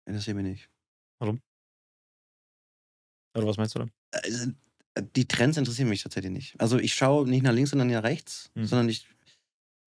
Interessiert 0.05 0.37
mich 0.37 0.45
nicht. 0.45 0.69
Warum? 1.19 1.41
Oder 3.35 3.47
was 3.47 3.57
meinst 3.57 3.75
du 3.75 3.79
dann? 3.79 3.91
Also, 4.11 4.51
die 5.01 5.27
Trends 5.27 5.57
interessieren 5.57 5.89
mich 5.89 6.03
tatsächlich 6.03 6.31
nicht. 6.31 6.59
Also 6.59 6.77
ich 6.77 6.93
schaue 6.93 7.27
nicht 7.27 7.43
nach 7.43 7.53
links, 7.53 7.71
sondern 7.71 7.89
nach 7.89 8.03
rechts, 8.03 8.51
mhm. 8.55 8.65
sondern 8.65 8.89
ich, 8.89 9.07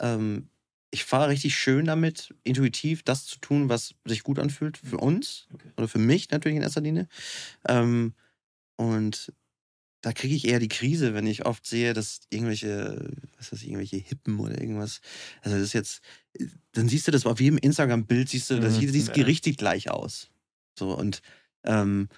ähm, 0.01 0.49
ich 0.91 1.05
fahre 1.05 1.31
richtig 1.31 1.57
schön 1.57 1.87
damit, 1.87 2.35
intuitiv 2.45 3.03
das 3.03 3.25
zu 3.25 3.39
tun, 3.39 3.69
was 3.69 3.95
sich 4.05 4.23
gut 4.23 4.39
anfühlt 4.39 4.77
für 4.79 4.99
uns 4.99 5.49
okay. 5.53 5.73
oder 5.77 5.89
für 5.89 5.99
mich 5.99 6.31
natürlich 6.31 6.57
in 6.57 6.63
erster 6.63 6.81
Linie. 6.81 7.09
Ähm, 7.67 8.15
und 8.77 9.33
da 10.03 10.13
kriege 10.13 10.35
ich 10.35 10.47
eher 10.47 10.59
die 10.59 10.69
Krise, 10.69 11.15
wenn 11.15 11.27
ich 11.27 11.47
oft 11.47 11.65
sehe, 11.65 11.95
dass 11.95 12.23
irgendwelche, 12.29 13.09
was 13.39 13.53
weiß 13.53 13.63
ich, 13.63 13.69
irgendwelche 13.69 13.97
Hippen 13.97 14.41
oder 14.41 14.61
irgendwas, 14.61 15.01
also 15.43 15.57
das 15.57 15.67
ist 15.67 15.73
jetzt, 15.73 16.03
dann 16.73 16.89
siehst 16.89 17.07
du 17.07 17.13
das 17.13 17.25
auf 17.25 17.41
jedem 17.41 17.59
Instagram-Bild, 17.59 18.29
siehst 18.29 18.51
du, 18.51 18.61
das 18.61 18.75
mhm. 18.75 18.81
sieht, 18.81 18.93
sieht 18.93 19.17
ja. 19.17 19.25
richtig 19.25 19.57
gleich 19.59 19.91
aus. 19.91 20.31
So 20.77 20.97
und 20.97 21.23
ähm, 21.65 22.09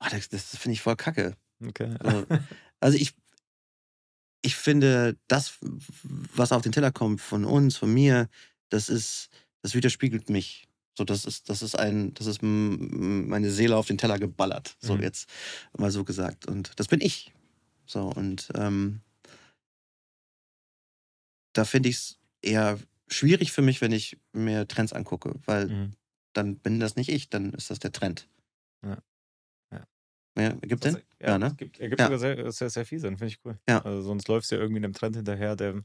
oh, 0.00 0.06
das, 0.10 0.28
das 0.28 0.56
finde 0.56 0.74
ich 0.74 0.82
voll 0.82 0.96
kacke. 0.96 1.36
Okay. 1.66 1.94
Also, 2.80 2.98
ich, 2.98 3.14
ich 4.42 4.56
finde, 4.56 5.16
das, 5.28 5.58
was 6.02 6.52
auf 6.52 6.62
den 6.62 6.72
Teller 6.72 6.90
kommt 6.90 7.20
von 7.20 7.44
uns, 7.44 7.76
von 7.76 7.92
mir, 7.92 8.28
das 8.70 8.88
ist, 8.88 9.28
das 9.62 9.74
widerspiegelt 9.74 10.30
mich. 10.30 10.68
So, 10.96 11.04
das 11.04 11.24
ist, 11.24 11.48
das 11.48 11.62
ist 11.62 11.78
ein, 11.78 12.12
das 12.14 12.26
ist 12.26 12.42
meine 12.42 13.50
Seele 13.50 13.76
auf 13.76 13.86
den 13.86 13.98
Teller 13.98 14.18
geballert. 14.18 14.76
So 14.80 14.96
mhm. 14.96 15.02
jetzt 15.02 15.28
mal 15.76 15.90
so 15.90 16.04
gesagt. 16.04 16.46
Und 16.46 16.72
das 16.76 16.88
bin 16.88 17.00
ich. 17.00 17.32
So, 17.86 18.08
und 18.08 18.48
ähm, 18.54 19.00
da 21.54 21.64
finde 21.64 21.88
ich 21.88 21.96
es 21.96 22.18
eher 22.42 22.78
schwierig 23.08 23.52
für 23.52 23.62
mich, 23.62 23.80
wenn 23.80 23.92
ich 23.92 24.18
mir 24.32 24.66
Trends 24.68 24.92
angucke, 24.92 25.34
weil 25.44 25.68
mhm. 25.68 25.92
dann 26.32 26.56
bin 26.56 26.80
das 26.80 26.96
nicht 26.96 27.08
ich, 27.08 27.30
dann 27.30 27.52
ist 27.52 27.70
das 27.70 27.78
der 27.78 27.92
Trend. 27.92 28.28
Ja. 28.84 28.98
Ja, 30.36 30.44
ergibt 30.44 30.84
Sinn? 30.84 30.98
Ja, 31.20 31.28
ja, 31.28 31.38
ne? 31.38 31.46
Ergibt, 31.46 31.80
ergibt 31.80 32.00
ja. 32.00 32.06
sogar 32.06 32.18
sehr, 32.18 32.52
sehr, 32.52 32.70
sehr 32.70 32.86
viel 32.86 32.98
Sinn, 32.98 33.18
finde 33.18 33.32
ich 33.32 33.38
cool. 33.44 33.58
Ja. 33.68 33.84
Also 33.84 34.02
sonst 34.02 34.28
läufst 34.28 34.50
du 34.50 34.56
ja 34.56 34.60
irgendwie 34.62 34.82
einem 34.82 34.94
Trend 34.94 35.16
hinterher, 35.16 35.56
der 35.56 35.82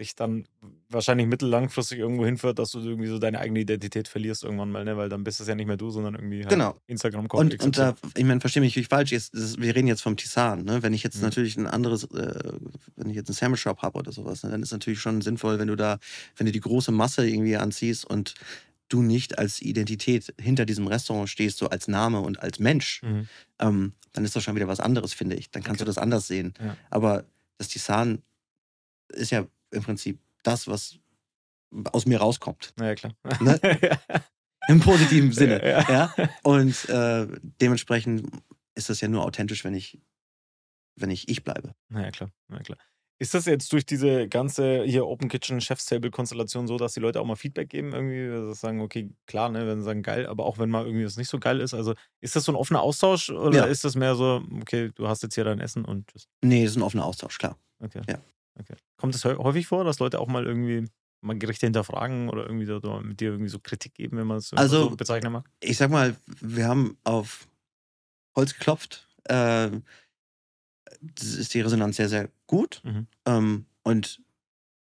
dich 0.00 0.16
dann 0.16 0.46
wahrscheinlich 0.88 1.26
mittellangfristig 1.28 1.98
irgendwo 1.98 2.24
hinführt, 2.24 2.58
dass 2.58 2.72
du 2.72 2.80
irgendwie 2.80 3.06
so 3.06 3.18
deine 3.18 3.38
eigene 3.38 3.60
Identität 3.60 4.08
verlierst 4.08 4.42
irgendwann 4.42 4.72
mal, 4.72 4.84
ne? 4.84 4.96
Weil 4.96 5.08
dann 5.08 5.22
bist 5.22 5.40
es 5.40 5.46
ja 5.46 5.54
nicht 5.54 5.66
mehr 5.66 5.76
du, 5.76 5.90
sondern 5.90 6.14
irgendwie 6.14 6.40
halt 6.40 6.48
genau. 6.48 6.80
Instagram 6.86 7.26
Und, 7.26 7.62
und 7.62 7.78
da, 7.78 7.94
ich 8.16 8.24
meine, 8.24 8.40
verstehe 8.40 8.62
mich 8.62 8.74
nicht 8.74 8.88
falsch, 8.88 9.12
jetzt, 9.12 9.34
ist, 9.34 9.60
wir 9.60 9.76
reden 9.76 9.86
jetzt 9.86 10.02
vom 10.02 10.16
Tisan, 10.16 10.64
ne? 10.64 10.82
Wenn 10.82 10.94
ich 10.94 11.02
jetzt 11.02 11.16
mhm. 11.16 11.24
natürlich 11.24 11.56
ein 11.56 11.66
anderes, 11.66 12.04
äh, 12.04 12.52
wenn 12.96 13.10
ich 13.10 13.16
jetzt 13.16 13.28
einen 13.28 13.36
Sandwich 13.36 13.60
Shop 13.60 13.82
habe 13.82 13.98
oder 13.98 14.10
sowas, 14.10 14.42
ne? 14.42 14.50
dann 14.50 14.62
ist 14.62 14.68
es 14.68 14.72
natürlich 14.72 15.00
schon 15.00 15.20
sinnvoll, 15.20 15.58
wenn 15.58 15.68
du 15.68 15.76
da, 15.76 15.98
wenn 16.36 16.46
du 16.46 16.52
die 16.52 16.60
große 16.60 16.90
Masse 16.90 17.28
irgendwie 17.28 17.56
anziehst 17.56 18.04
und 18.04 18.34
du 18.90 19.02
nicht 19.02 19.38
als 19.38 19.62
Identität 19.62 20.34
hinter 20.38 20.66
diesem 20.66 20.86
Restaurant 20.86 21.28
stehst, 21.28 21.58
so 21.58 21.68
als 21.70 21.88
Name 21.88 22.20
und 22.20 22.40
als 22.40 22.58
Mensch, 22.58 23.02
mhm. 23.02 23.28
ähm, 23.58 23.92
dann 24.12 24.24
ist 24.24 24.36
das 24.36 24.42
schon 24.42 24.56
wieder 24.56 24.68
was 24.68 24.80
anderes, 24.80 25.14
finde 25.14 25.36
ich. 25.36 25.50
Dann 25.50 25.62
kannst 25.62 25.80
okay. 25.80 25.86
du 25.86 25.90
das 25.90 25.98
anders 25.98 26.26
sehen. 26.26 26.52
Ja. 26.60 26.76
Aber 26.90 27.24
das 27.58 27.68
Tisan 27.68 28.22
ist 29.08 29.30
ja 29.30 29.46
im 29.70 29.82
Prinzip 29.82 30.18
das, 30.42 30.66
was 30.66 30.98
aus 31.92 32.06
mir 32.06 32.18
rauskommt. 32.18 32.72
Na 32.76 32.88
ja, 32.88 32.94
klar. 32.94 33.14
Ne? 33.40 33.60
Im 34.68 34.80
positiven 34.80 35.32
Sinne. 35.32 35.64
Ja, 35.64 35.80
ja. 35.80 36.14
ja? 36.16 36.28
Und 36.42 36.88
äh, 36.88 37.26
dementsprechend 37.60 38.28
ist 38.74 38.90
das 38.90 39.00
ja 39.00 39.08
nur 39.08 39.24
authentisch, 39.24 39.64
wenn 39.64 39.74
ich, 39.74 39.98
wenn 40.96 41.10
ich 41.10 41.28
ich 41.28 41.44
bleibe. 41.44 41.74
Na 41.88 42.10
klar. 42.10 42.30
Na 42.48 42.58
ja, 42.58 42.62
klar. 42.62 42.78
Ist 43.20 43.34
das 43.34 43.44
jetzt 43.44 43.70
durch 43.74 43.84
diese 43.84 44.28
ganze 44.28 44.82
hier 44.84 45.06
Open 45.06 45.28
Kitchen 45.28 45.60
Chef's 45.60 45.84
Table 45.84 46.10
Konstellation 46.10 46.66
so, 46.66 46.78
dass 46.78 46.94
die 46.94 47.00
Leute 47.00 47.20
auch 47.20 47.26
mal 47.26 47.36
Feedback 47.36 47.68
geben 47.68 47.92
irgendwie, 47.92 48.34
also 48.34 48.54
sagen, 48.54 48.80
okay, 48.80 49.10
klar, 49.26 49.50
ne, 49.50 49.66
wenn 49.66 49.80
sie 49.80 49.84
sagen 49.84 50.02
geil, 50.02 50.26
aber 50.26 50.46
auch 50.46 50.58
wenn 50.58 50.70
mal 50.70 50.86
irgendwie 50.86 51.04
das 51.04 51.18
nicht 51.18 51.28
so 51.28 51.38
geil 51.38 51.60
ist, 51.60 51.74
also 51.74 51.94
ist 52.22 52.34
das 52.34 52.44
so 52.44 52.52
ein 52.52 52.56
offener 52.56 52.80
Austausch 52.80 53.28
oder 53.28 53.58
ja. 53.58 53.64
ist 53.64 53.84
das 53.84 53.94
mehr 53.94 54.14
so, 54.14 54.42
okay, 54.62 54.90
du 54.94 55.06
hast 55.06 55.22
jetzt 55.22 55.34
hier 55.34 55.44
dein 55.44 55.60
Essen 55.60 55.84
und 55.84 56.08
tschüss? 56.08 56.28
Nee, 56.42 56.62
das 56.62 56.72
ist 56.72 56.76
ein 56.78 56.82
offener 56.82 57.04
Austausch, 57.04 57.36
klar. 57.36 57.58
Okay. 57.80 58.00
Ja. 58.08 58.18
Okay. 58.58 58.74
Kommt 58.96 59.14
es 59.14 59.24
häufig 59.24 59.66
vor, 59.66 59.84
dass 59.84 59.98
Leute 59.98 60.18
auch 60.18 60.26
mal 60.26 60.46
irgendwie 60.46 60.86
mal 61.20 61.38
Gerichte 61.38 61.66
hinterfragen 61.66 62.30
oder 62.30 62.44
irgendwie 62.46 62.64
so, 62.64 62.80
mit 63.02 63.20
dir 63.20 63.32
irgendwie 63.32 63.50
so 63.50 63.58
Kritik 63.58 63.94
geben, 63.94 64.16
wenn 64.16 64.26
man 64.26 64.38
es 64.38 64.52
also, 64.54 64.84
so 64.84 64.96
bezeichnen 64.96 65.32
mag? 65.32 65.44
Ich 65.60 65.76
sag 65.76 65.90
mal, 65.90 66.16
wir 66.40 66.66
haben 66.66 66.96
auf 67.04 67.46
Holz 68.34 68.54
geklopft. 68.54 69.06
Äh, 69.24 69.70
ist 71.20 71.54
die 71.54 71.60
Resonanz 71.60 71.96
sehr, 71.96 72.08
sehr 72.08 72.28
gut. 72.46 72.80
Mhm. 72.84 73.06
Ähm, 73.26 73.66
und 73.82 74.20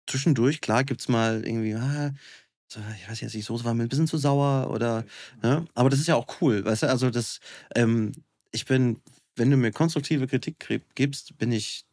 zwischendurch, 0.06 0.60
klar, 0.60 0.84
gibt 0.84 1.00
es 1.00 1.08
mal 1.08 1.44
irgendwie, 1.44 1.74
ah, 1.74 2.12
so, 2.68 2.80
ich 2.96 3.08
weiß 3.08 3.20
jetzt, 3.20 3.34
die 3.34 3.42
Soße 3.42 3.64
war 3.64 3.74
mir 3.74 3.84
ein 3.84 3.88
bisschen 3.88 4.08
zu 4.08 4.18
sauer 4.18 4.70
oder, 4.70 5.04
ne? 5.42 5.66
aber 5.74 5.90
das 5.90 6.00
ist 6.00 6.08
ja 6.08 6.16
auch 6.16 6.40
cool, 6.40 6.64
weißt 6.64 6.82
du, 6.82 6.88
also 6.88 7.10
das, 7.10 7.40
ähm, 7.74 8.12
ich 8.50 8.64
bin, 8.64 9.00
wenn 9.36 9.50
du 9.50 9.56
mir 9.56 9.70
konstruktive 9.70 10.26
Kritik 10.26 10.84
gibst, 10.94 11.38
bin 11.38 11.52
ich 11.52 11.84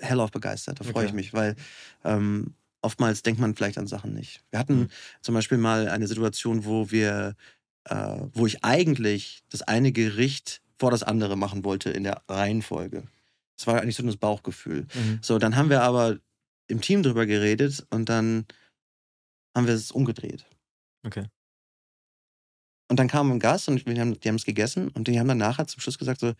hellauf 0.00 0.30
begeistert, 0.30 0.80
da 0.80 0.84
freue 0.84 1.04
okay. 1.04 1.06
ich 1.06 1.12
mich, 1.12 1.32
weil 1.34 1.56
ähm, 2.04 2.54
oftmals 2.80 3.22
denkt 3.22 3.40
man 3.40 3.54
vielleicht 3.54 3.78
an 3.78 3.86
Sachen 3.86 4.12
nicht. 4.12 4.42
Wir 4.50 4.58
hatten 4.58 4.80
mhm. 4.80 4.88
zum 5.20 5.34
Beispiel 5.34 5.58
mal 5.58 5.88
eine 5.88 6.06
Situation, 6.06 6.64
wo 6.64 6.90
wir, 6.90 7.36
äh, 7.84 8.18
wo 8.32 8.46
ich 8.46 8.64
eigentlich 8.64 9.42
das 9.50 9.62
eine 9.62 9.92
Gericht 9.92 10.61
vor 10.78 10.90
das 10.90 11.02
andere 11.02 11.36
machen 11.36 11.64
wollte 11.64 11.90
in 11.90 12.04
der 12.04 12.22
Reihenfolge. 12.28 13.04
Das 13.56 13.66
war 13.66 13.80
eigentlich 13.80 13.96
so 13.96 14.02
das 14.02 14.16
Bauchgefühl. 14.16 14.86
Mhm. 14.94 15.18
So, 15.22 15.38
dann 15.38 15.56
haben 15.56 15.70
wir 15.70 15.82
aber 15.82 16.18
im 16.68 16.80
Team 16.80 17.02
drüber 17.02 17.26
geredet 17.26 17.86
und 17.90 18.08
dann 18.08 18.46
haben 19.54 19.66
wir 19.66 19.74
es 19.74 19.90
umgedreht. 19.90 20.44
Okay. 21.04 21.26
Und 22.88 22.98
dann 22.98 23.08
kam 23.08 23.30
ein 23.30 23.38
Gast 23.38 23.68
und 23.68 23.86
wir 23.86 24.00
haben, 24.00 24.18
die 24.18 24.28
haben 24.28 24.36
es 24.36 24.44
gegessen 24.44 24.88
und 24.88 25.08
die 25.08 25.18
haben 25.18 25.28
dann 25.28 25.38
nachher 25.38 25.66
zum 25.66 25.80
Schluss 25.80 25.98
gesagt 25.98 26.20
so, 26.20 26.34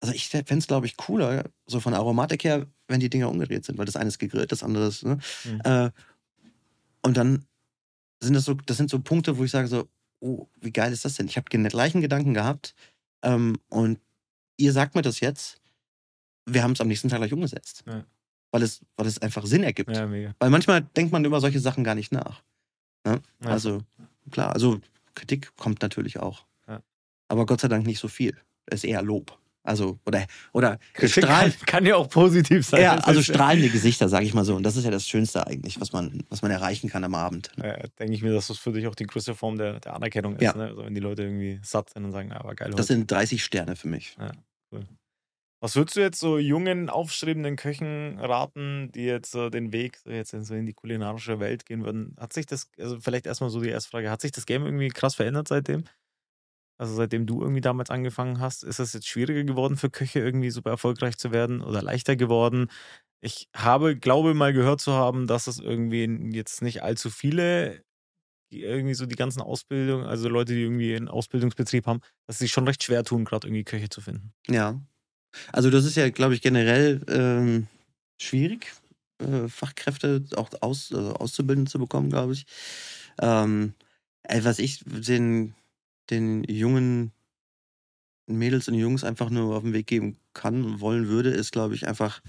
also 0.00 0.14
ich 0.14 0.28
fände 0.28 0.58
es, 0.58 0.66
glaube 0.66 0.86
ich, 0.86 0.96
cooler, 0.96 1.44
so 1.66 1.78
von 1.78 1.94
Aromatik 1.94 2.42
her, 2.42 2.66
wenn 2.88 2.98
die 2.98 3.08
Dinger 3.08 3.28
umgedreht 3.28 3.64
sind, 3.64 3.78
weil 3.78 3.84
das 3.84 3.94
eine 3.94 4.08
ist 4.08 4.18
gegrillt, 4.18 4.50
das 4.50 4.64
andere 4.64 4.88
ist, 4.88 5.04
ne? 5.04 5.18
Mhm. 5.44 5.60
Äh, 5.62 5.90
und 7.02 7.16
dann 7.16 7.46
sind 8.20 8.34
das 8.34 8.44
so, 8.44 8.54
das 8.54 8.76
sind 8.76 8.90
so 8.90 8.98
Punkte, 9.00 9.38
wo 9.38 9.44
ich 9.44 9.50
sage 9.50 9.68
so, 9.68 9.88
oh, 10.20 10.48
wie 10.60 10.72
geil 10.72 10.92
ist 10.92 11.04
das 11.04 11.14
denn? 11.14 11.26
Ich 11.26 11.36
habe 11.36 11.48
den 11.50 11.68
gleichen 11.68 12.00
Gedanken 12.00 12.34
gehabt 12.34 12.74
ähm, 13.22 13.56
und 13.68 13.98
ihr 14.56 14.72
sagt 14.72 14.94
mir 14.94 15.02
das 15.02 15.20
jetzt, 15.20 15.60
wir 16.46 16.62
haben 16.62 16.72
es 16.72 16.80
am 16.80 16.88
nächsten 16.88 17.08
Tag 17.08 17.18
gleich 17.18 17.32
umgesetzt. 17.32 17.84
Ja. 17.86 18.04
Weil, 18.50 18.62
es, 18.62 18.80
weil 18.96 19.06
es 19.06 19.20
einfach 19.20 19.46
Sinn 19.46 19.62
ergibt. 19.62 19.96
Ja. 19.96 20.10
Weil 20.10 20.50
manchmal 20.50 20.82
denkt 20.82 21.12
man 21.12 21.24
über 21.24 21.40
solche 21.40 21.60
Sachen 21.60 21.84
gar 21.84 21.94
nicht 21.94 22.12
nach. 22.12 22.42
Ne? 23.06 23.22
Ja. 23.42 23.48
Also, 23.48 23.82
klar, 24.30 24.52
also 24.52 24.80
Kritik 25.14 25.56
kommt 25.56 25.82
natürlich 25.82 26.18
auch. 26.18 26.44
Aber 27.32 27.46
Gott 27.46 27.62
sei 27.62 27.68
Dank 27.68 27.86
nicht 27.86 27.98
so 27.98 28.08
viel. 28.08 28.36
Es 28.66 28.84
ist 28.84 28.90
eher 28.90 29.00
Lob. 29.00 29.38
Also, 29.64 30.00
oder, 30.06 30.26
oder 30.52 30.78
strahl 30.94 31.50
kann, 31.50 31.66
kann, 31.66 31.86
ja 31.86 31.94
auch 31.94 32.08
positiv 32.08 32.66
sein. 32.66 32.82
Ja, 32.82 32.96
also 32.96 33.22
strahlende 33.22 33.68
Gesichter, 33.68 34.08
sage 34.08 34.24
ich 34.24 34.34
mal 34.34 34.44
so. 34.44 34.56
Und 34.56 34.64
das 34.64 34.76
ist 34.76 34.84
ja 34.84 34.90
das 34.90 35.06
Schönste 35.06 35.46
eigentlich, 35.46 35.80
was 35.80 35.92
man, 35.92 36.24
was 36.30 36.42
man 36.42 36.50
erreichen 36.50 36.90
kann 36.90 37.04
am 37.04 37.14
Abend. 37.14 37.50
Ja, 37.62 37.76
denke 37.98 38.14
ich 38.14 38.22
mir, 38.22 38.32
dass 38.32 38.48
das 38.48 38.58
für 38.58 38.72
dich 38.72 38.88
auch 38.88 38.96
die 38.96 39.06
größte 39.06 39.36
Form 39.36 39.58
der, 39.58 39.78
der 39.78 39.94
Anerkennung 39.94 40.34
ist. 40.34 40.42
Ja. 40.42 40.56
Ne? 40.56 40.68
Also 40.68 40.84
wenn 40.84 40.94
die 40.94 41.00
Leute 41.00 41.22
irgendwie 41.22 41.60
satt 41.62 41.90
sind 41.90 42.04
und 42.04 42.10
sagen, 42.10 42.32
aber 42.32 42.54
geil. 42.56 42.72
Das 42.74 42.88
sind 42.88 43.08
30 43.08 43.44
Sterne 43.44 43.76
für 43.76 43.88
mich. 43.88 44.16
Ja, 44.18 44.32
cool. 44.72 44.84
Was 45.62 45.76
würdest 45.76 45.96
du 45.96 46.00
jetzt 46.00 46.18
so 46.18 46.38
jungen, 46.38 46.90
aufstrebenden 46.90 47.54
Köchen 47.54 48.18
raten, 48.18 48.90
die 48.96 49.04
jetzt 49.04 49.36
äh, 49.36 49.48
den 49.48 49.72
Weg 49.72 49.96
so 49.98 50.10
jetzt 50.10 50.34
in, 50.34 50.42
so 50.42 50.54
in 50.54 50.66
die 50.66 50.72
kulinarische 50.72 51.38
Welt 51.38 51.66
gehen 51.66 51.84
würden? 51.84 52.16
Hat 52.18 52.32
sich 52.32 52.46
das, 52.46 52.68
also 52.80 52.98
vielleicht 52.98 53.26
erstmal 53.26 53.48
so 53.48 53.60
die 53.60 53.68
erste 53.68 53.90
Frage, 53.90 54.10
hat 54.10 54.20
sich 54.20 54.32
das 54.32 54.44
Game 54.44 54.64
irgendwie 54.64 54.88
krass 54.88 55.14
verändert 55.14 55.46
seitdem? 55.46 55.84
Also 56.78 56.94
seitdem 56.94 57.26
du 57.26 57.42
irgendwie 57.42 57.60
damals 57.60 57.90
angefangen 57.90 58.40
hast, 58.40 58.64
ist 58.64 58.80
es 58.80 58.92
jetzt 58.92 59.06
schwieriger 59.06 59.44
geworden 59.44 59.76
für 59.76 59.90
Köche 59.90 60.18
irgendwie 60.20 60.50
super 60.50 60.70
erfolgreich 60.70 61.16
zu 61.16 61.32
werden 61.32 61.62
oder 61.62 61.82
leichter 61.82 62.16
geworden? 62.16 62.68
Ich 63.20 63.48
habe, 63.54 63.96
glaube 63.96 64.34
mal 64.34 64.52
gehört 64.52 64.80
zu 64.80 64.92
haben, 64.92 65.26
dass 65.26 65.46
es 65.46 65.60
irgendwie 65.60 66.04
jetzt 66.32 66.60
nicht 66.62 66.82
allzu 66.82 67.08
viele 67.10 67.84
irgendwie 68.52 68.94
so 68.94 69.06
die 69.06 69.16
ganzen 69.16 69.40
Ausbildungen, 69.40 70.04
also 70.04 70.28
Leute, 70.28 70.52
die 70.54 70.62
irgendwie 70.62 70.94
einen 70.94 71.08
Ausbildungsbetrieb 71.08 71.86
haben, 71.86 72.00
dass 72.26 72.38
sie 72.38 72.48
schon 72.48 72.66
recht 72.66 72.82
schwer 72.82 73.04
tun, 73.04 73.24
gerade 73.24 73.46
irgendwie 73.46 73.64
Köche 73.64 73.88
zu 73.88 74.00
finden. 74.00 74.32
Ja. 74.48 74.80
Also 75.52 75.70
das 75.70 75.84
ist 75.84 75.96
ja, 75.96 76.10
glaube 76.10 76.34
ich, 76.34 76.42
generell 76.42 77.02
ähm, 77.08 77.68
schwierig, 78.20 78.72
äh, 79.18 79.48
Fachkräfte 79.48 80.24
auch 80.36 80.50
aus, 80.60 80.92
also 80.92 81.14
auszubilden 81.14 81.66
zu 81.66 81.78
bekommen, 81.78 82.10
glaube 82.10 82.34
ich. 82.34 82.44
Ähm, 83.20 83.74
was 84.28 84.58
ich 84.58 84.82
den, 84.84 85.54
den 86.12 86.44
jungen 86.44 87.10
Mädels 88.26 88.68
und 88.68 88.74
Jungs 88.74 89.02
einfach 89.02 89.30
nur 89.30 89.56
auf 89.56 89.64
den 89.64 89.72
Weg 89.72 89.88
geben 89.88 90.16
kann 90.32 90.62
und 90.64 90.80
wollen 90.80 91.08
würde, 91.08 91.30
ist, 91.30 91.50
glaube 91.50 91.74
ich, 91.74 91.88
einfach, 91.88 92.22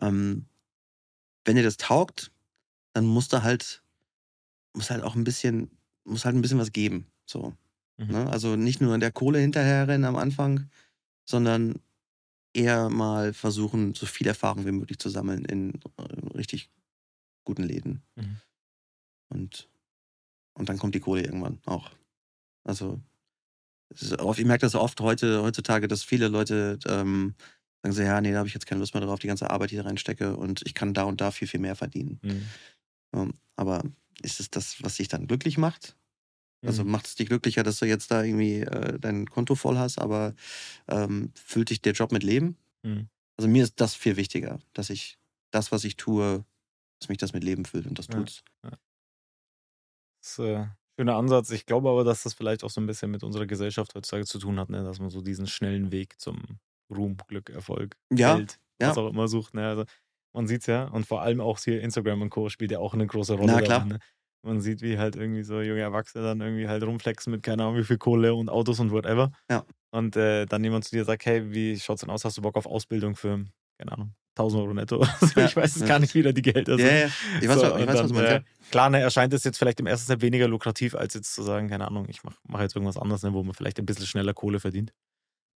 ähm, 0.00 0.46
wenn 1.44 1.56
ihr 1.56 1.62
das 1.62 1.76
taugt, 1.76 2.32
dann 2.92 3.06
musst 3.06 3.32
du 3.32 3.42
halt 3.42 3.82
muss 4.78 4.90
halt 4.90 5.02
auch 5.02 5.14
ein 5.14 5.24
bisschen, 5.24 5.70
muss 6.04 6.24
halt 6.24 6.36
ein 6.36 6.42
bisschen 6.42 6.58
was 6.58 6.72
geben. 6.72 7.06
So. 7.26 7.54
Mhm. 7.98 8.06
Ne? 8.06 8.30
Also 8.30 8.56
nicht 8.56 8.80
nur 8.80 8.94
in 8.94 9.00
der 9.00 9.12
Kohle 9.12 9.40
hinterherrennen 9.40 10.04
am 10.04 10.16
Anfang, 10.16 10.70
sondern 11.28 11.80
eher 12.54 12.88
mal 12.88 13.34
versuchen, 13.34 13.94
so 13.94 14.06
viel 14.06 14.26
Erfahrung 14.26 14.64
wie 14.66 14.72
möglich 14.72 14.98
zu 14.98 15.10
sammeln 15.10 15.44
in 15.44 15.74
äh, 15.96 16.36
richtig 16.36 16.70
guten 17.44 17.64
Läden. 17.64 18.02
Mhm. 18.16 18.36
Und, 19.30 19.68
und 20.54 20.68
dann 20.68 20.78
kommt 20.78 20.94
die 20.94 21.00
Kohle 21.00 21.22
irgendwann 21.22 21.60
auch. 21.66 21.90
Also 22.64 23.00
ich 23.90 24.44
merke 24.44 24.62
das 24.62 24.74
oft 24.74 25.00
heute, 25.00 25.42
heutzutage, 25.42 25.88
dass 25.88 26.02
viele 26.02 26.28
Leute 26.28 26.78
ähm, 26.86 27.34
sagen 27.82 27.94
so, 27.94 28.02
ja, 28.02 28.20
nee, 28.20 28.32
da 28.32 28.38
habe 28.38 28.48
ich 28.48 28.54
jetzt 28.54 28.66
keine 28.66 28.80
Lust 28.80 28.94
mehr 28.94 29.02
drauf, 29.02 29.18
die 29.18 29.26
ganze 29.26 29.50
Arbeit, 29.50 29.70
die 29.70 29.76
da 29.76 29.82
reinstecke 29.82 30.36
und 30.36 30.62
ich 30.66 30.74
kann 30.74 30.94
da 30.94 31.04
und 31.04 31.20
da 31.20 31.30
viel, 31.30 31.48
viel 31.48 31.60
mehr 31.60 31.76
verdienen. 31.76 32.20
Mhm. 32.22 32.46
Um, 33.10 33.32
aber 33.56 33.82
ist 34.20 34.38
es 34.38 34.50
das, 34.50 34.82
was 34.82 34.96
dich 34.96 35.08
dann 35.08 35.26
glücklich 35.26 35.56
macht? 35.56 35.96
Also 36.66 36.84
mhm. 36.84 36.90
macht 36.90 37.06
es 37.06 37.14
dich 37.14 37.28
glücklicher, 37.28 37.62
dass 37.62 37.78
du 37.78 37.86
jetzt 37.86 38.10
da 38.10 38.22
irgendwie 38.22 38.60
äh, 38.60 38.98
dein 38.98 39.26
Konto 39.26 39.54
voll 39.54 39.78
hast, 39.78 39.98
aber 39.98 40.34
ähm, 40.88 41.32
füllt 41.34 41.70
dich 41.70 41.80
der 41.80 41.92
Job 41.92 42.12
mit 42.12 42.22
Leben? 42.22 42.56
Mhm. 42.82 43.08
Also 43.36 43.48
mir 43.48 43.62
ist 43.62 43.80
das 43.80 43.94
viel 43.94 44.16
wichtiger, 44.16 44.58
dass 44.72 44.90
ich 44.90 45.18
das, 45.52 45.70
was 45.70 45.84
ich 45.84 45.96
tue, 45.96 46.44
dass 46.98 47.08
mich 47.08 47.18
das 47.18 47.32
mit 47.32 47.44
Leben 47.44 47.64
füllt 47.64 47.86
und 47.86 47.98
das 47.98 48.08
tut's. 48.08 48.42
Ja, 48.64 48.70
ja. 48.70 48.78
Das 50.20 50.38
äh, 50.40 50.66
schöner 50.98 51.16
Ansatz. 51.16 51.50
Ich 51.50 51.66
glaube 51.66 51.88
aber, 51.88 52.04
dass 52.04 52.24
das 52.24 52.34
vielleicht 52.34 52.64
auch 52.64 52.70
so 52.70 52.80
ein 52.80 52.86
bisschen 52.86 53.10
mit 53.10 53.22
unserer 53.22 53.46
Gesellschaft 53.46 53.94
heutzutage 53.94 54.26
zu 54.26 54.38
tun 54.38 54.58
hat, 54.58 54.68
ne? 54.68 54.82
dass 54.82 54.98
man 54.98 55.10
so 55.10 55.20
diesen 55.20 55.46
schnellen 55.46 55.92
Weg 55.92 56.20
zum 56.20 56.42
Ruhm, 56.90 57.16
Glück, 57.28 57.50
Erfolg, 57.50 57.96
ja, 58.12 58.36
Geld, 58.36 58.58
ja. 58.80 58.90
was 58.90 58.98
auch 58.98 59.08
immer 59.08 59.28
sucht. 59.28 59.54
Ne? 59.54 59.66
Also 59.66 59.84
man 60.34 60.46
sieht 60.46 60.62
es 60.62 60.66
ja. 60.66 60.84
Und 60.84 61.06
vor 61.06 61.22
allem 61.22 61.40
auch 61.40 61.58
hier 61.58 61.80
Instagram 61.82 62.22
und 62.22 62.30
Co. 62.30 62.48
spielt 62.48 62.72
ja 62.72 62.78
auch 62.78 62.94
eine 62.94 63.06
große 63.06 63.34
Rolle. 63.34 63.52
Na 63.52 63.60
klar. 63.60 63.78
Daran, 63.80 63.88
ne? 63.88 63.98
Man 64.42 64.60
sieht, 64.60 64.82
wie 64.82 64.98
halt 64.98 65.16
irgendwie 65.16 65.42
so 65.42 65.60
junge 65.60 65.80
Erwachsene 65.80 66.24
dann 66.24 66.40
irgendwie 66.40 66.68
halt 66.68 66.82
rumflexen 66.84 67.32
mit 67.32 67.42
keine 67.42 67.64
Ahnung 67.64 67.76
wie 67.76 67.84
viel 67.84 67.98
Kohle 67.98 68.34
und 68.34 68.48
Autos 68.48 68.78
und 68.78 68.92
whatever. 68.92 69.32
Ja. 69.50 69.64
Und 69.90 70.16
äh, 70.16 70.46
dann 70.46 70.62
jemand 70.62 70.84
zu 70.84 70.92
dir 70.92 71.04
sagt, 71.04 71.26
hey, 71.26 71.52
wie 71.52 71.78
schaut's 71.78 72.02
denn 72.02 72.10
aus? 72.10 72.24
Hast 72.24 72.38
du 72.38 72.42
Bock 72.42 72.56
auf 72.56 72.66
Ausbildung 72.66 73.16
für, 73.16 73.44
keine 73.78 73.92
Ahnung, 73.92 74.14
1000 74.38 74.62
Euro 74.62 74.74
netto? 74.74 75.04
Also, 75.20 75.40
ja, 75.40 75.46
ich 75.46 75.56
weiß 75.56 75.76
es 75.76 75.82
ja. 75.82 75.88
gar 75.88 75.98
nicht, 75.98 76.14
wie 76.14 76.22
da 76.22 76.32
die 76.32 76.42
Gelder 76.42 76.76
sind. 76.76 76.86
Ja, 76.86 76.94
ja. 76.94 77.10
Ich 77.40 77.48
weiß, 77.48 77.60
so, 77.60 77.76
ich 77.76 77.86
weiß 77.86 77.96
dann, 77.96 78.04
was 78.04 78.12
meinst. 78.12 78.32
Äh, 78.32 78.42
klar, 78.70 78.90
ne, 78.90 79.00
erscheint 79.00 79.32
es 79.32 79.44
jetzt 79.44 79.58
vielleicht 79.58 79.80
im 79.80 79.86
ersten 79.86 80.04
Step 80.04 80.22
weniger 80.22 80.48
lukrativ, 80.48 80.94
als 80.94 81.14
jetzt 81.14 81.34
zu 81.34 81.42
sagen, 81.42 81.68
keine 81.68 81.86
Ahnung, 81.86 82.06
ich 82.08 82.22
mache 82.24 82.36
mach 82.46 82.60
jetzt 82.60 82.76
irgendwas 82.76 82.96
anderes, 82.96 83.22
ne, 83.22 83.32
wo 83.32 83.42
man 83.42 83.54
vielleicht 83.54 83.78
ein 83.78 83.86
bisschen 83.86 84.06
schneller 84.06 84.34
Kohle 84.34 84.60
verdient. 84.60 84.92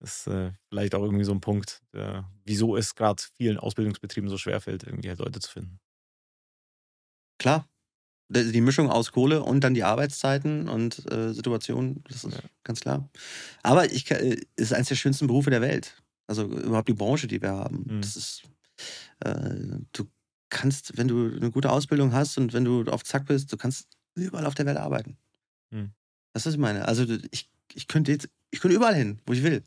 Das 0.02 0.18
ist 0.18 0.28
äh, 0.28 0.52
vielleicht 0.70 0.96
auch 0.96 1.04
irgendwie 1.04 1.24
so 1.24 1.32
ein 1.32 1.42
Punkt, 1.42 1.82
der, 1.94 2.28
wieso 2.44 2.76
es 2.76 2.96
gerade 2.96 3.22
vielen 3.38 3.58
Ausbildungsbetrieben 3.58 4.30
so 4.30 4.38
schwerfällt, 4.38 4.84
irgendwie 4.84 5.10
halt 5.10 5.20
Leute 5.20 5.40
zu 5.40 5.52
finden. 5.52 5.80
Klar. 7.38 7.68
Die 8.30 8.62
Mischung 8.62 8.90
aus 8.90 9.12
Kohle 9.12 9.44
und 9.44 9.62
dann 9.62 9.74
die 9.74 9.84
Arbeitszeiten 9.84 10.70
und 10.70 11.12
äh, 11.12 11.34
Situationen, 11.34 12.02
das 12.08 12.24
ist 12.24 12.34
ja. 12.34 12.40
ganz 12.64 12.80
klar. 12.80 13.10
Aber 13.62 13.92
ich 13.92 14.10
äh, 14.10 14.38
ist 14.56 14.74
eines 14.74 14.88
der 14.88 14.96
schönsten 14.96 15.28
Berufe 15.28 15.50
der 15.50 15.60
Welt. 15.60 16.02
Also 16.28 16.46
überhaupt 16.46 16.88
die 16.88 16.94
Branche, 16.94 17.28
die 17.28 17.42
wir 17.42 17.52
haben. 17.52 17.84
Mhm. 17.86 18.02
Das 18.02 18.16
ist, 18.16 18.44
äh, 19.20 19.56
du 19.94 20.08
kannst, 20.50 20.98
wenn 20.98 21.08
du 21.08 21.34
eine 21.36 21.52
gute 21.52 21.72
Ausbildung 21.72 22.14
hast 22.14 22.38
und 22.38 22.54
wenn 22.54 22.66
du 22.66 22.84
auf 22.92 23.04
Zack 23.04 23.26
bist, 23.26 23.52
du 23.52 23.58
kannst 23.58 23.88
überall 24.16 24.46
auf 24.46 24.56
der 24.56 24.66
Welt 24.66 24.78
arbeiten. 24.78 25.18
Mhm. 25.72 25.92
Das 26.34 26.46
ist 26.46 26.58
meine. 26.58 26.88
Also 26.88 27.06
ich, 27.32 27.50
ich 27.74 27.88
könnte 27.88 28.12
jetzt, 28.12 28.30
ich 28.52 28.60
könnte 28.60 28.76
überall 28.76 28.96
hin, 28.96 29.20
wo 29.26 29.34
ich 29.34 29.44
will. 29.44 29.64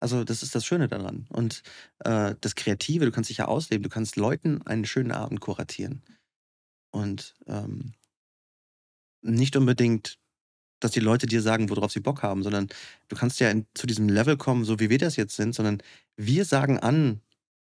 Also 0.00 0.24
das 0.24 0.42
ist 0.42 0.54
das 0.54 0.64
Schöne 0.64 0.88
daran. 0.88 1.26
Und 1.28 1.62
äh, 2.00 2.34
das 2.40 2.54
Kreative, 2.54 3.04
du 3.04 3.10
kannst 3.10 3.28
dich 3.28 3.38
ja 3.38 3.46
ausleben, 3.46 3.82
du 3.82 3.90
kannst 3.90 4.16
Leuten 4.16 4.62
einen 4.62 4.86
schönen 4.86 5.12
Abend 5.12 5.40
kuratieren. 5.40 6.02
Und 6.90 7.34
ähm, 7.46 7.92
nicht 9.22 9.56
unbedingt, 9.56 10.18
dass 10.80 10.92
die 10.92 11.00
Leute 11.00 11.26
dir 11.26 11.42
sagen, 11.42 11.68
worauf 11.68 11.92
sie 11.92 12.00
Bock 12.00 12.22
haben, 12.22 12.42
sondern 12.42 12.68
du 13.08 13.16
kannst 13.16 13.40
ja 13.40 13.50
in, 13.50 13.66
zu 13.74 13.86
diesem 13.86 14.08
Level 14.08 14.38
kommen, 14.38 14.64
so 14.64 14.80
wie 14.80 14.88
wir 14.88 14.98
das 14.98 15.16
jetzt 15.16 15.36
sind, 15.36 15.54
sondern 15.54 15.82
wir 16.16 16.46
sagen 16.46 16.78
an, 16.78 17.20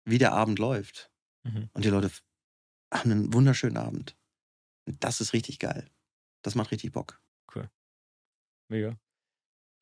wie 0.05 0.19
der 0.19 0.33
Abend 0.33 0.59
läuft. 0.59 1.11
Mhm. 1.45 1.69
Und 1.73 1.85
die 1.85 1.91
Leute 1.91 2.11
haben 2.93 3.11
einen 3.11 3.33
wunderschönen 3.33 3.77
Abend. 3.77 4.17
Das 4.87 5.21
ist 5.21 5.33
richtig 5.33 5.59
geil. 5.59 5.87
Das 6.43 6.55
macht 6.55 6.71
richtig 6.71 6.93
Bock. 6.93 7.21
Cool. 7.55 7.71
Mega. 8.69 8.97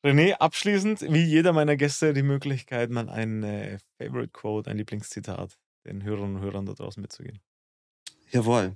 René, 0.05 0.33
abschließend, 0.33 1.01
wie 1.01 1.23
jeder 1.23 1.53
meiner 1.53 1.77
Gäste, 1.77 2.13
die 2.13 2.23
Möglichkeit, 2.23 2.89
mal 2.89 3.09
ein 3.09 3.43
äh, 3.43 3.79
Favorite 3.97 4.31
Quote, 4.31 4.69
ein 4.69 4.77
Lieblingszitat 4.77 5.57
den 5.85 6.03
Hörerinnen 6.03 6.37
und 6.37 6.41
Hörern 6.41 6.65
da 6.65 6.73
draußen 6.73 7.01
mitzugehen. 7.01 7.39
Jawohl. 8.31 8.75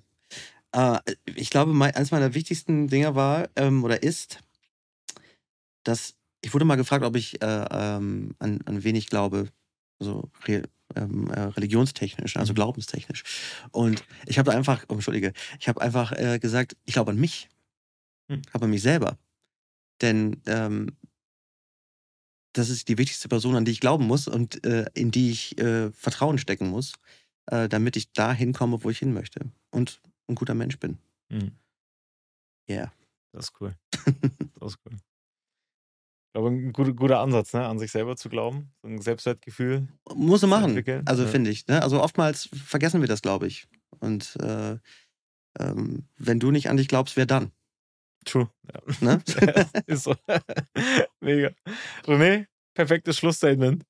Äh, 0.71 0.99
ich 1.35 1.49
glaube, 1.49 1.73
mein, 1.73 1.95
eines 1.95 2.11
meiner 2.11 2.33
wichtigsten 2.33 2.87
Dinge 2.87 3.15
war 3.15 3.49
ähm, 3.55 3.83
oder 3.83 4.03
ist, 4.03 4.39
dass 5.83 6.15
ich 6.41 6.53
wurde 6.53 6.65
mal 6.65 6.75
gefragt, 6.75 7.03
ob 7.03 7.15
ich 7.15 7.41
äh, 7.41 7.65
ähm, 7.71 8.35
an, 8.39 8.61
an 8.65 8.83
wen 8.83 8.95
ich 8.95 9.07
glaube, 9.07 9.49
so 9.99 10.29
re, 10.45 10.63
ähm, 10.95 11.29
äh, 11.29 11.41
religionstechnisch, 11.41 12.37
also 12.37 12.53
mhm. 12.53 12.55
glaubenstechnisch. 12.55 13.23
Und 13.71 14.03
ich 14.25 14.39
habe 14.39 14.51
einfach, 14.51 14.85
oh, 14.89 14.93
entschuldige, 14.93 15.33
ich 15.59 15.67
habe 15.67 15.81
einfach 15.81 16.11
äh, 16.11 16.39
gesagt, 16.39 16.77
ich 16.85 16.93
glaube 16.93 17.11
an 17.11 17.19
mich. 17.19 17.49
Hm. 18.29 18.41
Ich 18.45 18.51
glaube 18.51 18.65
an 18.65 18.71
mich 18.71 18.81
selber. 18.81 19.17
Denn 20.01 20.41
ähm, 20.45 20.95
das 22.53 22.69
ist 22.69 22.87
die 22.87 22.97
wichtigste 22.97 23.27
Person, 23.27 23.55
an 23.55 23.65
die 23.65 23.71
ich 23.71 23.79
glauben 23.79 24.05
muss 24.05 24.27
und 24.27 24.63
äh, 24.65 24.85
in 24.93 25.11
die 25.11 25.31
ich 25.31 25.57
äh, 25.59 25.91
Vertrauen 25.91 26.37
stecken 26.37 26.69
muss, 26.69 26.93
äh, 27.47 27.69
damit 27.69 27.95
ich 27.95 28.11
da 28.13 28.33
hinkomme, 28.33 28.83
wo 28.83 28.89
ich 28.89 28.99
hin 28.99 29.13
möchte 29.13 29.51
und 29.71 30.01
ein 30.27 30.35
guter 30.35 30.55
Mensch 30.55 30.79
bin. 30.79 30.97
Mhm. 31.29 31.51
Yeah. 32.69 32.91
Das 33.31 33.45
ist 33.45 33.61
cool. 33.61 33.75
Das 34.59 34.73
ist 34.73 34.79
cool. 34.85 34.97
Ich 36.28 36.34
glaube, 36.34 36.49
ein 36.49 36.73
guter, 36.73 36.93
guter 36.93 37.19
Ansatz, 37.19 37.53
ne? 37.53 37.65
an 37.65 37.80
sich 37.80 37.91
selber 37.91 38.15
zu 38.15 38.30
glauben, 38.30 38.71
so 38.82 38.89
ein 38.89 39.01
Selbstwertgefühl. 39.01 39.88
Muss 40.13 40.41
man 40.41 40.49
machen, 40.49 41.03
also 41.05 41.23
ja. 41.23 41.30
finde 41.30 41.49
ich. 41.49 41.65
Ne? 41.67 41.82
Also 41.82 42.01
oftmals 42.01 42.49
vergessen 42.53 43.01
wir 43.01 43.07
das, 43.07 43.21
glaube 43.21 43.47
ich. 43.47 43.67
Und 43.99 44.36
äh, 44.41 44.78
ähm, 45.59 46.07
wenn 46.17 46.39
du 46.39 46.51
nicht 46.51 46.69
an 46.69 46.78
dich 46.78 46.88
glaubst, 46.88 47.17
wer 47.17 47.25
dann? 47.25 47.51
True. 48.25 48.49
Ja. 48.71 48.82
Ne? 49.01 49.21
ist 49.88 50.03
so. 50.03 50.15
Mega. 51.21 51.51
René, 52.05 52.45
perfektes 52.75 53.17
Schlussstatement. 53.17 53.84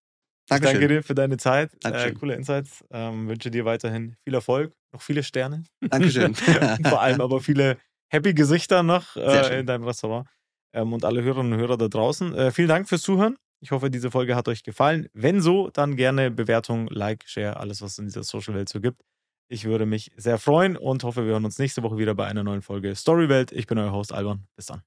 Dankeschön. 0.47 0.79
Danke 0.79 0.93
dir 0.93 1.03
für 1.03 1.15
deine 1.15 1.37
Zeit. 1.37 1.71
Äh, 1.83 2.13
coole 2.13 2.35
Insights. 2.35 2.85
Ähm, 2.91 3.27
wünsche 3.27 3.51
dir 3.51 3.65
weiterhin 3.65 4.15
viel 4.23 4.33
Erfolg, 4.33 4.73
noch 4.93 5.01
viele 5.01 5.23
Sterne. 5.23 5.63
Dankeschön. 5.81 6.35
Vor 6.85 7.01
allem 7.01 7.19
aber 7.19 7.41
viele 7.41 7.77
happy 8.09 8.33
Gesichter 8.33 8.83
noch 8.83 9.17
äh, 9.17 9.59
in 9.59 9.65
deinem 9.65 9.83
Restaurant. 9.83 10.27
Ähm, 10.73 10.93
und 10.93 11.05
alle 11.05 11.23
Hörerinnen 11.23 11.53
und 11.53 11.59
Hörer 11.59 11.77
da 11.77 11.87
draußen. 11.87 12.33
Äh, 12.33 12.51
vielen 12.51 12.67
Dank 12.67 12.87
fürs 12.87 13.01
Zuhören. 13.01 13.37
Ich 13.59 13.71
hoffe, 13.71 13.89
diese 13.89 14.11
Folge 14.11 14.35
hat 14.35 14.47
euch 14.47 14.63
gefallen. 14.63 15.07
Wenn 15.13 15.41
so, 15.41 15.69
dann 15.69 15.95
gerne 15.95 16.29
Bewertung, 16.29 16.87
Like, 16.89 17.23
Share, 17.27 17.57
alles, 17.57 17.81
was 17.81 17.93
es 17.93 17.99
in 17.99 18.05
dieser 18.05 18.23
Social 18.23 18.53
Welt 18.53 18.69
so 18.69 18.79
gibt. 18.79 19.01
Ich 19.49 19.65
würde 19.65 19.85
mich 19.85 20.11
sehr 20.17 20.37
freuen 20.37 20.75
und 20.75 21.03
hoffe, 21.03 21.25
wir 21.25 21.31
hören 21.31 21.45
uns 21.45 21.57
nächste 21.57 21.81
Woche 21.81 21.97
wieder 21.97 22.13
bei 22.13 22.27
einer 22.27 22.43
neuen 22.43 22.61
Folge 22.61 22.95
Storywelt. 22.95 23.51
Ich 23.51 23.65
bin 23.65 23.77
euer 23.77 23.93
Host 23.93 24.13
Alban. 24.13 24.45
Bis 24.55 24.65
dann. 24.67 24.81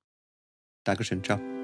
Dankeschön. 0.84 1.24
Ciao. 1.24 1.59